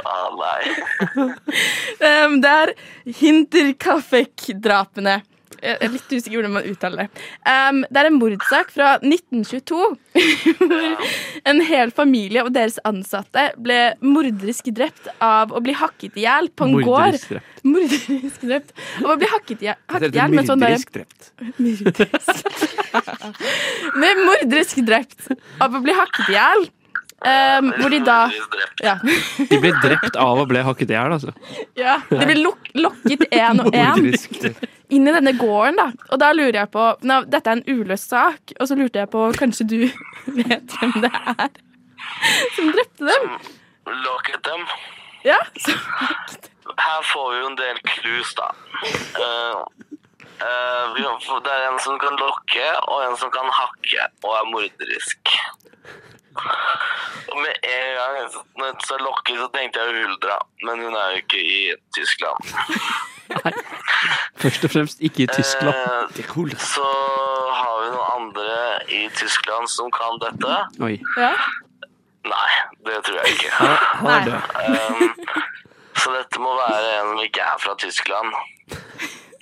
Ah, 0.09 0.30
nei. 0.39 0.63
Um, 1.99 2.39
det 2.41 2.49
er 2.49 2.73
Hinterkaffeck-drapene. 3.19 5.21
Jeg 5.62 5.78
er 5.86 5.91
litt 5.93 6.10
usikker 6.14 6.36
hvordan 6.39 6.53
man 6.55 6.68
uttaler 6.70 6.97
det. 7.03 7.24
Um, 7.45 7.82
det 7.89 8.01
er 8.01 8.07
en 8.10 8.18
mordsak 8.20 8.72
fra 8.76 8.93
1922 9.01 9.80
hvor 10.60 11.05
en 11.51 11.62
hel 11.68 11.91
familie 11.95 12.43
og 12.45 12.51
deres 12.55 12.80
ansatte 12.88 13.49
ble 13.60 13.80
morderisk 14.03 14.70
drept 14.76 15.10
av 15.24 15.51
å 15.55 15.62
bli 15.64 15.76
hakket 15.78 16.18
i 16.20 16.26
hjel 16.26 16.49
på 16.55 16.68
en 16.68 16.76
Morderisk 16.78 17.36
gård. 17.36 17.43
Morderisk 17.68 18.47
drept. 18.49 18.74
Av 19.03 19.12
å 19.14 19.18
bli 19.20 19.30
hakket 19.36 19.62
i 19.64 19.70
hjel- 19.70 19.82
hakket 19.93 20.16
i 20.16 20.22
hjel 20.22 20.36
med 20.39 20.49
sånn 20.49 20.64
der- 20.64 20.76
Myrderisk 20.80 20.91
drept. 20.95 21.32
Med 23.99 24.20
morderisk 24.26 24.82
drept 24.88 25.30
av 25.62 25.76
å 25.76 25.82
bli 25.84 25.93
hakket 25.97 26.30
i 26.32 26.38
hjel. 26.38 26.68
Um, 27.20 27.74
hvor 27.76 27.91
de 27.91 27.97
da 28.07 28.30
ja. 28.80 28.93
De 29.03 29.57
ble 29.60 29.74
drept 29.84 30.16
av 30.16 30.39
å 30.39 30.45
bli 30.47 30.62
hakket 30.64 30.93
i 30.93 30.95
hjel, 30.95 31.12
altså. 31.18 31.34
Ja, 31.76 31.97
De 32.07 32.22
ble 32.30 32.38
lok 32.39 32.70
lokket 32.80 33.26
én 33.36 33.60
og 33.60 33.76
én 33.76 34.05
drept. 34.07 34.62
Inn 34.89 35.07
i 35.07 35.13
denne 35.13 35.33
gården. 35.37 35.75
da 35.77 35.87
Og 36.11 36.19
da 36.21 36.31
lurer 36.33 36.59
jeg 36.63 36.71
på 36.73 36.85
nå, 37.05 37.19
Dette 37.29 37.49
er 37.51 37.59
en 37.59 37.65
uløst 37.79 38.09
sak, 38.09 38.53
og 38.59 38.67
så 38.67 38.75
lurte 38.79 38.99
jeg 39.03 39.09
på 39.13 39.25
Kanskje 39.37 39.67
du 39.69 39.79
vet 40.39 40.77
hvem 40.79 40.95
det 41.03 41.11
er 41.13 41.49
som 42.55 42.71
drepte 42.73 43.05
dem? 43.05 43.25
Lokket 44.05 44.39
dem. 44.45 44.63
Ja, 45.25 45.37
så, 45.63 45.73
Her 46.79 47.01
får 47.11 47.25
vi 47.33 47.39
jo 47.41 47.47
en 47.51 47.57
del 47.59 47.79
clues, 47.91 48.31
da. 48.37 48.49
Har- 49.19 49.67
det 50.39 51.51
er 51.53 51.67
en 51.69 51.79
som 51.83 51.99
kan 51.99 52.15
lokke, 52.19 52.67
og 52.87 53.03
en 53.05 53.17
som 53.19 53.31
kan 53.33 53.49
hakke, 53.51 54.07
og 54.23 54.31
er 54.39 54.49
morderisk. 54.53 55.33
Og 57.29 57.37
med 57.43 57.53
en 57.67 57.93
gang 57.97 58.17
når 58.57 58.65
jeg 58.65 58.75
sa 58.87 58.97
lokke, 59.03 59.35
så 59.37 59.47
tenkte 59.55 59.83
jeg 59.83 60.03
Huldra, 60.03 60.37
men 60.65 60.83
hun 60.85 60.95
er 60.95 61.15
jo 61.15 61.23
ikke 61.23 61.41
i 61.43 61.61
Tyskland. 61.97 62.51
Nei. 63.29 63.53
Først 64.41 64.63
og 64.65 64.71
fremst 64.73 65.01
ikke 65.05 65.23
i 65.23 65.27
Tyskland. 65.27 65.75
Eh, 65.75 66.55
så 66.63 66.87
har 67.59 67.75
vi 67.83 67.89
noen 67.93 68.13
andre 68.15 68.53
i 68.95 69.01
Tyskland 69.19 69.69
som 69.69 69.91
kan 69.93 70.17
dette. 70.23 70.61
Oi. 70.81 70.95
Ja. 71.17 71.33
Nei, 72.29 72.49
det 72.87 73.03
tror 73.05 73.19
jeg 73.19 73.35
ikke. 73.35 73.51
død. 74.25 74.33
Um, 74.69 75.13
så 75.99 76.13
dette 76.15 76.41
må 76.41 76.55
være 76.57 76.95
en 76.99 77.13
som 77.13 77.23
ikke 77.23 77.45
er 77.45 77.61
fra 77.61 77.75
Tyskland. 77.83 78.33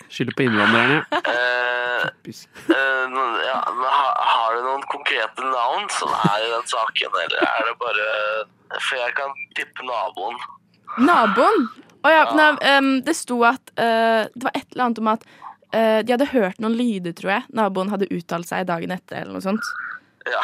Skylder 0.09 0.37
på 0.37 0.47
innvandrerne. 0.47 1.03
Uh, 2.07 3.09
no- 3.09 3.41
ja, 3.41 3.55
men 3.73 3.87
har, 3.89 4.11
har 4.31 4.53
du 4.55 4.59
noen 4.67 4.83
konkrete 4.91 5.43
navn 5.43 5.87
som 5.91 6.11
er 6.13 6.43
i 6.45 6.51
den 6.51 6.67
saken, 6.69 7.15
eller 7.23 7.41
er 7.41 7.65
det 7.65 7.73
bare 7.81 8.05
For 8.75 8.99
jeg 8.99 9.15
kan 9.17 9.33
tippe 9.57 9.87
naboen. 9.87 10.37
Naboen? 11.01 11.65
Å 12.05 12.13
ja, 12.13 12.21
nei, 12.37 12.51
um, 12.77 12.91
det 13.03 13.17
sto 13.17 13.39
at 13.49 13.73
uh, 13.81 14.29
Det 14.29 14.45
var 14.45 14.53
et 14.53 14.69
eller 14.69 14.85
annet 14.85 15.01
om 15.01 15.11
at 15.15 15.25
eh, 15.71 15.99
de 16.05 16.13
hadde 16.13 16.29
hørt 16.31 16.61
noen 16.63 16.77
lyder, 16.77 17.15
tror 17.17 17.33
jeg. 17.37 17.47
Naboen 17.57 17.91
hadde 17.93 18.09
uttalt 18.13 18.49
seg 18.49 18.67
dagen 18.69 18.93
etter, 18.95 19.23
eller 19.23 19.37
noe 19.37 19.43
sånt. 19.43 19.73
Ja, 20.27 20.43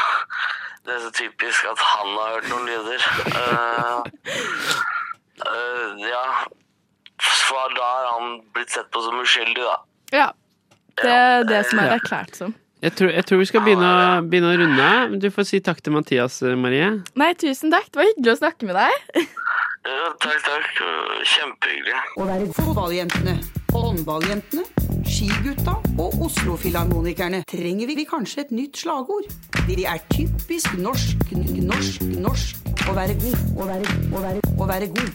det 0.87 0.97
er 0.97 1.05
så 1.05 1.13
typisk 1.15 1.69
at 1.69 1.79
han 1.83 2.11
har 2.17 2.35
hørt 2.37 2.49
noen 2.51 2.67
lyder. 2.67 3.07
Eh, 3.29 3.99
eh, 5.53 6.03
ja, 6.09 6.25
for 7.23 7.73
da 7.77 7.87
har 7.95 8.09
han 8.17 8.41
blitt 8.55 8.73
sett 8.73 8.89
på 8.93 9.01
som 9.05 9.19
uskyldig, 9.23 9.63
da. 9.63 9.77
Ja. 10.13 10.27
Det 11.01 11.09
er 11.09 11.43
det 11.49 11.63
som 11.69 11.79
er 11.81 11.95
erklært 11.97 12.35
som. 12.37 12.53
Jeg 12.83 12.91
tror, 12.99 13.09
jeg 13.15 13.23
tror 13.25 13.39
vi 13.39 13.45
skal 13.47 13.61
begynne, 13.63 13.87
å- 13.87 14.23
begynne 14.27 14.49
å 14.51 14.57
runde 14.59 14.83
av. 14.83 15.13
Du 15.23 15.29
får 15.31 15.45
si 15.47 15.59
takk 15.63 15.79
til 15.81 15.93
Mathias, 15.95 16.41
Marie. 16.59 16.89
Nei, 17.15 17.29
tusen 17.39 17.71
takk. 17.71 17.87
Det 17.89 17.95
var 18.01 18.09
hyggelig 18.11 18.33
å 18.35 18.39
snakke 18.43 18.67
med 18.69 18.75
deg. 18.75 19.25
Ja, 19.83 20.13
takk, 20.15 20.37
takk. 20.45 20.77
Kjempehyggelig. 21.27 21.95
Å 22.15 22.23
være 22.29 22.45
fotballjentene, 22.55 23.33
håndballjentene, 23.73 24.63
Skigutta 25.03 25.73
og 25.99 26.21
Oslofilharmonikerne 26.23 27.41
trenger 27.51 27.89
vi 27.91 28.05
kanskje 28.07 28.45
et 28.45 28.53
nytt 28.55 28.79
slagord. 28.79 29.27
De 29.67 29.83
er 29.83 29.99
typisk 30.13 30.77
norsk, 30.79 31.25
norsk, 31.67 32.05
norsk 32.15 32.87
å 32.87 32.95
være 32.95 33.17
god, 33.25 33.43
å 33.59 33.67
være, 33.67 33.97
å 34.15 34.23
være, 34.23 34.39
å 34.55 34.69
være 34.71 34.87
god. 34.95 35.11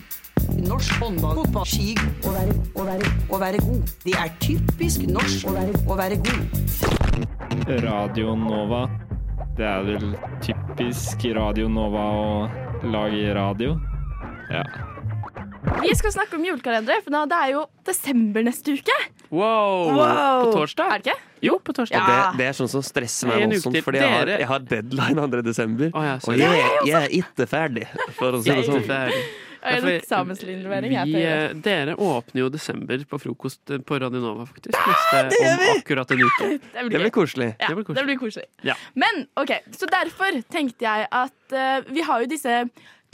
Norsk 0.59 0.93
håndball, 1.01 1.37
fotball, 1.39 1.67
ski, 1.69 1.93
å 2.27 2.33
være, 2.35 2.55
å 2.79 2.85
være, 2.87 3.11
å 3.31 3.39
være 3.41 3.61
god. 3.63 3.93
Det 4.05 4.15
er 4.19 4.33
typisk 4.43 5.05
norsk 5.09 5.47
å 5.49 5.55
være, 5.55 5.77
å 5.87 5.97
være 5.99 6.19
god. 6.27 7.79
Radio 7.85 8.35
Nova. 8.39 8.83
Det 9.59 9.67
er 9.67 9.87
vel 9.87 10.11
typisk 10.45 11.25
Radio 11.39 11.69
Nova 11.73 12.05
å 12.15 12.27
lage 12.91 13.33
radio. 13.39 13.77
Ja. 14.51 14.65
Vi 15.83 15.91
skal 15.99 16.15
snakke 16.15 16.39
om 16.39 16.45
julekalendere, 16.47 17.03
for 17.05 17.13
nå- 17.15 17.25
det 17.31 17.39
er 17.39 17.51
jo 17.57 17.65
desember 17.87 18.45
neste 18.47 18.75
uke. 18.79 18.95
Wow! 19.31 19.91
Wow. 19.95 20.45
På 20.49 20.53
torsdag? 20.63 20.87
Er 20.95 21.03
det 21.03 21.13
ikke? 21.13 21.19
Jo, 21.49 21.59
på 21.63 21.75
torsdag. 21.77 21.99
Ja. 21.99 22.21
Det, 22.33 22.39
det 22.43 22.47
er 22.51 22.57
sånn 22.57 22.71
som 22.73 22.83
stresser 22.87 23.29
meg 23.31 23.45
voldsomt, 23.47 23.79
fordi 23.85 24.01
jeg 24.03 24.15
har, 24.15 24.33
jeg 24.43 24.49
har 24.53 24.65
deadline 24.71 25.27
2. 25.35 25.43
desember. 25.47 25.91
Oh, 25.95 26.15
og 26.17 26.39
Ja, 26.39 26.51
jeg, 26.55 26.71
jeg 26.87 26.89
jeg 26.89 27.03
er 27.03 27.19
ikke 27.23 27.47
ferdig, 27.51 27.85
for 28.19 28.39
å 28.39 28.43
si 28.43 28.51
det 28.51 28.65
sånn. 28.67 28.89
Har 29.69 30.79
en 30.79 30.93
jeg, 30.93 31.07
Vi, 31.13 31.23
eh, 31.23 31.55
dere 31.65 31.95
åpner 31.97 32.41
jo 32.45 32.49
desember 32.53 33.05
på 33.11 33.21
frokost 33.23 33.71
eh, 33.75 33.81
på 33.85 33.99
Radio 34.01 34.21
Nova, 34.23 34.47
faktisk. 34.49 34.75
Neste, 34.75 35.23
det 35.33 35.41
gjør 35.45 35.63
om 35.63 35.73
akkurat 35.77 36.15
en 36.15 36.25
uke. 36.25 36.51
Det 36.75 36.85
blir 36.87 36.91
Det 36.97 37.03
blir 37.05 37.15
koselig. 37.15 37.49
Ja, 37.59 37.69
Det 37.69 37.75
blir 37.79 37.85
koselig. 37.85 38.01
det 38.01 38.07
blir 38.11 38.21
koselig. 38.23 38.47
Ja. 38.67 38.75
Men 38.95 39.25
OK, 39.41 39.55
så 39.77 39.89
derfor 39.93 40.43
tenkte 40.53 40.85
jeg 40.89 41.09
at 41.11 41.57
uh, 41.57 41.93
vi 41.93 42.05
har 42.07 42.25
jo 42.25 42.31
disse 42.31 42.59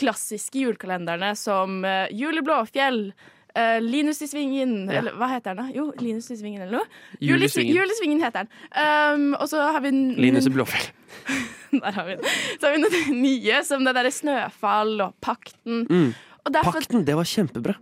klassiske 0.01 0.59
julekalenderne 0.59 1.35
som 1.39 1.81
uh, 1.85 2.07
Jul 2.15 2.39
i 2.39 2.45
Blåfjell. 2.47 3.07
Uh, 3.55 3.79
Linus 3.79 4.19
i 4.23 4.27
Svingen, 4.27 4.89
Ja. 4.91 4.99
eller 4.99 5.15
hva 5.15 5.29
heter 5.31 5.55
den 5.55 5.61
da? 5.63 5.67
Jo, 5.77 5.93
Linus 6.03 6.27
i 6.35 6.37
Svingen 6.41 6.65
eller 6.65 6.81
noe. 6.81 6.89
Jul 7.23 7.43
i 7.43 7.49
Svingen. 7.49 7.77
Jul 7.77 7.87
i 7.93 7.99
Svingen 8.01 8.23
heter 8.25 8.43
den. 8.47 8.51
Um, 8.75 9.35
og 9.39 9.47
så 9.49 9.63
har 9.71 9.81
vi 9.85 9.93
Linus 9.95 10.49
i 10.51 10.51
Blåfjell. 10.51 10.89
Der 11.83 11.93
har 11.95 12.07
vi 12.07 12.17
den. 12.19 12.25
Så 12.61 12.67
har 12.67 12.75
vi 12.75 12.83
noen 12.83 13.23
nye, 13.23 13.61
som 13.67 13.87
det 13.87 13.95
derre 13.97 14.11
Snøfall 14.15 14.97
og 15.07 15.15
Pakten. 15.23 15.85
Mm. 15.91 16.11
Og 16.45 16.53
derfor, 16.53 16.79
Pakten, 16.79 17.05
det 17.09 17.17
var 17.17 17.29
kjempebra. 17.29 17.75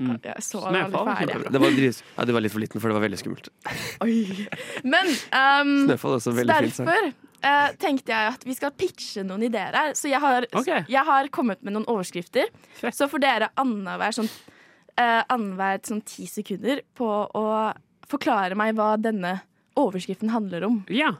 Jeg 0.00 0.42
så 0.44 0.62
den 0.64 0.94
aldri 0.96 1.16
ferdig. 1.18 1.50
Det 1.52 1.60
var, 1.60 1.74
ja, 1.76 2.24
det 2.24 2.34
var 2.34 2.44
litt 2.44 2.54
for 2.54 2.62
liten, 2.62 2.80
for 2.80 2.88
det 2.88 2.96
var 2.96 3.04
veldig 3.04 3.18
skummelt. 3.20 3.50
Oi. 4.00 4.46
Men 4.88 5.10
um, 5.10 5.74
Snøfall 5.90 6.16
også 6.16 6.32
så 6.32 6.36
derfor 6.38 6.70
fint 6.70 6.78
derfor 6.80 7.10
eh, 7.10 7.66
tenkte 7.80 8.14
jeg 8.14 8.30
at 8.34 8.46
vi 8.48 8.56
skal 8.56 8.72
pitche 8.80 9.24
noen 9.26 9.44
ideer 9.50 9.76
her. 9.76 9.92
Så 9.98 10.08
jeg 10.08 10.22
har, 10.22 10.46
okay. 10.56 10.86
jeg 10.88 11.04
har 11.10 11.28
kommet 11.34 11.60
med 11.66 11.76
noen 11.76 11.84
overskrifter. 11.90 12.48
Så 12.88 13.10
får 13.12 13.24
dere 13.26 13.50
annenhver 13.60 14.16
sånn, 14.16 14.30
uh, 15.00 15.76
sånn 15.84 16.02
ti 16.08 16.24
sekunder 16.30 16.80
på 16.96 17.10
å 17.28 17.46
forklare 18.10 18.56
meg 18.58 18.72
hva 18.78 18.94
denne 19.00 19.36
overskriften 19.80 20.32
handler 20.32 20.64
om. 20.66 20.80
Ja. 20.88 21.12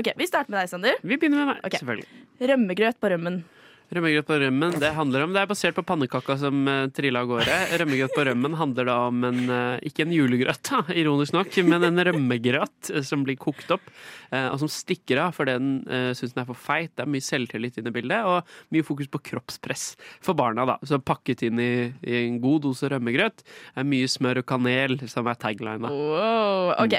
Ok, 0.00 0.12
Vi 0.16 0.28
starter 0.28 0.52
med 0.52 0.60
deg, 0.62 0.68
Sander. 0.70 1.00
Vi 1.02 1.16
begynner 1.16 1.44
med 1.44 1.54
meg, 1.56 1.72
selvfølgelig. 1.74 2.20
Rømmegrøt 2.52 3.00
på 3.00 3.10
rømmen. 3.12 3.42
Rømmegrøt 3.90 4.26
på 4.28 4.36
rømmen 4.38 4.76
det 4.78 4.92
handler 4.94 5.24
om, 5.24 5.32
det 5.34 5.40
er 5.42 5.48
basert 5.50 5.74
på 5.74 5.82
pannekaka 5.82 6.36
som 6.38 6.62
uh, 6.70 6.86
trilla 6.94 7.24
av 7.24 7.30
gårde. 7.32 7.56
Rømmegrøt 7.80 8.12
på 8.14 8.24
rømmen 8.28 8.54
handler 8.60 8.86
da 8.86 8.96
om 9.08 9.24
en, 9.26 9.40
uh, 9.50 9.80
ikke 9.82 10.04
en 10.04 10.12
julegrøt, 10.14 10.62
da, 10.68 10.84
ironisk 10.94 11.34
nok, 11.34 11.56
men 11.66 11.88
en 11.88 11.98
rømmegrøt 12.06 12.92
eh, 12.94 13.02
som 13.06 13.24
blir 13.26 13.38
kokt 13.40 13.72
opp, 13.74 13.88
uh, 14.30 14.52
og 14.52 14.60
som 14.62 14.70
stikker 14.70 15.18
av 15.24 15.34
fordi 15.34 15.56
den 15.58 15.72
uh, 15.90 16.12
syns 16.14 16.36
den 16.36 16.44
er 16.44 16.46
for 16.52 16.60
feit. 16.68 16.92
Det 16.94 17.02
er 17.02 17.10
mye 17.10 17.26
selvtillit 17.26 17.80
inne 17.82 17.90
i 17.90 17.96
bildet, 17.96 18.28
og 18.30 18.76
mye 18.76 18.86
fokus 18.86 19.10
på 19.10 19.22
kroppspress 19.32 19.88
for 20.22 20.38
barna. 20.38 20.68
da. 20.70 20.78
Så 20.86 21.00
pakket 21.02 21.42
inn 21.48 21.58
i, 21.58 21.72
i 22.06 22.20
en 22.20 22.38
god 22.44 22.62
dose 22.68 22.92
rømmegrøt 22.94 23.42
er 23.74 23.90
mye 23.90 24.06
smør 24.10 24.44
og 24.44 24.48
kanel, 24.52 25.00
som 25.10 25.26
er 25.26 25.40
taglina. 25.42 25.90
Wow, 25.90 26.76
ok. 26.78 26.94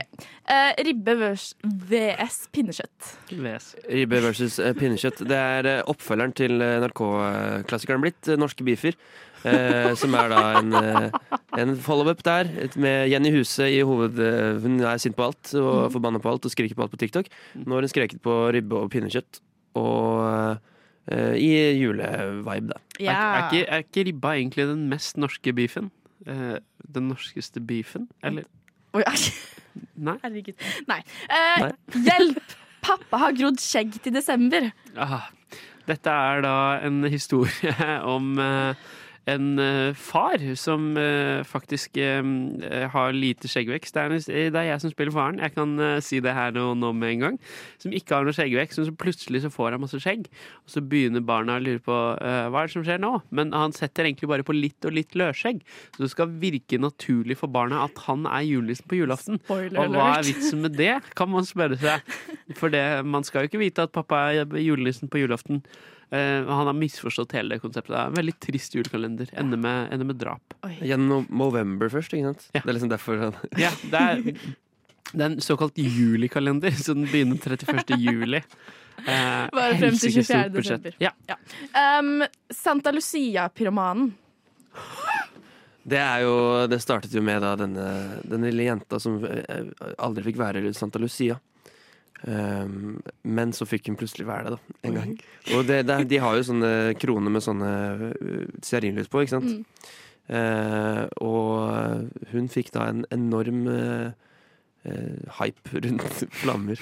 Eh, 0.52 0.84
ribbe 0.90 1.16
vers 1.22 1.54
VS 1.64 2.44
pinnekjøtt. 2.52 3.16
VS. 3.32 3.72
Ribbe 3.88 4.22
versus 4.28 4.60
pinnekjøtt. 4.76 5.24
Det 5.32 5.40
er 5.40 5.72
oppfølgeren 5.88 6.36
til 6.36 6.60
eh, 6.60 6.81
NRK-klassikeren 6.82 8.02
blitt, 8.04 8.28
eh, 8.28 8.38
Norske 8.42 8.66
beefer. 8.68 8.98
eh, 9.44 9.96
som 9.98 10.14
er 10.14 10.28
da 10.30 10.42
en, 10.60 10.74
eh, 10.78 11.12
en 11.58 11.76
follow-up 11.82 12.20
der, 12.24 12.46
med 12.78 13.10
Jenny 13.10 13.32
Huse 13.34 13.66
i 13.66 13.80
hoved... 13.82 14.20
eh, 14.22 14.60
hun 14.62 14.80
er 14.86 14.98
sint 15.02 15.16
på 15.18 15.24
alt 15.30 15.54
og 15.58 15.88
Mm. 15.88 15.94
forbanna 15.96 16.20
på 16.22 16.30
alt 16.30 16.46
og 16.46 16.52
skriker 16.54 16.76
på 16.78 16.84
alt 16.86 16.92
på 16.94 17.00
TikTok. 17.02 17.26
Nå 17.56 17.74
har 17.74 17.82
hun 17.82 17.90
skreket 17.90 18.22
på 18.22 18.36
ribbe 18.54 18.78
og 18.78 18.92
pinnekjøtt. 18.94 19.40
Og 19.76 20.60
eh, 21.10 21.34
i 21.42 21.50
julevibe, 21.82 22.70
da. 22.70 22.78
Er, 23.02 23.10
er, 23.10 23.50
ikke, 23.50 23.66
er 23.72 23.86
ikke 23.88 24.06
ribba 24.12 24.36
egentlig 24.38 24.68
den 24.70 24.86
mest 24.92 25.18
norske 25.18 25.54
beefen? 25.58 25.90
Eh, 26.28 26.60
den 26.86 27.08
norskeste 27.10 27.60
beefen? 27.66 28.10
Eller? 28.24 28.46
Oi, 28.94 29.02
Nei? 29.98 30.18
Herregud. 30.22 30.54
Nei. 30.90 31.00
Eh, 31.32 31.70
hjelp! 31.96 32.58
Pappa 32.82 33.18
har 33.22 33.34
grodd 33.38 33.60
skjegg 33.62 33.94
til 34.04 34.14
desember. 34.14 34.72
Ah, 34.98 35.30
dette 35.92 36.14
er 36.32 36.42
da 36.46 36.56
en 36.88 37.04
historie 37.12 37.76
om 38.16 38.34
eh, 38.40 38.74
en 39.30 39.60
eh, 39.60 39.94
far 39.94 40.42
som 40.58 40.98
eh, 40.98 41.44
faktisk 41.46 41.98
eh, 42.02 42.24
har 42.90 43.14
lite 43.14 43.50
skjeggvekst. 43.52 43.94
Det 43.94 44.32
er, 44.34 44.58
jeg 44.66 44.82
som 44.82 44.94
spiller 44.94 45.14
faren, 45.14 45.42
jeg 45.42 45.54
kan 45.54 45.76
si 46.02 46.22
det 46.24 46.34
her 46.34 46.54
nå, 46.56 46.72
nå 46.80 46.92
med 46.98 47.16
en 47.16 47.26
gang. 47.26 47.38
Som 47.82 47.94
ikke 47.94 48.18
har 48.18 48.26
noe 48.26 48.36
skjeggvekst, 48.36 48.80
men 48.82 48.90
så 48.90 48.96
plutselig 48.98 49.44
så 49.46 49.54
får 49.54 49.76
han 49.76 49.84
masse 49.84 50.02
skjegg. 50.02 50.26
Og 50.66 50.74
så 50.74 50.82
begynner 50.82 51.26
barna 51.26 51.60
å 51.60 51.64
lure 51.64 51.84
på 51.84 51.94
hva 51.94 52.64
er 52.64 52.70
det 52.70 52.76
som 52.76 52.86
skjer 52.88 53.02
nå. 53.04 53.14
Men 53.30 53.54
han 53.56 53.76
setter 53.78 54.10
egentlig 54.10 54.32
bare 54.32 54.48
på 54.48 54.58
litt 54.58 54.90
og 54.90 54.96
litt 54.98 55.16
løsskjegg. 55.18 55.62
Så 55.96 56.06
det 56.06 56.12
skal 56.16 56.34
virke 56.42 56.82
naturlig 56.82 57.38
for 57.42 57.52
barna 57.54 57.86
at 57.86 58.02
han 58.08 58.26
er 58.30 58.46
julenissen 58.48 58.90
på 58.90 59.04
julaften. 59.04 59.42
Spoiler 59.46 59.84
og 59.86 59.96
hva 59.96 60.10
er 60.18 60.28
vitsen 60.32 60.66
med 60.66 60.78
det, 60.80 60.96
kan 61.18 61.30
man 61.32 61.48
spørre 61.48 61.78
seg. 61.82 62.20
For 62.58 62.74
det, 62.74 62.84
man 63.06 63.26
skal 63.28 63.46
jo 63.46 63.52
ikke 63.52 63.62
vite 63.62 63.86
at 63.86 63.94
pappa 63.96 64.30
er 64.32 64.62
julenissen 64.62 65.12
på 65.12 65.22
julaften. 65.22 65.62
Eh, 66.12 66.46
han 66.46 66.68
har 66.68 66.74
misforstått 66.74 67.32
hele 67.32 67.56
det 67.56 67.62
konseptet. 67.64 67.94
Det 67.94 68.00
er 68.02 68.10
en 68.10 68.18
veldig 68.20 68.34
trist 68.44 68.76
julekalender. 68.76 69.30
Ender 69.40 69.60
med, 69.64 69.94
ender 69.94 70.10
med 70.10 70.18
drap. 70.20 70.56
Gjennom 70.82 71.28
November 71.30 71.92
først, 71.94 72.12
ikke 72.18 72.34
sant? 72.34 72.50
Det 72.52 72.66
er 72.66 72.76
liksom 72.76 72.92
derfor 72.92 73.22
han 73.22 73.38
Ja, 73.62 73.72
det 73.94 74.02
er, 74.02 74.24
det 75.14 75.22
er 75.22 75.28
en 75.30 75.40
såkalt 75.44 75.80
julikalender, 75.80 76.76
så 76.76 76.98
den 76.98 77.08
begynner 77.08 77.40
31. 77.40 77.96
juli. 77.96 78.42
Uh, 79.02 79.48
Bare 79.56 79.78
frem 79.80 79.96
til 79.96 80.18
24. 80.20 80.50
desember. 80.58 80.98
Ja. 81.00 81.14
Um, 82.00 82.26
Santa 82.52 82.92
Lucia-pyromanen. 82.92 84.12
Det 85.82 85.98
er 85.98 86.22
jo 86.22 86.68
Det 86.70 86.78
startet 86.84 87.16
jo 87.16 87.24
med 87.26 87.42
da 87.42 87.56
denne, 87.58 87.88
den 88.28 88.44
lille 88.46 88.68
jenta 88.68 89.00
som 89.02 89.18
eh, 89.26 89.72
aldri 89.98 90.28
fikk 90.28 90.38
være 90.44 90.74
Santa 90.78 91.00
Lucia. 91.02 91.40
Um, 92.22 93.00
men 93.24 93.54
så 93.58 93.66
fikk 93.66 93.90
hun 93.90 93.98
plutselig 93.98 94.28
være 94.28 94.52
det, 94.52 94.58
da. 94.58 94.76
En 94.88 94.98
gang. 95.00 95.14
Og 95.56 95.66
det, 95.66 95.80
det, 95.90 95.98
de 96.12 96.20
har 96.22 96.38
jo 96.38 96.48
sånne 96.52 96.74
kroner 97.02 97.34
med 97.34 97.46
sånne 97.46 97.72
uh, 98.12 98.44
stearinlys 98.62 99.10
på, 99.10 99.24
ikke 99.24 99.40
sant. 99.40 99.56
Mm. 99.58 99.98
Uh, 100.32 101.06
og 101.26 102.30
hun 102.32 102.52
fikk 102.52 102.70
da 102.76 102.86
en 102.92 103.02
enorm 103.12 103.66
eh, 103.68 104.12
eh, 104.88 105.32
hype 105.40 105.82
rundt 105.86 106.22
flammer. 106.42 106.80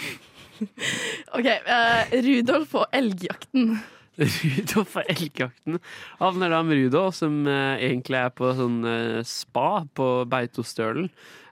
OK. 1.38 1.48
Uh, 1.48 2.20
Rudolf 2.26 2.76
og 2.76 2.86
elgjakten. 2.96 3.80
Rudolf 4.20 4.98
og 5.00 5.12
elgjakten 5.14 5.80
Havner 6.20 6.52
da 6.52 6.62
med 6.66 6.82
Rudolf, 6.82 7.16
som 7.22 7.42
eh, 7.48 7.86
egentlig 7.90 8.20
er 8.20 8.34
på 8.36 8.52
sånn 8.58 8.82
eh, 8.88 9.20
spa 9.28 9.86
på 9.96 10.10
Beitostølen. 10.30 11.10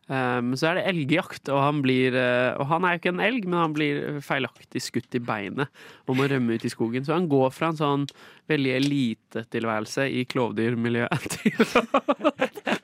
Um, 0.08 0.54
så 0.56 0.70
er 0.70 0.78
det 0.78 0.86
elgjakt, 0.88 1.50
og 1.52 1.58
han 1.60 1.82
blir 1.84 2.16
eh, 2.16 2.54
Og 2.56 2.70
han 2.70 2.86
er 2.88 2.94
jo 2.94 3.00
ikke 3.02 3.12
en 3.12 3.24
elg, 3.26 3.44
men 3.44 3.58
han 3.60 3.74
blir 3.76 4.20
feilaktig 4.24 4.80
skutt 4.86 5.18
i 5.18 5.20
beinet 5.20 5.68
og 6.08 6.16
må 6.16 6.30
rømme 6.32 6.56
ut 6.56 6.64
i 6.64 6.72
skogen. 6.72 7.04
Så 7.04 7.12
han 7.12 7.26
går 7.28 7.50
fra 7.52 7.74
en 7.74 7.80
sånn 7.80 8.06
veldig 8.48 8.72
elitetilværelse 8.78 10.06
i 10.08 10.22
klovdyrmiljøet 10.32 11.26
til, 11.34 11.58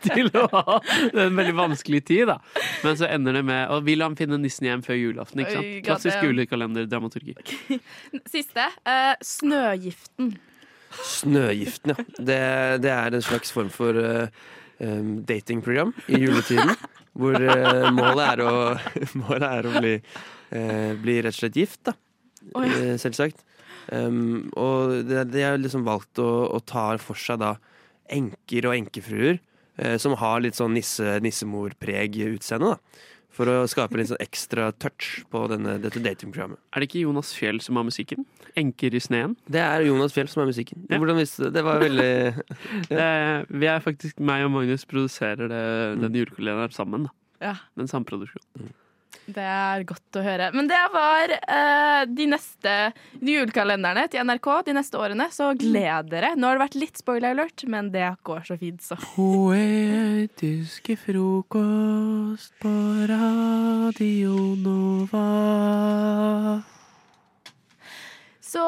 til 0.04 0.32
å 0.36 0.50
ha 0.52 0.82
en 0.84 1.40
veldig 1.40 1.54
vanskelig 1.56 2.02
tid, 2.10 2.26
da. 2.34 2.36
Men 2.84 3.00
så 3.00 3.08
ender 3.08 3.40
det 3.40 3.46
med 3.48 3.72
Og 3.72 3.86
vil 3.88 4.04
han 4.04 4.18
finne 4.20 4.42
nissen 4.42 4.68
hjem 4.68 4.84
før 4.84 5.00
julaften, 5.00 5.46
ikke 5.46 5.56
sant? 5.56 5.70
Klassisk 5.88 6.26
julekalenderdramaturgi. 6.28 7.38
Siste. 8.34 8.68
Uh, 8.84 9.14
Snøgiften. 9.24 10.34
Snøgiften, 11.08 11.96
ja. 11.96 12.06
Det, 12.20 12.42
det 12.84 12.92
er 12.92 13.16
en 13.16 13.24
slags 13.24 13.56
form 13.56 13.72
for 13.72 13.96
uh, 13.96 14.28
um, 14.84 15.24
datingprogram 15.24 15.96
i 16.12 16.20
juletiden. 16.26 16.76
Hvor 17.20 17.38
eh, 17.38 17.90
målet 17.94 18.24
er 18.26 18.44
å, 18.46 18.54
målet 19.22 19.48
er 19.50 19.70
å 19.70 19.74
bli, 19.78 19.94
eh, 20.58 20.94
bli 21.00 21.20
rett 21.22 21.36
og 21.36 21.42
slett 21.44 21.60
gift, 21.60 21.82
da. 21.90 21.96
Oi. 22.60 22.68
Eh, 22.68 22.96
selvsagt. 23.02 23.44
Um, 23.92 24.48
og 24.56 25.04
det, 25.10 25.26
det 25.34 25.44
er 25.44 25.58
liksom 25.60 25.84
valgt 25.86 26.20
å, 26.24 26.30
å 26.56 26.60
ta 26.64 26.94
for 27.04 27.20
seg 27.20 27.42
da 27.42 27.58
enker 28.14 28.70
og 28.70 28.78
enkefruer 28.78 29.42
eh, 29.78 29.98
som 30.00 30.16
har 30.20 30.44
litt 30.44 30.58
sånn 30.58 30.76
nisse, 30.78 31.18
nissemorpreg 31.24 32.16
utseende. 32.30 32.74
da. 32.74 33.04
For 33.34 33.50
å 33.50 33.64
skape 33.70 33.98
litt 33.98 34.12
sånn 34.12 34.22
ekstra 34.22 34.68
touch 34.78 35.24
på 35.34 35.40
denne, 35.50 35.80
dette 35.82 36.02
datingprogrammet. 36.04 36.60
Er 36.70 36.84
det 36.84 36.90
ikke 36.90 37.02
Jonas 37.02 37.32
Fjell 37.34 37.62
som 37.66 37.80
har 37.80 37.88
musikken? 37.88 38.28
'Enker 38.54 38.94
i 38.94 39.02
sneen'? 39.02 39.34
Det 39.50 39.64
er 39.64 39.88
Jonas 39.88 40.14
Fjell 40.14 40.30
som 40.30 40.44
har 40.44 40.52
musikken. 40.52 40.86
Ja. 40.90 41.00
Hvordan 41.02 41.18
visste 41.18 41.42
du 41.42 41.50
det? 41.50 41.54
Det 41.58 41.64
var 41.66 41.82
veldig 41.82 42.14
Det, 42.94 43.10
vi 43.50 43.66
er 43.66 43.82
faktisk, 43.82 44.20
meg 44.20 44.46
og 44.46 44.54
Magnus 44.54 44.86
produserer 44.86 45.50
det, 45.50 45.66
den 46.04 46.22
julekalenderen 46.22 46.78
sammen. 46.78 47.10
Da. 47.10 47.14
Ja. 47.42 47.56
Den 47.80 47.90
samproduksjonen. 47.90 48.74
Det 49.24 49.44
er 49.44 49.86
godt 49.88 50.18
å 50.20 50.24
høre. 50.26 50.50
Men 50.56 50.68
det 50.68 50.80
var 50.94 51.32
uh, 51.32 52.04
de 52.10 52.26
neste 52.28 52.74
de 53.22 53.38
julekalenderne 53.38 54.04
til 54.12 54.26
NRK 54.28 54.50
de 54.68 54.76
neste 54.76 55.00
årene, 55.00 55.30
så 55.32 55.54
gled 55.60 56.12
dere. 56.12 56.34
Nå 56.36 56.50
har 56.50 56.60
det 56.60 56.66
vært 56.66 56.80
litt 56.82 57.00
spoiler 57.00 57.32
alert, 57.32 57.64
men 57.72 57.92
det 57.94 58.10
går 58.28 58.44
så 58.50 58.58
fint, 58.60 58.84
så. 58.84 58.98
Poetiske 59.16 60.98
frokost 61.00 62.52
på 62.64 62.74
Radio 63.10 64.36
Nova. 64.60 65.28
Så 68.54 68.64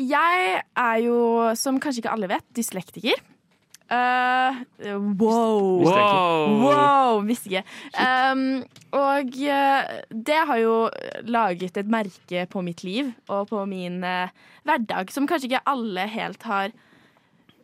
jeg 0.00 0.56
er 0.58 0.96
jo, 1.04 1.18
som 1.60 1.78
kanskje 1.82 2.02
ikke 2.02 2.16
alle 2.16 2.30
vet, 2.32 2.46
dyslektiker. 2.56 3.20
Eh, 3.90 4.54
wow. 5.18 5.82
Wow. 5.82 6.60
wow! 6.62 7.22
Visste 7.26 7.50
ikke. 7.50 7.62
Um, 7.98 8.62
og 8.94 9.34
eh, 9.34 9.88
det 10.14 10.36
har 10.46 10.60
jo 10.62 10.74
laget 11.26 11.80
et 11.80 11.90
merke 11.90 12.44
på 12.50 12.62
mitt 12.62 12.84
liv 12.86 13.10
og 13.26 13.48
på 13.50 13.64
min 13.66 13.98
uh, 14.06 14.30
hverdag, 14.68 15.10
som 15.10 15.26
kanskje 15.26 15.50
ikke 15.50 15.64
alle 15.70 16.06
helt 16.10 16.46
har 16.46 16.76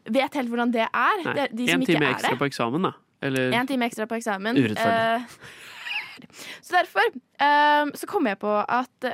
Vet 0.06 0.36
helt 0.38 0.46
hvordan 0.46 0.70
det 0.70 0.84
er. 0.84 1.22
Nei, 1.24 1.32
De, 1.34 1.44
de 1.58 1.64
som 1.66 1.80
en 1.80 1.82
ikke 1.82 1.96
time 1.96 2.06
er 2.06 2.12
ekstra 2.14 2.36
på 2.38 2.46
eksamen, 2.46 2.84
da. 2.86 2.92
Eller 3.26 3.56
En 3.58 3.66
time 3.66 3.88
ekstra 3.88 4.06
på 4.06 4.14
eksamen. 4.20 4.54
Urettferdig. 4.54 5.24
Uh, 5.26 6.36
så 6.62 6.76
derfor 6.76 7.08
um, 7.10 7.90
så 7.98 8.06
kom 8.08 8.28
jeg 8.30 8.38
på 8.40 8.52
at 8.54 9.08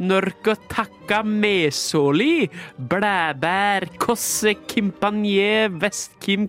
Narkotaka 0.00 1.20
mesoli 1.22 2.48
blæbær 2.88 3.84
kosse 4.00 4.54
kimpanje 4.72 5.68
vest 5.82 6.16
kim 6.20 6.48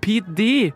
pidi. 0.00 0.72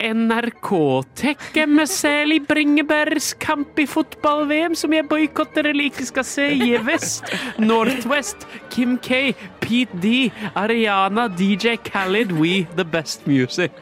NRK-tekke 0.00 1.66
med 1.68 1.88
sel 1.90 2.32
i 2.32 2.40
bringebærskamp 2.40 3.78
i 3.82 3.86
fotball-VM 3.90 4.74
som 4.78 4.94
jeg 4.96 5.06
boikotter 5.10 5.68
eller 5.70 5.90
ikke 5.90 6.06
skal 6.08 6.26
se. 6.26 6.46
i 6.56 6.72
Vest, 6.86 7.28
Northwest, 7.60 8.46
Kim 8.72 8.96
K, 8.98 9.32
Pete 9.60 10.00
D, 10.00 10.30
Ariana, 10.56 11.28
DJ 11.28 11.76
Khaled, 11.84 12.32
We 12.32 12.66
The 12.76 12.84
Best 12.84 13.26
Music. 13.28 13.72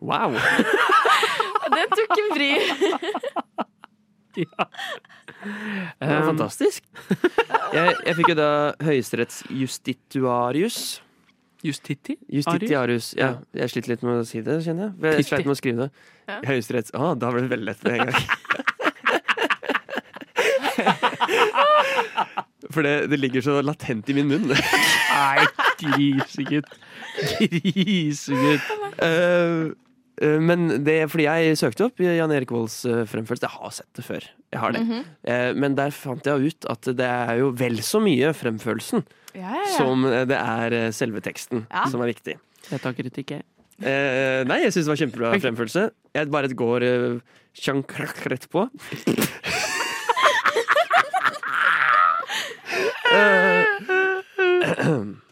Wow. 0.00 0.34
Den 1.76 1.94
tok 1.94 2.18
en 2.18 2.34
vri. 2.34 2.50
ja. 4.44 4.66
Det 5.98 6.08
var 6.08 6.26
fantastisk. 6.26 6.84
Jeg, 7.72 7.94
jeg 8.04 8.16
fikk 8.18 8.28
jo 8.28 8.34
da 8.36 8.50
Høyesteretts 8.84 9.38
justituarius. 11.62 12.26
Justiti? 12.32 12.74
Arius. 12.74 13.14
Ja, 13.18 13.34
jeg 13.54 13.70
sliter 13.72 13.94
litt 13.94 14.02
med 14.06 14.20
å 14.20 14.24
si 14.26 14.42
det, 14.44 14.58
kjenner 14.66 14.90
jeg. 14.90 14.92
Jeg 15.18 15.28
sleit 15.28 15.46
med 15.46 15.54
å 15.54 15.58
skrive 15.58 15.78
det. 15.84 15.90
Ja. 16.30 16.38
Høyesteretts 16.52 16.90
Å, 16.94 17.14
da 17.18 17.30
ble 17.34 17.40
det 17.44 17.52
veldig 17.52 17.68
lett 17.70 17.82
med 17.86 17.92
en 17.96 17.98
gang. 18.10 18.20
For 22.72 22.80
det, 22.86 23.10
det 23.12 23.18
ligger 23.20 23.40
så 23.44 23.60
latent 23.60 24.08
i 24.08 24.14
min 24.16 24.28
munn. 24.30 24.48
Nei, 24.48 25.44
grisegutt. 25.82 26.70
Grisegutt. 27.42 28.70
Uh, 28.96 29.74
men 30.20 30.84
det 30.84 30.94
er 31.02 31.08
fordi 31.08 31.24
jeg 31.24 31.56
søkte 31.56 31.86
opp 31.88 32.00
Jan 32.02 32.30
Erik 32.34 32.50
Volds 32.52 32.82
uh, 32.84 33.02
fremførelse. 33.08 33.48
Jeg 33.48 33.56
har 33.56 33.72
sett 33.72 33.88
det 33.96 34.04
før. 34.04 34.26
Jeg 34.52 34.60
har 34.60 34.72
det. 34.72 34.82
Mm 34.84 34.90
-hmm. 34.92 35.54
men 35.56 35.74
der 35.74 35.90
fant 35.90 36.26
jeg 36.26 36.52
ut 36.52 36.66
at 36.68 36.84
det 36.84 37.08
er 37.08 37.34
jo 37.38 37.48
vel 37.56 37.82
så 37.82 38.00
mye 38.00 38.34
fremførelsen 38.34 39.04
Ja, 39.34 39.40
ja, 39.40 39.64
ja. 39.64 39.76
som 39.78 40.04
eh, 40.04 40.26
det 40.28 40.36
er 40.36 40.72
eh, 40.72 40.90
selve 40.92 41.20
teksten 41.24 41.66
Ja. 41.70 41.86
som 41.88 42.02
er 42.02 42.12
viktig. 42.12 42.36
Jeg 42.70 42.80
tar 42.80 42.92
kritikk, 42.92 43.30
jeg. 43.30 43.42
Eh, 43.80 44.44
nei, 44.44 44.60
jeg 44.62 44.72
syns 44.74 44.86
det 44.86 44.92
var 44.92 45.00
kjempebra 45.00 45.40
fremførelse. 45.40 45.90
Jeg 46.14 46.30
bare 46.30 46.52
går 46.54 46.84
uh, 46.84 47.20
sjankrakk 47.56 48.26
rett 48.32 48.48
på. 48.52 48.68
Eh, 53.12 53.66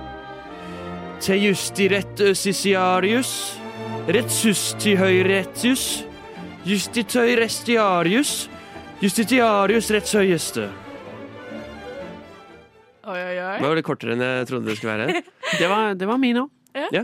Te 1.21 1.37
justirett 1.37 2.21
øsisiarius. 2.31 3.31
Retsusti 4.09 4.95
høyretius. 4.97 5.83
Justitøy 6.65 7.35
restiarius. 7.39 8.47
Justitiarius 9.01 9.89
rettshøyeste. 9.93 10.67
Oi, 13.01 13.17
oi, 13.17 13.37
oi. 13.41 13.55
Det 13.57 13.65
var 13.67 13.77
litt 13.77 13.85
kortere 13.87 14.13
enn 14.15 14.21
jeg 14.25 14.49
trodde 14.49 14.69
det 14.69 14.77
skulle 14.77 14.97
være. 14.97 15.21
Det 15.61 15.67
var, 15.67 15.95
det 15.99 16.07
var 16.07 16.19
min 16.21 16.37
òg. 16.45 16.51
Ja. 16.95 17.01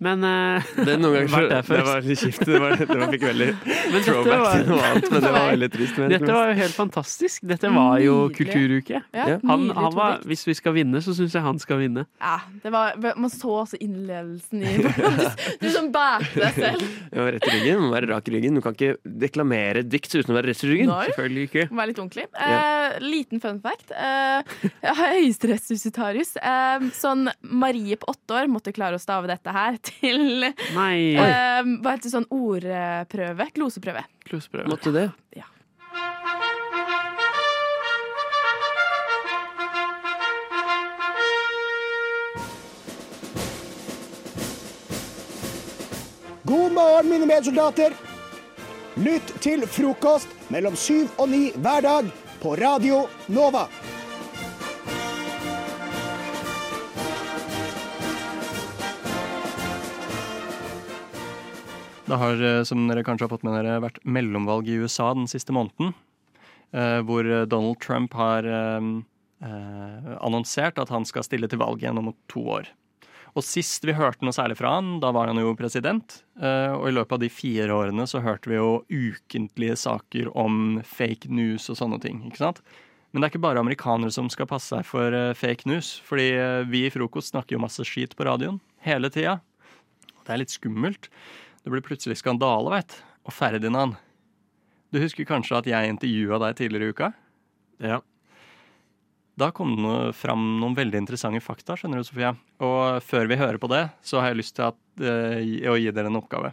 Men 0.00 0.22
uh, 0.24 0.64
Det, 0.80 0.94
noen 0.96 1.12
ganger, 1.28 1.32
vært 1.34 1.50
der 1.52 1.64
først. 1.68 1.76
det 1.76 1.86
var 1.90 2.06
litt 2.08 2.20
kjipt. 2.24 2.44
Det, 2.48 2.60
var, 2.62 2.72
det 2.80 2.86
var, 2.88 3.10
fikk 3.12 3.24
veldig 3.28 3.48
throwback 4.06 4.40
var- 4.40 4.54
til 4.62 4.70
noe 4.70 4.84
annet, 4.88 5.08
men 5.12 5.24
det 5.26 5.32
var 5.34 5.48
veldig 5.50 5.68
trist. 5.74 5.98
men- 6.00 6.14
Dette 6.14 6.36
var 6.38 6.48
jo 6.50 6.54
helt 6.60 6.76
fantastisk. 6.78 7.42
Dette 7.50 7.72
var 7.74 7.98
jo 8.00 8.14
Nydelig. 8.22 8.36
kulturuke. 8.38 9.02
Ja, 9.12 9.26
Han, 9.50 9.66
han 9.76 9.90
var, 9.98 10.22
hvis 10.30 10.46
vi 10.48 10.54
skal 10.56 10.72
vinne, 10.78 11.02
så 11.04 11.12
syns 11.18 11.36
jeg 11.36 11.44
han 11.44 11.60
skal 11.60 11.82
vinne. 11.82 12.06
Ja, 12.22 12.38
det 12.64 12.72
var, 12.72 12.96
man 13.20 13.28
så 13.34 13.52
også 13.60 13.76
innlevelsen 13.84 14.64
i 14.64 14.72
Du 15.60 15.68
som 15.74 15.90
bærte 15.92 16.32
deg 16.40 16.56
selv. 16.56 16.86
Ja, 17.12 17.28
rett 17.36 17.44
i 17.50 17.54
ryggen. 17.58 17.80
Du 17.80 17.84
må 17.84 17.92
være 17.92 18.08
rak 18.14 18.28
i 18.32 18.34
ryggen. 18.38 18.56
Du 18.56 18.64
kan 18.64 18.76
ikke 18.78 18.96
deklamere 19.04 19.84
dikt 19.84 20.16
uten 20.16 20.32
å 20.32 20.38
være 20.38 20.54
rett 20.54 20.64
i 20.64 20.70
ryggen. 20.72 20.90
Når? 20.94 21.12
Selvfølgelig 21.12 21.46
ikke. 21.50 21.66
Vær 21.76 21.90
litt 21.92 22.00
ordentlig. 22.00 22.26
Ja. 22.40 22.64
Eh, 22.96 22.98
liten 23.04 23.44
fun 23.44 23.60
fact. 23.64 23.92
Uh, 23.92 24.40
Høyesterettsjustitarius. 25.04 26.34
Uh, 26.40 26.88
sånn 26.96 27.28
Marie 27.42 28.00
på 28.00 28.08
åtte 28.14 28.40
år 28.40 28.50
måtte 28.50 28.72
klare 28.76 28.96
å 28.96 29.02
stave 29.02 29.28
dette 29.30 29.52
her 29.54 29.76
til 29.98 30.46
Nei. 30.76 30.96
Eh, 31.18 31.62
Hva 31.82 31.94
heter 31.96 32.06
det 32.08 32.12
sånn 32.14 32.28
ordprøve? 32.34 33.48
Gloseprøve. 33.56 34.04
Kluseprøve. 34.28 34.68
Måtte 34.72 34.92
det? 34.94 35.08
Ja. 35.36 35.46
God 46.44 46.72
morgen, 46.72 47.08
mine 47.10 47.26
medsoldater. 47.26 47.92
Lytt 49.00 49.32
til 49.44 49.62
frokost 49.70 50.32
mellom 50.52 50.76
syv 50.76 51.08
og 51.20 51.30
ni 51.30 51.50
hver 51.62 51.84
dag 51.86 52.08
på 52.42 52.54
Radio 52.60 53.04
Nova. 53.32 53.66
Det 62.10 62.16
har, 62.18 62.42
eh, 62.42 62.64
som 62.66 62.88
dere 62.88 63.04
kanskje 63.06 63.28
har 63.28 63.30
fått 63.30 63.44
med 63.46 63.54
dere, 63.54 63.78
vært 63.84 64.00
mellomvalg 64.02 64.66
i 64.66 64.80
USA 64.82 65.12
den 65.14 65.28
siste 65.30 65.54
måneden. 65.54 65.94
eh, 66.74 66.98
Hvor 67.06 67.22
eh, 67.22 67.46
Donald 67.46 67.78
Trump 67.80 68.14
har 68.14 68.44
annonsert 70.20 70.76
at 70.76 70.90
han 70.90 71.06
skal 71.08 71.24
stille 71.24 71.48
til 71.48 71.58
valg 71.58 71.80
igjen 71.80 71.96
om 71.96 72.12
to 72.28 72.42
år. 72.44 72.66
Og 73.32 73.42
sist 73.46 73.86
vi 73.86 73.94
hørte 73.96 74.20
noe 74.20 74.34
særlig 74.36 74.58
fra 74.58 74.74
han, 74.74 74.98
da 75.00 75.12
var 75.16 75.30
han 75.30 75.38
jo 75.38 75.54
president. 75.56 76.24
Og 76.36 76.84
i 76.90 76.92
løpet 76.92 77.14
av 77.14 77.20
de 77.22 77.30
fire 77.32 77.72
årene 77.72 78.04
så 78.04 78.20
hørte 78.20 78.50
vi 78.50 78.58
jo 78.58 78.84
ukentlige 78.90 79.78
saker 79.80 80.28
om 80.36 80.82
fake 80.84 81.30
news 81.32 81.70
og 81.70 81.78
sånne 81.78 82.00
ting. 82.02 82.20
ikke 82.26 82.42
sant? 82.42 82.60
Men 83.12 83.22
det 83.22 83.30
er 83.30 83.32
ikke 83.32 83.46
bare 83.46 83.62
amerikanere 83.64 84.12
som 84.12 84.28
skal 84.28 84.50
passe 84.50 84.74
seg 84.74 84.84
for 84.84 85.08
fake 85.32 85.64
news. 85.64 86.02
Fordi 86.04 86.36
vi 86.68 86.84
i 86.84 86.92
Frokost 86.92 87.32
snakker 87.32 87.56
jo 87.56 87.64
masse 87.64 87.80
skit 87.88 88.12
på 88.18 88.28
radioen 88.28 88.60
hele 88.84 89.08
tida. 89.08 89.40
Det 90.26 90.34
er 90.34 90.42
litt 90.42 90.52
skummelt. 90.52 91.08
Det 91.64 91.72
blir 91.72 91.84
plutselig 91.84 92.16
skandale, 92.20 92.70
veit 92.72 92.94
Og 93.26 93.34
Ferdinand, 93.36 93.98
du 94.90 94.98
husker 95.02 95.28
kanskje 95.28 95.58
at 95.60 95.68
jeg 95.70 95.90
intervjua 95.92 96.38
deg 96.42 96.56
tidligere 96.58 96.88
i 96.88 96.94
uka? 96.94 97.10
Ja. 97.84 98.00
Da 99.38 99.50
kom 99.54 99.76
det 99.78 100.14
fram 100.18 100.42
noen 100.60 100.74
veldig 100.76 100.98
interessante 101.00 101.40
fakta, 101.44 101.76
skjønner 101.78 102.00
du, 102.00 102.08
Sofia. 102.08 102.32
Og 102.60 102.98
før 103.06 103.28
vi 103.30 103.38
hører 103.40 103.60
på 103.62 103.70
det, 103.70 103.84
så 104.04 104.18
har 104.20 104.32
jeg 104.32 104.40
lyst 104.40 104.56
til 104.58 104.66
at, 104.66 104.80
eh, 104.98 105.68
å 105.70 105.76
gi 105.78 105.92
dere 105.94 106.10
en 106.10 106.18
oppgave. 106.18 106.50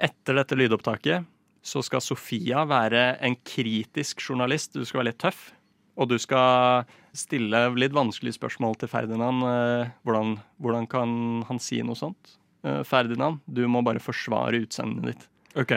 Etter 0.00 0.40
dette 0.40 0.58
lydopptaket 0.58 1.28
så 1.62 1.84
skal 1.84 2.02
Sofia 2.02 2.64
være 2.68 3.20
en 3.20 3.36
kritisk 3.44 4.20
journalist. 4.26 4.74
Du 4.74 4.84
skal 4.84 5.02
være 5.04 5.12
litt 5.12 5.22
tøff. 5.22 5.52
Og 6.00 6.08
du 6.08 6.16
skal 6.18 6.86
stille 7.12 7.62
litt 7.76 7.92
vanskelige 7.92 8.38
spørsmål 8.38 8.78
til 8.80 8.88
Ferdinand. 8.88 9.44
eh, 9.44 9.90
Hvordan, 10.04 10.38
hvordan 10.60 10.88
kan 10.88 11.44
han 11.48 11.58
si 11.58 11.82
noe 11.82 11.94
sånt? 11.94 12.39
Eh, 12.62 12.82
Ferdinand, 12.84 13.40
du 13.44 13.64
må 13.68 13.80
bare 13.84 14.02
forsvare 14.02 14.60
utseendet 14.64 15.12
ditt. 15.12 15.26
OK. 15.60 15.72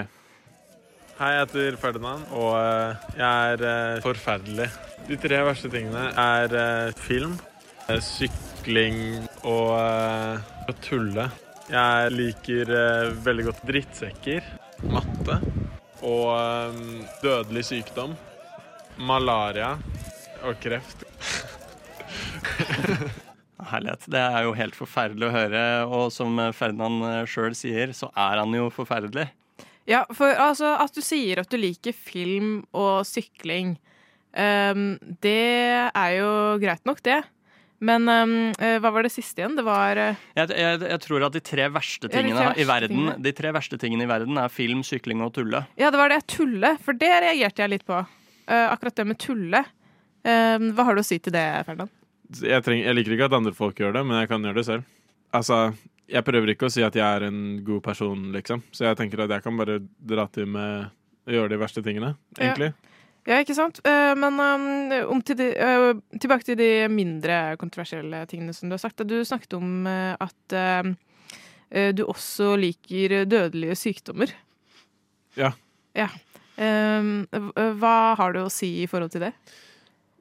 Hei, 1.14 1.30
jeg 1.32 1.46
heter 1.46 1.78
Ferdinand, 1.80 2.26
og 2.36 2.58
eh, 2.58 3.06
jeg 3.20 3.54
er 3.54 3.66
eh, 3.70 4.02
forferdelig. 4.04 4.68
De 5.08 5.20
tre 5.20 5.40
verste 5.48 5.72
tingene 5.72 6.10
er 6.20 6.94
film, 6.96 7.36
sykling 8.04 9.26
og 9.44 9.74
å 10.72 10.76
tulle. 10.84 11.28
Jeg 11.68 12.14
liker 12.14 12.72
veldig 13.26 13.46
godt 13.50 13.66
drittsekker, 13.68 14.48
matte 14.88 15.40
og 16.04 16.80
dødelig 17.24 17.66
sykdom, 17.68 18.16
malaria 19.12 19.74
og 20.48 20.56
kreft. 20.64 21.04
Herlighet. 23.70 24.08
Det 24.12 24.22
er 24.22 24.48
jo 24.48 24.56
helt 24.58 24.76
forferdelig 24.78 25.30
å 25.30 25.34
høre, 25.34 25.64
og 25.88 26.10
som 26.16 26.40
Ferdinand 26.56 27.28
sjøl 27.30 27.56
sier, 27.58 27.94
så 27.96 28.10
er 28.12 28.42
han 28.42 28.54
jo 28.58 28.70
forferdelig. 28.74 29.30
Ja, 29.90 30.06
for 30.16 30.32
altså, 30.40 30.76
at 30.80 30.96
du 30.96 31.04
sier 31.04 31.42
at 31.42 31.52
du 31.52 31.58
liker 31.60 31.96
film 31.96 32.64
og 32.72 33.04
sykling, 33.08 33.76
um, 34.32 34.94
det 35.24 35.90
er 35.90 36.12
jo 36.22 36.32
greit 36.64 36.84
nok, 36.88 37.04
det. 37.04 37.20
Men 37.84 38.08
eh, 38.08 38.78
hva 38.80 38.94
var 38.96 39.04
det 39.04 39.12
siste 39.12 39.42
igjen? 39.42 39.58
Det 39.58 39.66
var 39.68 40.00
uh, 40.00 40.20
Jeg, 40.38 40.54
jeg, 40.56 40.78
jeg 40.88 41.00
tror 41.04 41.26
at 41.28 41.34
de 41.36 41.42
tre 41.44 41.66
verste 41.68 42.08
Ja, 42.08 42.14
tre 42.14 42.22
tingene 42.22 42.46
verste 42.46 42.64
i 42.64 42.68
verden 42.70 42.94
tingene. 42.94 43.16
De 43.26 43.34
tre 43.36 43.52
verste 43.58 43.80
tingene 43.82 44.06
i 44.06 44.08
verden 44.08 44.40
er 44.40 44.54
film, 44.54 44.86
sykling 44.88 45.24
og 45.26 45.34
tulle. 45.36 45.66
Ja, 45.76 45.90
det 45.92 46.00
var 46.00 46.14
det 46.14 46.22
tulle, 46.32 46.78
for 46.86 46.96
det 46.96 47.12
reagerte 47.26 47.66
jeg 47.66 47.74
litt 47.74 47.84
på. 47.90 48.00
Uh, 48.48 48.68
akkurat 48.70 49.02
det 49.02 49.08
med 49.12 49.20
tulle. 49.20 49.66
Ehm, 50.24 50.72
hva 50.76 50.88
har 50.88 50.96
du 50.96 51.04
å 51.04 51.06
si 51.06 51.20
til 51.20 51.36
det, 51.36 51.44
Ferdinand? 51.68 51.92
Jeg, 52.42 52.64
treng, 52.66 52.82
jeg 52.84 52.96
liker 52.98 53.16
ikke 53.16 53.28
at 53.30 53.38
andre 53.38 53.54
folk 53.56 53.80
gjør 53.80 53.98
det, 53.98 54.06
men 54.08 54.22
jeg 54.22 54.32
kan 54.32 54.46
gjøre 54.46 54.60
det 54.60 54.66
selv. 54.68 54.88
Altså, 55.34 55.60
jeg 56.10 56.26
prøver 56.26 56.54
ikke 56.54 56.70
å 56.70 56.74
si 56.74 56.84
at 56.86 56.96
jeg 56.98 57.06
er 57.06 57.28
en 57.28 57.44
god 57.66 57.84
person, 57.86 58.26
liksom. 58.36 58.64
Så 58.74 58.88
jeg 58.88 59.00
tenker 59.00 59.24
at 59.24 59.34
jeg 59.34 59.46
kan 59.46 59.60
bare 59.60 59.80
dra 59.98 60.26
til 60.34 60.50
med 60.54 60.90
å 61.24 61.36
gjøre 61.38 61.54
de 61.54 61.62
verste 61.62 61.84
tingene, 61.86 62.14
egentlig. 62.40 62.74
Ja, 63.24 63.38
ikke 63.40 63.56
sant? 63.56 63.80
Eh, 63.88 64.12
men 64.20 64.36
um, 64.36 64.66
om 65.14 65.22
til 65.24 65.38
de, 65.40 65.48
uh, 65.56 65.94
tilbake 66.20 66.44
til 66.44 66.58
de 66.60 66.90
mindre 66.92 67.56
kontroversielle 67.62 68.26
tingene 68.28 68.56
som 68.56 68.68
du 68.68 68.76
har 68.76 68.84
sagt. 68.84 69.06
Du 69.08 69.16
snakket 69.24 69.56
om 69.56 69.88
at 69.88 70.56
eh, 70.60 70.92
du 71.96 72.04
også 72.04 72.58
liker 72.60 73.24
dødelige 73.24 73.80
sykdommer. 73.80 74.34
Ja. 75.40 75.54
Ja. 75.96 76.10
Ehm, 76.62 77.26
hva 77.80 78.14
har 78.20 78.36
du 78.36 78.44
å 78.44 78.52
si 78.54 78.84
i 78.84 78.90
forhold 78.90 79.14
til 79.16 79.26
det? 79.26 79.32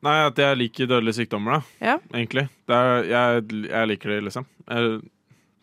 Nei, 0.02 0.16
at 0.26 0.38
jeg 0.38 0.58
liker 0.58 0.88
dødelige 0.90 1.20
sykdommer, 1.20 1.60
da. 1.60 1.88
Ja. 1.92 1.96
Egentlig. 2.10 2.48
Det 2.66 2.78
er, 2.78 3.04
jeg, 3.06 3.42
jeg 3.68 3.90
liker 3.92 4.14
det, 4.14 4.22
liksom. 4.28 4.48
Jeg, 4.66 5.02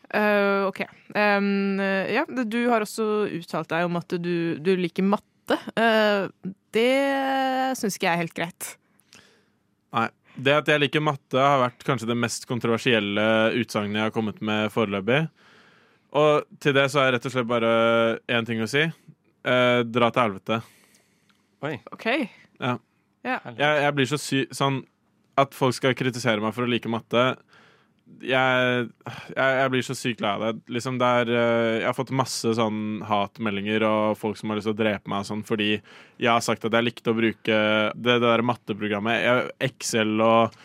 Uh, 0.09 0.65
OK. 0.65 0.79
Ehm, 1.13 1.79
eh, 1.79 2.15
ja, 2.15 2.23
du 2.25 2.63
har 2.71 2.81
også 2.81 3.27
uttalt 3.29 3.69
deg 3.69 3.85
om 3.85 3.99
at 3.99 4.15
du, 4.17 4.57
du 4.57 4.71
liker 4.79 5.05
matte. 5.05 5.57
Uh, 5.77 6.25
det 6.73 7.75
syns 7.77 7.97
ikke 7.97 8.07
jeg 8.07 8.15
er 8.15 8.23
helt 8.23 8.37
greit. 8.37 8.71
nei. 9.93 10.07
Det 10.39 10.53
at 10.55 10.69
jeg 10.71 10.79
liker 10.79 11.03
matte, 11.03 11.35
har 11.35 11.59
vært 11.59 11.83
kanskje 11.83 12.07
det 12.07 12.15
mest 12.15 12.45
kontroversielle 12.47 13.23
utsagnet 13.59 13.99
jeg 13.99 14.07
har 14.07 14.13
kommet 14.15 14.37
med 14.45 14.69
foreløpig. 14.71 15.25
Og 16.15 16.45
til 16.63 16.75
det 16.77 16.85
så 16.89 17.01
har 17.01 17.09
jeg 17.09 17.17
rett 17.17 17.27
og 17.27 17.33
slett 17.33 17.49
bare 17.49 17.71
én 18.31 18.47
ting 18.47 18.61
å 18.63 18.69
si. 18.69 18.85
Eh, 18.85 19.79
dra 19.83 20.09
til 20.13 20.23
helvete. 20.23 20.61
Oi. 21.67 21.73
OK. 21.91 22.07
Ja. 22.55 22.77
Ja. 23.27 23.39
Jeg, 23.51 23.83
jeg 23.85 23.95
blir 23.97 24.09
så 24.09 24.19
sy... 24.21 24.45
Sånn 24.55 24.83
at 25.39 25.53
folk 25.55 25.71
skal 25.71 25.95
kritisere 25.95 26.43
meg 26.43 26.51
for 26.51 26.65
å 26.65 26.71
like 26.71 26.89
matte 26.91 27.29
jeg, 28.25 28.87
jeg, 29.05 29.51
jeg 29.59 29.71
blir 29.73 29.85
så 29.85 29.95
sykt 29.97 30.23
lei 30.23 30.31
av 30.33 30.43
det. 30.43 30.51
Liksom 30.73 30.97
det 30.99 31.09
er, 31.21 31.31
eh, 31.35 31.75
jeg 31.79 31.87
har 31.87 31.97
fått 31.97 32.15
masse 32.15 32.53
sånn 32.57 33.03
hatmeldinger 33.07 33.85
og 33.87 34.17
folk 34.19 34.39
som 34.39 34.51
har 34.51 34.59
lyst 34.59 34.69
til 34.69 34.75
å 34.75 34.79
drepe 34.81 35.11
meg 35.11 35.27
sånn, 35.27 35.45
fordi 35.47 35.71
jeg 35.75 36.29
har 36.29 36.43
sagt 36.43 36.65
at 36.67 36.75
jeg 36.75 36.87
likte 36.87 37.13
å 37.13 37.17
bruke 37.17 37.59
det, 37.93 37.93
det 38.09 38.19
der 38.25 38.45
matteprogrammet. 38.45 39.53
Excel 39.69 40.15
og 40.25 40.57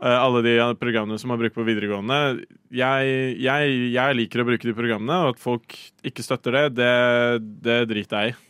eh, 0.00 0.16
alle 0.16 0.42
de 0.46 0.56
programmene 0.80 1.20
som 1.22 1.32
man 1.32 1.40
bruker 1.42 1.58
på 1.60 1.68
videregående. 1.68 2.46
Jeg, 2.74 3.36
jeg, 3.44 3.78
jeg 3.94 4.18
liker 4.22 4.42
å 4.42 4.48
bruke 4.50 4.68
de 4.68 4.76
programmene, 4.76 5.20
og 5.22 5.36
at 5.36 5.42
folk 5.42 5.78
ikke 6.06 6.26
støtter 6.26 6.58
det, 6.58 6.66
det, 6.80 6.92
det 7.66 7.80
driter 7.92 8.26
jeg 8.26 8.34
i. 8.34 8.42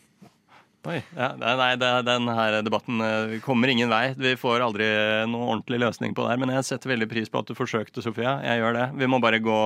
Oi, 0.86 1.00
ja, 1.16 1.32
nei, 1.34 1.72
denne 1.74 1.78
det, 1.80 1.88
den 2.06 2.28
her 2.30 2.56
debatten 2.62 3.00
eh, 3.02 3.32
kommer 3.42 3.70
ingen 3.72 3.90
vei. 3.90 4.12
Vi 4.14 4.36
får 4.38 4.62
aldri 4.62 4.86
noen 5.26 5.48
ordentlig 5.56 5.80
løsning 5.82 6.12
på 6.14 6.22
det 6.22 6.30
her. 6.30 6.38
Men 6.38 6.52
jeg 6.54 6.66
setter 6.68 6.92
veldig 6.92 7.08
pris 7.10 7.30
på 7.32 7.40
at 7.42 7.48
du 7.48 7.56
forsøkte, 7.58 8.04
Sofia. 8.04 8.36
Jeg 8.46 8.60
gjør 8.60 8.76
det. 8.76 8.84
Vi 9.00 9.08
må 9.10 9.18
bare 9.22 9.40
gå 9.42 9.56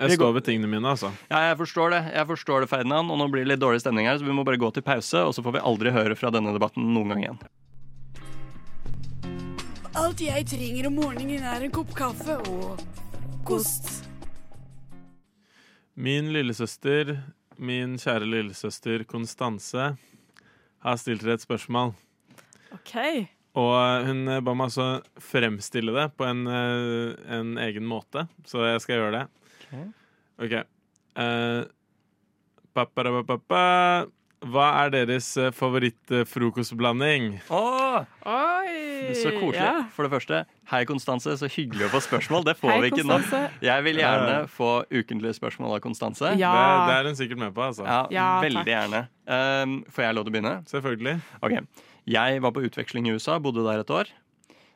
Jeg 0.00 0.10
vi 0.10 0.16
står 0.18 0.32
ved 0.34 0.46
tingene 0.48 0.70
mine, 0.72 0.96
altså. 0.96 1.12
Ja, 1.30 1.44
jeg 1.52 1.60
forstår 1.60 1.94
det, 1.94 2.00
Jeg 2.16 2.26
forstår 2.26 2.64
det, 2.64 2.70
Ferdinand. 2.72 3.12
Og 3.14 3.20
nå 3.20 3.28
blir 3.30 3.46
det 3.46 3.52
litt 3.52 3.62
dårlig 3.62 3.84
stemning 3.84 4.08
her, 4.10 4.18
så 4.18 4.26
vi 4.26 4.34
må 4.34 4.42
bare 4.42 4.58
gå 4.58 4.72
til 4.74 4.82
pause, 4.82 5.22
og 5.22 5.36
så 5.36 5.44
får 5.46 5.60
vi 5.60 5.62
aldri 5.70 5.92
høre 5.94 6.16
fra 6.18 6.32
denne 6.34 6.54
debatten 6.56 6.88
noen 6.96 7.14
gang 7.14 7.22
igjen. 7.22 7.44
Alt 9.94 10.24
jeg 10.24 10.48
trenger 10.50 10.88
om 10.90 10.98
morgenen 10.98 11.46
er 11.46 11.68
en 11.68 11.74
kopp 11.74 11.92
kaffe 11.94 12.34
og 12.50 12.82
kost. 13.46 13.92
Min 15.94 16.32
lillesøster, 16.34 17.14
min 17.62 17.94
kjære 18.02 18.26
lillesøster 18.26 19.06
Konstanse, 19.06 19.92
har 20.84 21.00
stilt 21.00 21.24
dere 21.24 21.38
et 21.38 21.44
spørsmål. 21.44 21.94
OK. 22.74 22.94
Og 23.60 23.72
eh, 23.78 24.08
hun 24.08 24.26
eh, 24.30 24.42
ba 24.44 24.54
meg 24.56 24.68
altså 24.68 24.88
fremstille 25.22 25.94
det 25.94 26.08
på 26.18 26.26
en, 26.26 26.42
eh, 26.50 27.14
en 27.36 27.54
egen 27.62 27.86
måte, 27.86 28.26
så 28.48 28.64
jeg 28.66 28.82
skal 28.84 29.00
gjøre 29.00 29.20
det. 29.20 29.24
OK. 29.64 29.74
okay. 30.46 30.64
pa-pa-ra-pa-pa-pa. 32.74 33.64
Hva 34.44 34.64
er 34.82 34.90
deres 34.92 35.26
eh, 35.40 35.50
favorittfrokostblanding? 35.56 37.38
Åh! 37.54 38.04
Oi! 38.28 39.14
Så 39.16 39.30
koselig. 39.38 39.60
Ja. 39.62 39.84
For 39.94 40.04
det 40.06 40.12
første, 40.12 40.40
hei 40.72 40.82
Konstanse, 40.88 41.34
så 41.40 41.48
hyggelig 41.50 41.86
å 41.88 41.90
få 41.94 42.00
spørsmål. 42.04 42.44
Det 42.48 42.54
får 42.60 42.72
Hei, 42.72 42.78
vi 42.84 42.90
ikke 42.92 43.06
nå. 43.08 43.18
Jeg 43.64 43.86
vil 43.86 44.00
gjerne 44.02 44.36
få 44.52 44.70
ukentlige 44.92 45.36
spørsmål 45.38 45.76
av 45.78 45.82
Konstanse. 45.84 46.34
Ja. 46.40 46.52
Det, 46.52 46.90
det 46.90 46.96
er 46.98 47.08
hun 47.10 47.18
sikkert 47.20 47.40
med 47.44 47.54
på, 47.56 47.64
altså. 47.70 47.86
Ja, 47.88 48.00
Ja, 48.12 48.26
veldig 48.44 48.62
takk. 48.64 48.72
gjerne. 48.74 49.02
Um, 49.24 49.76
får 49.94 50.06
jeg 50.06 50.18
lov 50.18 50.26
til 50.26 50.32
å 50.32 50.36
begynne? 50.36 50.54
Selvfølgelig. 50.72 51.16
Ok. 51.40 51.56
Jeg 52.14 52.42
var 52.44 52.52
på 52.56 52.64
utveksling 52.68 53.08
i 53.08 53.14
USA, 53.16 53.38
bodde 53.40 53.64
der 53.64 53.80
et 53.84 53.92
år. 53.96 54.12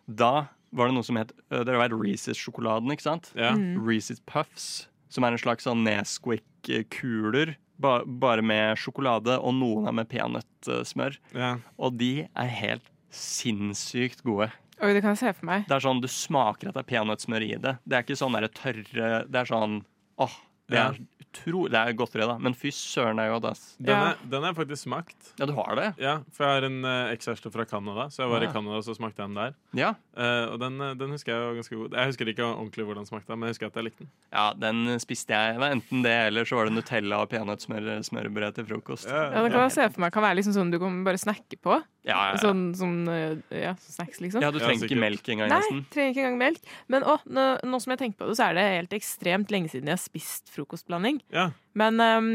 Da 0.08 0.32
var 0.72 0.88
det 0.88 0.96
noe 0.96 1.04
som 1.04 1.16
het 1.20 1.32
uh, 1.52 1.60
Dere 1.64 1.80
vet 1.82 1.92
Reeses-sjokoladen, 1.96 2.92
ikke 2.94 3.04
sant? 3.10 3.32
Ja. 3.36 3.52
Mm. 3.56 3.82
Reeses 3.84 4.20
Puffs, 4.28 4.86
som 5.12 5.24
er 5.28 5.36
en 5.36 5.40
slags 5.40 5.68
sånn 5.68 5.84
Nesquik-kuler. 5.84 7.56
Ba 7.78 8.00
bare 8.04 8.42
med 8.42 8.78
sjokolade, 8.80 9.36
og 9.38 9.54
noen 9.54 9.86
er 9.86 9.94
med 9.94 10.08
peanøttsmør. 10.10 11.18
Ja. 11.36 11.52
Og 11.78 11.94
de 12.00 12.26
er 12.26 12.56
helt 12.58 12.88
sinnssykt 13.14 14.24
gode. 14.26 14.50
Oi, 14.78 14.92
det 14.94 15.02
kan 15.02 15.14
jeg 15.14 15.22
se 15.22 15.32
for 15.34 15.48
meg. 15.48 15.64
Det 15.66 15.74
er 15.74 15.82
sånn, 15.82 16.02
Du 16.02 16.08
smaker 16.10 16.70
at 16.70 16.76
det 16.76 16.84
er 16.84 16.90
peanøttsmør 16.90 17.46
i 17.46 17.54
det. 17.58 17.76
Det 17.82 17.98
er 17.98 18.04
ikke 18.06 18.18
sånn 18.18 18.36
der 18.38 18.46
tørre 18.54 19.08
Det 19.26 19.40
er 19.40 19.48
sånn 19.48 19.80
åh, 20.22 20.36
Det 20.68 20.76
Ja. 20.76 20.88
er 20.90 20.98
utro, 21.28 21.68
Det 21.68 21.76
er 21.78 21.92
godteri, 21.96 22.26
da. 22.26 22.36
Men 22.38 22.54
fy 22.54 22.70
søren, 22.72 23.16
det 23.16 23.24
er 23.26 23.32
godt, 23.38 23.44
ass. 23.50 23.76
Den, 23.80 23.94
har 23.94 24.48
jeg 24.48 24.56
faktisk 24.56 24.82
smakt. 24.84 25.32
Ja, 25.38 25.46
du 25.46 25.52
har 25.54 25.74
det? 25.76 25.94
Ja, 26.00 26.18
For 26.32 26.44
jeg 26.44 26.54
har 26.62 26.66
en 26.68 26.78
uh, 26.84 27.12
ekskjæreste 27.12 27.52
fra 27.52 27.64
Canada, 27.68 28.08
så 28.08 28.22
jeg 28.24 28.30
var 28.32 28.42
i 28.42 28.50
Canada 28.52 28.76
og 28.76 28.84
så 28.84 28.94
smakte 28.96 29.22
jeg 29.22 29.28
den 29.28 29.36
der. 29.36 29.54
Ja. 29.76 29.90
Uh, 30.16 30.52
og 30.54 30.58
den, 30.60 30.80
eh, 30.80 30.94
den 30.94 31.10
husker 31.14 31.32
jeg 31.32 31.40
var 31.46 31.54
ganske 31.60 31.76
god. 31.76 31.96
Jeg 31.96 32.06
husker 32.12 32.32
ikke 32.32 32.44
ordentlig 32.48 32.84
hvordan 32.88 33.04
den 33.04 33.10
smakte, 33.10 33.36
men 33.36 33.48
jeg 33.48 33.56
husker 33.56 33.66
at 33.66 33.76
jeg 33.76 33.84
likte 33.84 34.04
den. 34.04 34.10
Ja, 34.32 34.46
den 34.56 34.98
spiste 35.00 35.30
jeg. 35.36 35.54
Det 35.54 35.60
var 35.60 35.76
enten 35.76 36.02
det, 36.02 36.16
eller 36.26 36.44
så 36.48 36.56
var 36.56 36.64
det 36.68 36.74
Nutella 36.74 37.20
og 37.22 37.28
peanøttsmørbrød 37.32 38.54
til 38.54 38.66
frokost. 38.66 39.08
Ja, 39.08 39.42
det 39.42 39.52
kan 39.52 39.60
jeg 39.68 39.72
se 39.76 39.88
for 39.92 40.00
meg 40.04 40.12
kan 40.12 40.22
være 40.24 40.40
liksom 40.40 40.56
sånn 40.56 40.72
du 40.72 40.78
kan 40.82 41.04
bare 41.04 41.20
snakke 41.20 41.60
på. 41.60 41.80
Ja, 42.08 42.16
ja, 42.16 42.28
ja. 42.32 42.40
Sånn, 42.40 42.62
sånn 42.78 43.00
eh, 43.12 43.60
ja, 43.66 43.74
snacks, 43.84 44.22
liksom. 44.24 44.40
Ja, 44.44 44.48
du 44.54 44.60
trenger 44.62 44.88
ikke 44.88 45.00
melk 45.00 45.28
engang, 45.28 45.50
Nei, 45.52 45.60
nesten. 45.60 45.82
trenger 45.92 46.14
ikke 46.14 46.22
engang 46.24 46.38
melk. 46.40 46.70
Men 46.88 47.04
å, 47.04 47.18
nå, 47.28 47.46
nå 47.68 47.80
som 47.84 47.92
jeg 47.92 48.00
tenker 48.00 48.22
på 48.22 48.30
det, 48.30 48.36
så 48.38 48.48
er 48.48 48.56
det 48.56 48.64
helt 48.64 48.96
ekstremt 48.96 49.52
lenge 49.52 49.72
siden 49.72 49.92
jeg 49.92 49.98
har 49.98 50.00
spist 50.00 50.52
frokostblanding. 50.54 51.20
Ja. 51.34 51.50
Men 51.78 52.02
ehm, 52.02 52.28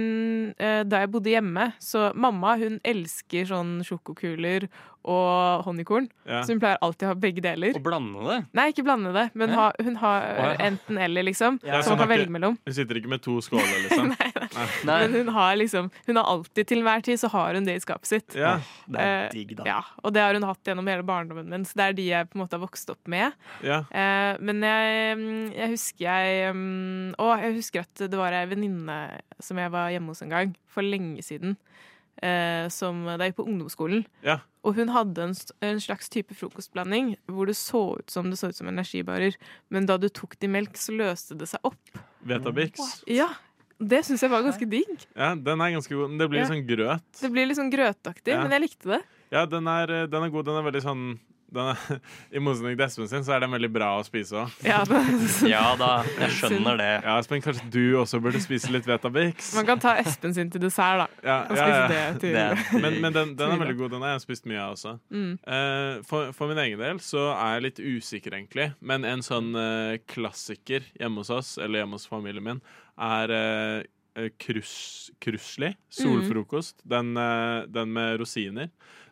eh, 0.57 0.81
da 0.87 1.03
jeg 1.03 1.11
bodde 1.13 1.33
hjemme, 1.33 1.71
så 1.83 2.11
mamma 2.15 2.55
hun 2.61 2.79
elsker 2.87 3.47
sånn 3.49 3.79
sjokokuler 3.87 4.69
og 5.03 5.63
honningkorn. 5.65 6.05
Ja. 6.23 6.41
Så 6.45 6.53
hun 6.53 6.61
pleier 6.63 6.79
alltid 6.83 7.09
å 7.09 7.11
ha 7.11 7.15
begge 7.19 7.43
deler. 7.43 7.75
Og 7.75 7.83
blande 7.83 8.23
det? 8.23 8.37
Nei, 8.55 8.69
ikke 8.71 8.85
blande 8.87 9.11
det, 9.15 9.25
men 9.35 9.51
ja. 9.51 9.57
ha, 9.59 9.65
hun 9.83 9.97
har 9.99 10.27
ja. 10.29 10.51
enten 10.69 10.99
eller, 11.03 11.27
liksom. 11.27 11.59
Ja, 11.65 11.81
som 11.83 11.97
hun 11.97 11.99
man 11.99 12.05
kan 12.05 12.11
velge 12.13 12.35
mellom. 12.37 12.55
Hun 12.63 12.77
sitter 12.77 12.99
ikke 13.01 13.11
med 13.11 13.23
to 13.25 13.35
skåler, 13.43 13.73
liksom. 13.83 14.13
nei, 14.87 14.99
Men 15.03 15.17
hun 15.17 15.33
har 15.35 15.55
liksom 15.59 15.89
Hun 16.05 16.19
har 16.19 16.29
alltid 16.29 16.69
til 16.69 16.81
enhver 16.81 17.03
tid 17.03 17.19
så 17.19 17.29
har 17.33 17.57
hun 17.57 17.67
det 17.67 17.75
i 17.79 17.83
skapet 17.83 18.09
sitt. 18.09 18.37
Ja. 18.39 18.55
Det 18.87 18.99
er 18.99 19.13
Eh, 19.13 19.29
digg, 19.33 19.53
da. 19.59 19.65
Ja, 19.67 19.79
og 20.03 20.13
det 20.15 20.23
har 20.23 20.37
hun 20.37 20.45
hatt 20.47 20.67
gjennom 20.67 20.87
hele 20.89 21.05
barndommen 21.05 21.49
min, 21.51 21.65
så 21.67 21.77
det 21.79 21.85
er 21.85 21.97
de 21.97 22.07
jeg 22.07 22.29
på 22.29 22.37
en 22.37 22.43
måte 22.43 22.57
har 22.57 22.63
vokst 22.63 22.89
opp 22.93 23.11
med. 23.11 23.35
Ja. 23.65 23.83
Eh, 23.91 24.39
men 24.43 24.63
jeg, 24.65 25.17
mm, 25.19 25.45
jeg 25.53 25.73
husker 25.73 26.07
jeg 26.07 26.53
um, 26.55 27.13
Å, 27.19 27.33
jeg 27.43 27.57
husker 27.59 27.85
at 27.85 28.05
det 28.07 28.19
var 28.19 28.35
ei 28.35 28.45
venninne 28.49 28.97
som 29.39 29.57
jeg 29.57 29.71
var 29.71 29.89
hjemme 29.89 30.07
hos 30.13 30.21
en 30.21 30.29
gang, 30.29 30.55
for 30.67 30.81
lenge 30.81 31.21
siden. 31.23 31.57
Eh, 32.21 32.67
som 32.69 33.05
da 33.07 33.17
jeg 33.17 33.31
gikk 33.33 33.39
på 33.41 33.47
ungdomsskolen. 33.49 34.03
Ja. 34.23 34.39
Og 34.63 34.75
hun 34.77 34.91
hadde 34.93 35.17
en, 35.25 35.33
en 35.65 35.79
slags 35.81 36.07
type 36.13 36.35
frokostblanding 36.37 37.15
hvor 37.27 37.49
det 37.49 37.55
så 37.57 37.97
ut 37.99 38.13
som 38.13 38.29
det 38.29 38.37
så 38.39 38.51
ut 38.51 38.55
som 38.55 38.67
energibarer, 38.69 39.33
men 39.73 39.87
da 39.89 39.97
du 39.97 40.07
tok 40.13 40.37
det 40.39 40.45
i 40.47 40.51
melk, 40.53 40.77
så 40.77 40.93
løste 40.95 41.35
det 41.35 41.49
seg 41.49 41.59
opp. 41.65 41.97
Vetabix. 42.23 43.01
Ja, 43.09 43.31
det 43.81 44.03
syns 44.05 44.21
jeg 44.23 44.29
var 44.31 44.45
ganske 44.45 44.69
digg. 44.69 44.93
Ja, 45.17 45.33
den 45.35 45.59
er 45.65 45.73
ganske 45.73 45.97
god. 45.97 46.13
Det 46.21 46.29
blir 46.29 46.43
Ja. 46.45 46.47
sånn 46.53 46.63
grøt. 46.69 47.03
Det 47.19 47.31
blir 47.33 47.47
litt 47.49 47.57
sånn 47.57 47.73
grøtaktig, 47.73 48.31
Ja. 48.37 48.43
men 48.43 48.51
jeg 48.51 48.61
likte 48.69 48.93
det. 48.93 49.01
Ja, 49.33 49.45
den 49.49 49.67
er, 49.67 49.89
eh, 50.03 50.05
den 50.05 50.23
er 50.23 50.29
god. 50.29 50.45
Den 50.45 50.55
er 50.61 50.71
veldig 50.71 50.83
sånn 50.85 51.19
den 51.53 51.69
er, 51.71 51.99
I 52.35 52.41
motsetning 52.43 52.77
til 52.77 52.85
Espen 52.85 53.09
sin, 53.11 53.25
så 53.25 53.35
er 53.35 53.43
den 53.43 53.53
veldig 53.53 53.69
bra 53.73 53.89
å 53.99 54.03
spise 54.07 54.43
òg. 54.43 54.57
Ja, 54.65 54.81
Ja 55.53 55.63
da, 55.79 55.91
jeg 56.19 56.35
skjønner 56.39 56.79
det. 56.79 56.89
Ja, 57.05 57.15
Espen, 57.21 57.43
kanskje 57.45 57.67
du 57.73 57.81
også 58.01 58.19
burde 58.23 58.41
spise 58.43 58.71
litt 58.73 58.87
Vetabix? 58.89 59.53
Man 59.57 59.67
kan 59.69 59.81
ta 59.83 59.95
Espen 60.01 60.35
sin 60.35 60.51
til 60.53 60.63
dessert, 60.63 61.03
da. 61.03 61.07
Ja, 61.23 61.39
Og 61.47 61.59
ja, 61.59 61.67
spise 61.67 61.79
ja. 61.81 61.87
det 61.93 62.21
til 62.23 62.81
Men, 62.83 62.99
men 63.03 63.15
den, 63.15 63.33
den 63.39 63.55
er 63.55 63.63
veldig 63.63 63.79
god. 63.79 63.95
Den 63.95 64.05
har 64.05 64.15
jeg 64.15 64.25
spist 64.25 64.49
mye 64.49 64.61
av 64.61 64.75
også. 64.77 64.95
Mm. 65.13 65.31
Uh, 65.47 66.03
for, 66.09 66.33
for 66.35 66.51
min 66.51 66.61
egen 66.65 66.81
del 66.81 67.01
så 67.03 67.29
er 67.35 67.57
jeg 67.57 67.67
litt 67.67 67.83
usikker, 67.83 68.37
egentlig. 68.37 68.69
Men 68.81 69.07
en 69.07 69.25
sånn 69.25 69.53
uh, 69.57 69.95
klassiker 70.09 70.85
hjemme 70.99 71.23
hos 71.23 71.33
oss, 71.33 71.57
eller 71.61 71.83
hjemme 71.83 71.99
hos 71.99 72.09
familien 72.09 72.45
min, 72.45 72.63
er 73.01 73.33
uh, 73.33 73.91
krus, 74.37 75.11
krusli. 75.19 75.73
Solfrokost. 75.89 76.81
Den, 76.83 77.17
eh, 77.17 77.63
den 77.67 77.93
med 77.93 78.19
rosiner. 78.19 78.69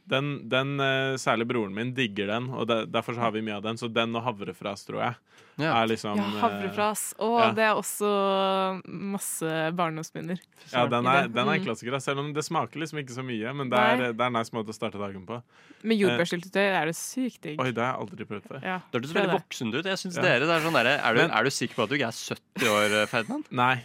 Den, 0.10 0.50
den 0.50 0.80
eh, 0.80 1.16
Særlig 1.22 1.46
broren 1.48 1.74
min 1.74 1.94
digger 1.94 2.28
den, 2.28 2.50
og 2.50 2.68
de, 2.68 2.86
derfor 2.90 3.14
så 3.14 3.20
har 3.22 3.32
vi 3.32 3.42
mye 3.46 3.56
av 3.60 3.62
den. 3.64 3.78
Så 3.78 3.88
den 3.94 4.16
og 4.16 4.24
havrefras, 4.26 4.84
tror 4.88 5.00
jeg, 5.04 5.16
er 5.62 5.88
liksom 5.88 6.18
Ja, 6.18 6.24
eh, 6.26 6.40
havrefras. 6.42 7.04
Og 7.22 7.38
ja. 7.40 7.52
det 7.54 7.64
er 7.68 7.76
også 7.78 8.10
masse 8.88 9.52
barndomsminner. 9.78 10.40
Ja, 10.72 10.86
den 10.90 11.06
er, 11.08 11.28
den 11.30 11.48
er 11.48 11.60
Mm. 11.60 11.66
klassiker, 11.66 12.00
selv 12.02 12.20
om 12.20 12.34
det 12.34 12.44
smaker 12.44 12.80
liksom 12.82 13.00
ikke 13.04 13.14
så 13.16 13.24
mye. 13.24 13.54
Men 13.54 13.70
det 13.70 13.78
er, 13.80 13.98
det 14.14 14.20
er 14.22 14.28
en 14.28 14.34
nice 14.34 14.52
måte 14.56 14.74
å 14.74 14.76
starte 14.76 14.98
dagen 15.00 15.26
på. 15.26 15.42
Med 15.84 15.96
Eh, 15.98 16.02
jordbærsyltetøy 16.02 16.62
er 16.82 16.86
det 16.86 16.96
sykt 16.96 17.42
digg. 17.42 17.60
Oi, 17.62 17.72
det 17.72 17.84
har 17.84 17.94
jeg 17.94 18.02
aldri 18.08 18.26
prøvd 18.26 18.48
før. 18.48 18.62
Ja, 18.64 18.80
Det 18.92 19.02
hørtes 19.02 19.14
veldig 19.16 19.38
voksent 19.38 19.74
ut. 19.76 19.86
Jeg 19.86 19.98
synes 19.98 20.16
Ja. 20.18 20.22
dere, 20.22 20.40
det 20.46 20.50
er 20.50 20.60
sånn 20.66 20.74
der, 20.74 20.86
er, 20.98 21.14
du, 21.14 21.22
Men- 21.22 21.32
er 21.32 21.44
du 21.44 21.50
sikker 21.50 21.76
på 21.76 21.84
at 21.84 21.90
du 21.90 21.96
ikke 21.96 22.08
er 22.08 22.12
70 22.12 22.68
år, 22.68 23.08
Ferdinand? 23.08 23.46
Nei. 23.64 23.84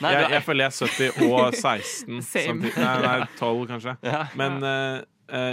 Nei, 0.00 0.12
jeg, 0.12 0.30
jeg 0.30 0.42
føler 0.44 0.64
jeg 0.64 0.72
er 0.72 1.12
70 1.16 1.32
og 1.32 1.54
16. 1.54 2.22
Same. 2.32 2.44
samtidig. 2.46 2.76
Nei, 2.76 3.02
nei, 3.02 3.26
12 3.38 3.66
kanskje. 3.66 3.96
Ja. 4.04 4.26
Men 4.36 4.62
eh, 4.62 5.04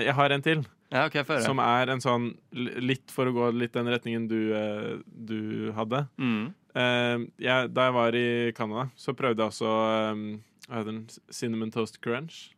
jeg 0.05 0.13
har 0.15 0.29
en 0.31 0.41
til. 0.41 0.65
Ja, 0.93 1.05
okay, 1.09 1.23
som 1.43 1.57
er 1.59 1.89
en 1.91 1.99
sånn 1.99 2.27
Litt 2.53 3.09
for 3.11 3.25
å 3.27 3.33
gå 3.33 3.47
litt 3.57 3.73
den 3.73 3.87
retningen 3.89 4.27
du, 4.29 4.53
eh, 4.55 4.97
du 5.03 5.71
hadde. 5.75 6.03
Mm. 6.21 6.53
Eh, 6.75 7.25
jeg, 7.41 7.71
da 7.73 7.87
jeg 7.89 7.93
var 7.97 8.15
i 8.15 8.51
Canada, 8.55 8.89
så 8.95 9.15
prøvde 9.17 9.41
jeg 9.43 9.51
også 9.51 9.71
eh, 9.71 10.21
hva 10.69 10.77
heter 10.79 10.91
den? 10.91 11.01
Cinnamon 11.33 11.71
Toast 11.73 11.99
Crunch. 12.01 12.51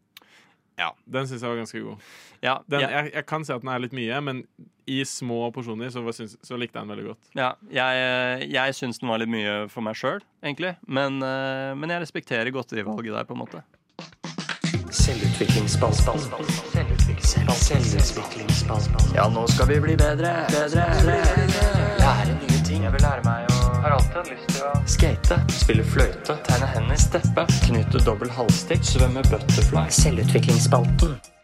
Ja. 0.78 0.92
Den 1.10 1.26
syns 1.26 1.42
jeg 1.42 1.50
var 1.50 1.58
ganske 1.58 1.80
god. 1.82 2.04
Ja, 2.44 2.60
Den, 2.70 2.82
jeg- 2.84 2.92
jeg, 2.92 3.14
jeg 3.16 3.26
kan 3.26 3.44
si 3.48 3.54
at 3.56 3.64
den 3.64 3.72
er 3.74 3.80
litt 3.82 3.96
mye, 3.98 4.20
men 4.22 4.44
i 4.88 5.00
små 5.04 5.48
porsjoner 5.56 5.90
så, 5.90 6.04
syns- 6.14 6.38
så 6.46 6.56
likte 6.60 6.78
jeg 6.78 6.86
den 6.86 6.94
veldig 6.94 7.08
godt. 7.08 7.32
Ja, 7.36 7.48
jeg, 7.74 8.52
jeg 8.54 8.76
syns 8.78 9.00
den 9.02 9.10
var 9.10 9.18
litt 9.24 9.32
mye 9.34 9.56
for 9.74 9.82
meg 9.82 9.98
sjøl, 9.98 10.22
egentlig. 10.46 10.76
Men, 10.86 11.18
eh, 11.26 11.74
men 11.80 11.90
jeg 11.96 12.04
respekterer 12.06 12.54
godterivalget 12.54 13.16
der, 13.18 13.26
på 13.26 13.34
en 13.34 13.42
måte. 13.42 13.64
Selvutviklingsspalten. 14.92 16.20
Selvutviklingsspalten. 17.56 19.16
Ja, 19.16 19.28
nå 19.28 19.48
skal 19.48 19.68
vi 19.68 19.80
bli 19.80 19.96
bedre. 20.00 20.34
Bedre. 20.52 20.86
Lære 22.00 22.34
nye 22.42 22.64
ting. 22.66 22.84
Jeg 22.84 22.94
vil 22.96 23.02
lære 23.02 23.24
meg 23.28 23.48
å 23.52 23.54
Har 23.84 23.98
alltid 24.00 24.32
lyst 24.34 24.52
til 24.56 24.68
å 24.68 24.74
skate. 24.90 25.40
Spille 25.60 25.86
fløyte. 25.86 26.38
Tegne 26.48 26.68
hender. 26.76 27.00
Steppe. 27.00 27.48
Knytte 27.68 28.04
dobbel 28.06 28.32
halvstikk. 28.40 28.84
Svømme 28.96 29.24
butterfly. 29.30 29.88
Selvutviklingsspalten. 30.02 31.37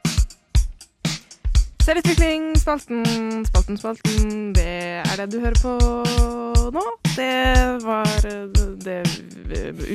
Selvutvikling, 1.83 2.53
spalten, 2.55 3.03
spalten, 3.43 3.75
spalten. 3.75 4.53
Det 4.55 4.63
er 5.03 5.17
det 5.19 5.25
du 5.33 5.41
hører 5.43 5.57
på 5.59 5.73
nå. 6.71 6.83
Det 7.11 7.83
var 7.83 8.07
det 8.85 9.01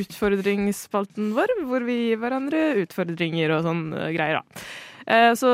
utfordringsspalten 0.02 1.30
vår, 1.36 1.54
hvor 1.70 1.86
vi 1.88 1.96
gir 2.10 2.20
hverandre 2.20 2.60
utfordringer 2.82 3.54
og 3.56 3.64
sånn 3.64 3.82
eh, 3.96 4.10
greier, 4.12 4.42
da. 4.42 4.66
Eh, 5.08 5.30
Så 5.40 5.48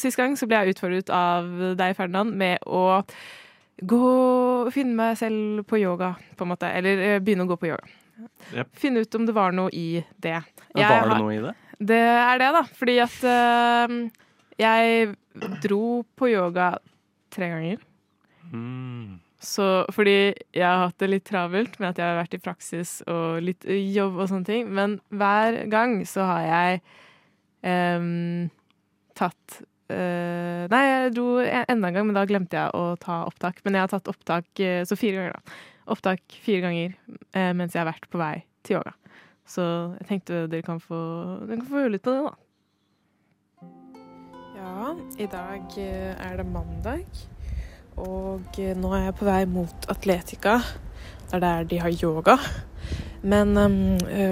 sist 0.00 0.16
gang 0.16 0.38
så 0.40 0.48
ble 0.48 0.62
jeg 0.62 0.78
utfordret 0.78 1.12
av 1.12 1.52
deg, 1.76 1.92
Ferdinand, 2.00 2.32
med 2.32 2.64
å 2.64 3.02
gå 3.84 4.02
Finne 4.72 4.96
meg 4.96 5.20
selv 5.20 5.66
på 5.68 5.82
yoga, 5.82 6.14
på 6.38 6.46
en 6.46 6.54
måte. 6.54 6.72
Eller 6.72 7.06
eh, 7.10 7.20
begynne 7.20 7.44
å 7.44 7.52
gå 7.52 7.60
på 7.60 7.68
yoga. 7.74 7.84
Yep. 8.54 8.72
Finne 8.80 9.04
ut 9.04 9.20
om 9.20 9.28
det 9.28 9.36
var 9.36 9.52
noe 9.52 9.68
i 9.74 10.00
det. 10.16 10.38
Jeg 10.72 10.88
var 10.88 11.12
det 11.12 11.20
noe 11.20 11.36
i 11.36 11.40
det? 11.44 11.54
det 11.92 12.04
er 12.08 12.40
det, 12.40 12.52
da. 12.56 12.64
Fordi 12.80 13.00
at 13.04 13.24
eh, 13.28 13.98
jeg 14.60 15.14
dro 15.64 16.04
på 16.16 16.30
yoga 16.30 16.74
tre 17.34 17.50
ganger. 17.50 17.84
Mm. 18.52 19.20
Så 19.44 19.66
fordi 19.92 20.32
jeg 20.54 20.64
har 20.64 20.86
hatt 20.86 20.98
det 21.02 21.10
litt 21.10 21.26
travelt 21.28 21.76
med 21.80 21.90
at 21.90 22.00
jeg 22.00 22.08
har 22.08 22.18
vært 22.22 22.36
i 22.36 22.42
praksis 22.42 22.96
og 23.10 23.42
litt 23.44 23.66
jobb 23.68 24.16
og 24.16 24.30
sånne 24.30 24.48
ting. 24.48 24.70
Men 24.72 24.98
hver 25.12 25.64
gang 25.72 25.98
så 26.08 26.24
har 26.30 26.46
jeg 26.46 26.80
um, 28.00 28.48
tatt 29.18 29.60
uh, 29.92 30.64
Nei, 30.72 30.82
jeg 30.88 31.14
dro 31.18 31.28
enda 31.44 31.90
en 31.90 31.98
gang, 31.98 32.08
men 32.08 32.16
da 32.16 32.24
glemte 32.28 32.56
jeg 32.56 32.72
å 32.78 32.96
ta 33.00 33.22
opptak. 33.28 33.60
Men 33.66 33.76
jeg 33.76 33.84
har 33.84 33.92
tatt 33.92 34.10
opptak 34.14 34.64
eh, 34.64 34.82
så 34.88 34.96
fire 34.98 35.20
ganger, 35.20 35.36
da. 35.36 35.60
Opptak 35.92 36.38
fire 36.40 36.64
ganger 36.64 36.94
uh, 37.36 37.52
mens 37.52 37.74
jeg 37.74 37.82
har 37.82 37.90
vært 37.90 38.08
på 38.08 38.20
vei 38.22 38.38
til 38.64 38.78
yoga. 38.78 38.94
Så 39.44 39.64
jeg 39.98 40.08
tenkte 40.08 40.46
dere 40.48 40.64
kan 40.64 40.80
få, 40.80 40.98
dere 41.44 41.60
kan 41.60 41.68
få 41.68 41.82
høre 41.82 41.92
litt 41.98 42.06
på 42.06 42.14
det, 42.14 42.30
da. 42.30 42.43
Ja, 44.64 44.94
i 45.20 45.26
dag 45.28 45.74
eh, 45.76 46.12
er 46.16 46.38
det 46.40 46.44
mandag, 46.48 47.02
og 48.00 48.56
eh, 48.56 48.70
nå 48.72 48.94
er 48.96 49.02
jeg 49.10 49.14
på 49.18 49.26
vei 49.26 49.42
mot 49.50 49.88
Atletica. 49.92 50.54
Det 51.28 51.36
er 51.36 51.42
der 51.42 51.66
de 51.68 51.80
har 51.82 51.92
yoga. 51.92 52.38
Men 53.20 53.52
um, 53.60 53.76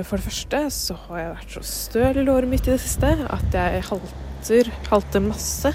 for 0.05 0.17
det 0.17 0.25
første 0.25 0.61
så 0.73 0.97
har 1.07 1.19
jeg 1.19 1.35
vært 1.35 1.57
så 1.57 1.63
støl 1.69 2.21
i 2.21 2.25
låret 2.25 2.49
mitt 2.49 2.65
i 2.65 2.73
det 2.73 2.81
siste 2.81 3.11
at 3.29 3.57
jeg 3.57 3.85
halter, 3.91 4.71
halter 4.89 5.25
masse. 5.25 5.75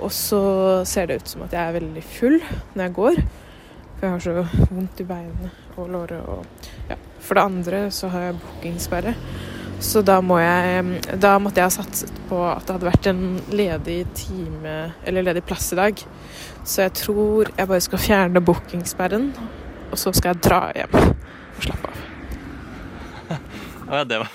Og 0.00 0.12
så 0.12 0.40
ser 0.88 1.10
det 1.10 1.20
ut 1.20 1.34
som 1.34 1.44
at 1.44 1.56
jeg 1.56 1.60
er 1.60 1.76
veldig 1.76 2.04
full 2.16 2.38
når 2.40 2.82
jeg 2.86 2.96
går. 3.00 3.20
For 3.98 4.06
jeg 4.06 4.14
har 4.14 4.24
så 4.24 4.64
vondt 4.72 5.04
i 5.04 5.08
beinene 5.12 5.52
og 5.76 5.92
låret 5.92 6.24
og 6.24 6.48
ja. 6.88 6.96
For 7.20 7.36
det 7.36 7.44
andre 7.44 7.84
så 7.92 8.08
har 8.12 8.30
jeg 8.30 8.40
bookingsperre. 8.40 9.16
Så 9.80 10.00
da, 10.02 10.20
må 10.24 10.38
jeg, 10.40 11.00
da 11.20 11.34
måtte 11.42 11.60
jeg 11.60 11.68
ha 11.68 11.74
satset 11.74 12.20
på 12.30 12.38
at 12.48 12.64
det 12.64 12.76
hadde 12.76 12.88
vært 12.88 13.08
en 13.10 13.22
ledig 13.52 13.98
time 14.16 14.76
eller 15.04 15.26
ledig 15.28 15.44
plass 15.46 15.68
i 15.74 15.78
dag. 15.78 16.00
Så 16.64 16.86
jeg 16.86 16.94
tror 17.02 17.52
jeg 17.52 17.68
bare 17.68 17.84
skal 17.84 18.02
fjerne 18.02 18.42
bookingsperren, 18.42 19.28
og 19.90 20.00
så 20.00 20.14
skal 20.16 20.32
jeg 20.32 20.42
dra 20.48 20.62
hjem 20.76 20.98
og 21.02 21.62
slappe 21.68 21.92
av. 21.92 22.02
Ja, 23.86 24.00
det 24.02 24.16
var, 24.18 24.32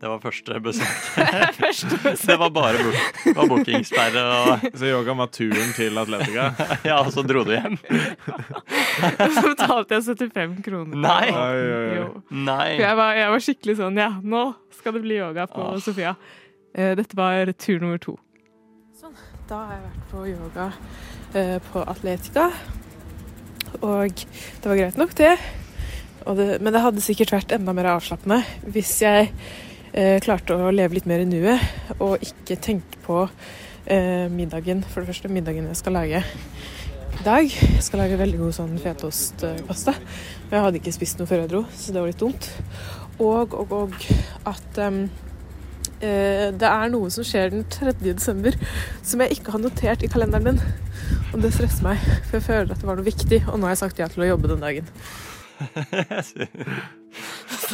det 0.00 0.08
var 0.08 0.20
første 0.22 0.56
besøk. 0.64 0.92
Første 1.60 1.96
besøk. 2.04 2.26
Det 2.30 2.36
var 2.40 2.50
bare 2.56 2.78
book, 2.80 3.18
det 3.24 3.34
var 3.36 3.48
bookingsperre 3.50 4.22
og 4.36 4.62
Så 4.80 4.88
yoga 4.88 5.12
var 5.18 5.28
turen 5.34 5.74
til 5.76 6.00
Atletica? 6.00 6.46
ja, 6.88 6.96
og 7.04 7.10
så 7.12 7.24
dro 7.28 7.42
du 7.44 7.52
hjem. 7.52 7.76
Så 7.84 9.44
betalte 9.44 9.98
jeg 9.98 10.06
75 10.08 10.56
kroner. 10.64 10.96
Nei. 11.04 11.28
Oi, 11.28 11.60
oi, 11.60 12.00
oi. 12.00 12.08
Nei. 12.32 12.70
For 12.78 12.86
jeg 12.86 13.00
var, 13.02 13.12
jeg 13.20 13.34
var 13.34 13.44
skikkelig 13.48 13.76
sånn 13.82 14.00
Ja, 14.00 14.08
nå 14.22 14.42
skal 14.80 14.96
det 14.96 15.04
bli 15.04 15.20
yoga 15.20 15.44
på 15.52 15.60
Åh. 15.68 15.78
Sofia. 15.84 16.14
Eh, 16.72 16.94
Dette 16.96 17.18
var 17.18 17.52
tur 17.60 17.80
nummer 17.84 18.00
to. 18.00 18.16
Sånn. 18.96 19.12
Da 19.50 19.64
har 19.66 19.76
jeg 19.76 19.86
vært 19.90 20.10
på 20.14 20.26
yoga 20.32 20.66
eh, 21.36 21.56
på 21.72 21.84
Atletica. 21.90 22.48
Og 23.84 24.12
det 24.24 24.66
var 24.70 24.78
greit 24.80 24.96
nok, 25.00 25.12
det. 25.18 25.34
Og 26.24 26.36
det. 26.40 26.46
Men 26.64 26.72
det 26.74 26.82
hadde 26.84 27.04
sikkert 27.04 27.32
vært 27.36 27.52
enda 27.56 27.74
mer 27.76 27.92
avslappende 27.98 28.40
hvis 28.72 28.96
jeg 29.04 29.30
klarte 30.22 30.54
å 30.54 30.70
leve 30.70 30.96
litt 30.96 31.08
mer 31.10 31.24
i 31.24 31.28
nuet, 31.28 31.64
og 31.98 32.22
ikke 32.22 32.58
tenke 32.62 33.00
på 33.02 33.24
eh, 33.86 34.28
middagen. 34.30 34.84
For 34.86 35.02
det 35.02 35.10
første 35.10 35.30
middagen 35.32 35.68
jeg 35.70 35.80
skal 35.80 35.96
lage 35.98 36.22
i 37.20 37.24
dag. 37.24 37.48
Jeg 37.48 37.82
skal 37.84 38.04
lage 38.04 38.20
veldig 38.20 38.40
god 38.40 38.56
sånn 38.56 38.76
fetostpasta. 38.80 39.96
Men 40.48 40.56
jeg 40.56 40.66
hadde 40.66 40.80
ikke 40.82 40.94
spist 40.96 41.20
noe 41.20 41.30
før 41.30 41.44
jeg 41.44 41.52
dro, 41.52 41.64
så 41.74 41.94
det 41.94 42.02
var 42.02 42.12
litt 42.12 42.22
dumt. 42.22 42.50
Og, 43.20 43.54
og, 43.54 43.74
og 43.76 43.96
at 44.48 44.80
um, 44.86 45.02
eh, 46.00 46.48
det 46.56 46.70
er 46.70 46.92
noe 46.92 47.10
som 47.12 47.26
skjer 47.26 47.52
den 47.52 47.66
3. 47.68 47.92
desember 48.00 48.56
som 49.02 49.20
jeg 49.24 49.36
ikke 49.36 49.56
har 49.56 49.64
notert 49.64 50.06
i 50.06 50.12
kalenderen 50.12 50.54
min. 50.54 50.62
Og 51.34 51.42
det 51.44 51.52
stresser 51.54 51.86
meg, 51.86 52.00
for 52.28 52.38
jeg 52.38 52.46
føler 52.48 52.72
at 52.72 52.80
det 52.80 52.88
var 52.88 52.98
noe 52.98 53.10
viktig, 53.10 53.44
og 53.48 53.58
nå 53.58 53.68
har 53.68 53.76
jeg 53.76 53.84
sagt 53.84 54.02
ja 54.02 54.08
til 54.10 54.24
å 54.24 54.32
jobbe 54.32 54.54
den 54.54 54.64
dagen. 54.64 54.90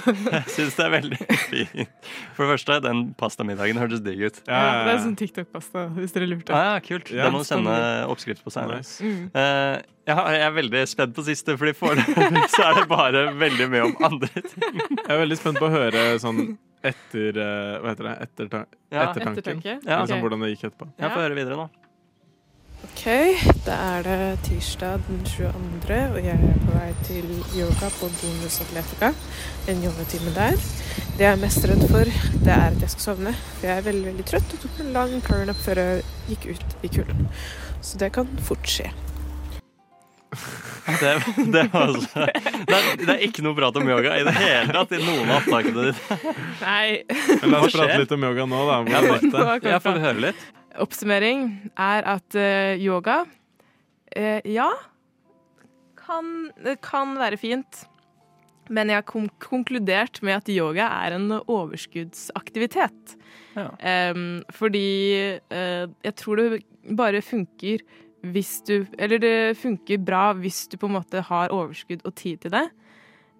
Jeg 0.06 0.42
sy- 0.46 0.54
syns 0.56 0.76
det 0.78 0.84
er 0.86 0.92
veldig 0.94 1.18
fint. 1.48 2.10
For 2.36 2.44
det 2.44 2.50
første, 2.54 2.76
den 2.84 3.00
pastamiddagen 3.20 3.80
hørtes 3.80 4.02
digg 4.04 4.22
ut. 4.26 4.40
Ja, 4.48 4.60
det 4.86 4.94
er 4.94 5.02
sånn 5.04 5.16
TikTok-pasta, 5.18 5.86
hvis 5.96 6.14
dere 6.16 6.28
lurte. 6.30 6.54
Ah, 6.56 6.74
ja, 6.76 6.80
kult. 6.84 7.10
Ja, 7.14 7.26
det 7.26 7.32
må 7.34 7.42
du 7.42 7.48
sende 7.48 7.76
oppskrift 8.12 8.44
på 8.46 8.52
senere. 8.54 8.82
Mm. 9.02 9.24
Uh, 9.34 9.80
ja, 10.06 10.18
jeg 10.36 10.44
er 10.46 10.54
veldig 10.54 10.84
spent 10.90 11.16
på 11.16 11.24
siste, 11.26 11.56
Fordi 11.58 11.72
foreløpig 11.74 12.44
så 12.54 12.68
er 12.68 12.80
det 12.80 12.86
bare 12.92 13.24
veldig 13.40 13.66
mye 13.72 13.88
om 13.88 13.96
andre 14.06 14.30
ting. 14.36 14.76
Jeg 14.76 15.08
er 15.10 15.22
veldig 15.24 15.38
spent 15.40 15.58
på 15.62 15.66
å 15.66 15.72
høre 15.72 16.04
sånn 16.22 16.44
etter 16.86 17.38
eh, 17.42 17.72
Hva 17.82 17.90
heter 17.90 18.06
det? 18.06 18.12
Etterta 18.28 18.60
Ja. 18.94 19.08
Ettertanke? 19.10 19.72
Ja. 19.82 19.96
Liksom 20.04 20.20
Ok. 20.20 20.22
hvordan 20.28 20.44
det 20.44 20.52
gikk 20.52 20.68
etterpå. 20.68 20.86
Ja, 21.02 21.10
Få 21.10 21.24
høre 21.24 21.34
videre 21.40 21.58
nå. 21.58 21.64
Ok, 22.96 23.10
da 23.66 23.74
er 23.76 24.06
det 24.06 24.38
tirsdag 24.46 25.02
den 25.04 25.18
22., 25.28 25.96
og 26.16 26.22
jeg 26.24 26.32
er 26.32 26.54
på 26.62 26.72
vei 26.78 26.86
til 27.04 27.26
yoga 27.52 27.90
på 27.98 28.08
Bonus 28.22 28.56
Atletica. 28.64 29.10
En 29.68 29.82
yogatime 29.84 30.32
der. 30.32 30.56
Det 31.18 31.26
jeg 31.26 31.28
er 31.34 31.42
mest 31.42 31.66
redd 31.68 31.84
for, 31.90 32.08
det 32.40 32.54
er 32.54 32.70
at 32.70 32.80
jeg 32.80 32.94
skal 32.94 33.04
sovne. 33.04 33.34
For 33.58 33.68
jeg 33.68 33.82
er 33.82 33.86
veldig 33.90 34.08
veldig 34.08 34.26
trøtt 34.32 34.56
og 34.56 34.64
tok 34.64 34.80
en 34.80 34.90
lang 34.96 35.12
powernap 35.28 35.60
før 35.66 35.82
jeg 35.82 36.08
gikk 36.30 36.48
ut 36.54 36.88
i 36.88 36.92
kulden. 36.96 37.28
Så 37.84 38.00
det 38.00 38.10
kan 38.16 38.32
fort 38.48 38.64
skje. 38.64 38.88
Det, 40.96 41.14
det, 41.52 41.68
var 41.72 41.90
altså, 41.90 42.08
det, 42.16 42.80
er, 42.80 42.92
det 43.04 43.12
er 43.12 43.22
ikke 43.28 43.44
noe 43.44 43.60
prat 43.60 43.76
om 43.76 43.92
yoga 43.92 44.16
i 44.16 44.24
det 44.24 44.38
hele 44.40 44.72
tatt 44.72 44.96
i 44.96 45.04
noen 45.04 45.34
av 45.36 45.42
opptakene 45.42 45.90
dine. 45.90 46.36
Nei. 46.64 46.86
Men 47.42 47.58
la 47.58 47.64
oss 47.66 47.76
prate 47.76 48.04
litt 48.06 48.16
om 48.16 48.30
yoga 48.30 48.48
nå, 48.48 48.68
da. 48.72 48.84
Ja, 48.88 49.58
Ja, 49.76 49.82
får 49.84 50.00
vi 50.00 50.08
høre 50.08 50.30
litt? 50.30 50.52
Oppsummering 50.82 51.70
er 51.76 52.06
at 52.16 52.36
eh, 52.38 52.76
yoga 52.82 53.24
eh, 54.12 54.40
Ja, 54.44 54.70
kan, 55.98 56.50
kan 56.84 57.16
være 57.18 57.40
fint. 57.40 57.84
Men 58.72 58.90
jeg 58.90 58.98
har 58.98 59.28
konkludert 59.42 60.18
med 60.26 60.40
at 60.40 60.48
yoga 60.50 60.88
er 61.04 61.14
en 61.16 61.30
overskuddsaktivitet. 61.38 63.14
Ja. 63.56 63.68
Um, 64.10 64.42
fordi 64.50 64.88
uh, 65.52 65.86
jeg 66.04 66.14
tror 66.18 66.40
det 66.40 66.64
bare 66.96 67.22
funker 67.24 67.80
hvis 68.26 68.58
du 68.66 68.84
Eller 68.98 69.20
det 69.22 69.56
funker 69.56 70.02
bra 70.02 70.32
hvis 70.36 70.66
du 70.68 70.76
på 70.76 70.88
en 70.90 70.96
måte 70.98 71.22
har 71.24 71.54
overskudd 71.54 72.02
og 72.04 72.14
tid 72.18 72.42
til 72.42 72.52
det. 72.56 72.66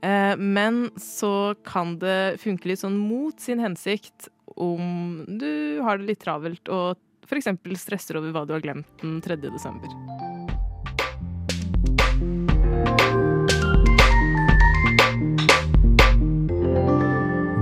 Uh, 0.05 0.39
men 0.39 0.87
så 1.01 1.57
kan 1.67 1.97
det 1.99 2.39
funke 2.41 2.71
litt 2.71 2.85
sånn 2.85 2.97
mot 2.97 3.41
sin 3.43 3.61
hensikt 3.61 4.31
om 4.57 5.25
du 5.27 5.83
har 5.85 5.99
det 5.99 6.13
litt 6.13 6.23
travelt 6.23 6.71
og 6.73 6.97
f.eks. 7.27 7.49
stresser 7.81 8.19
over 8.21 8.33
hva 8.35 8.45
du 8.47 8.55
har 8.55 8.63
glemt 8.65 9.03
den 9.03 9.21
3. 9.21 9.37
desember. 9.51 9.91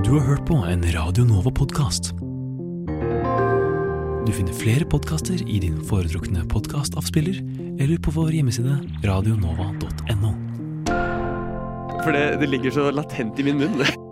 Du 0.05 0.12
har 0.12 0.27
hørt 0.29 0.45
på 0.47 0.61
en 0.69 0.85
Radio 0.95 1.25
Nova-podkast. 1.25 2.12
Du 4.25 4.33
finner 4.33 4.57
flere 4.57 4.87
podkaster 4.89 5.41
i 5.49 5.59
din 5.61 5.81
foretrukne 5.89 6.45
podkastavspiller 6.49 7.41
eller 7.81 7.99
på 8.01 8.15
vår 8.15 8.33
hjemmeside 8.37 8.79
radionova.no. 9.05 10.33
For 12.05 12.12
det, 12.12 12.25
det 12.41 12.49
ligger 12.53 12.71
så 12.77 12.91
latent 12.93 13.41
i 13.41 13.49
min 13.49 13.65
munn. 13.65 14.04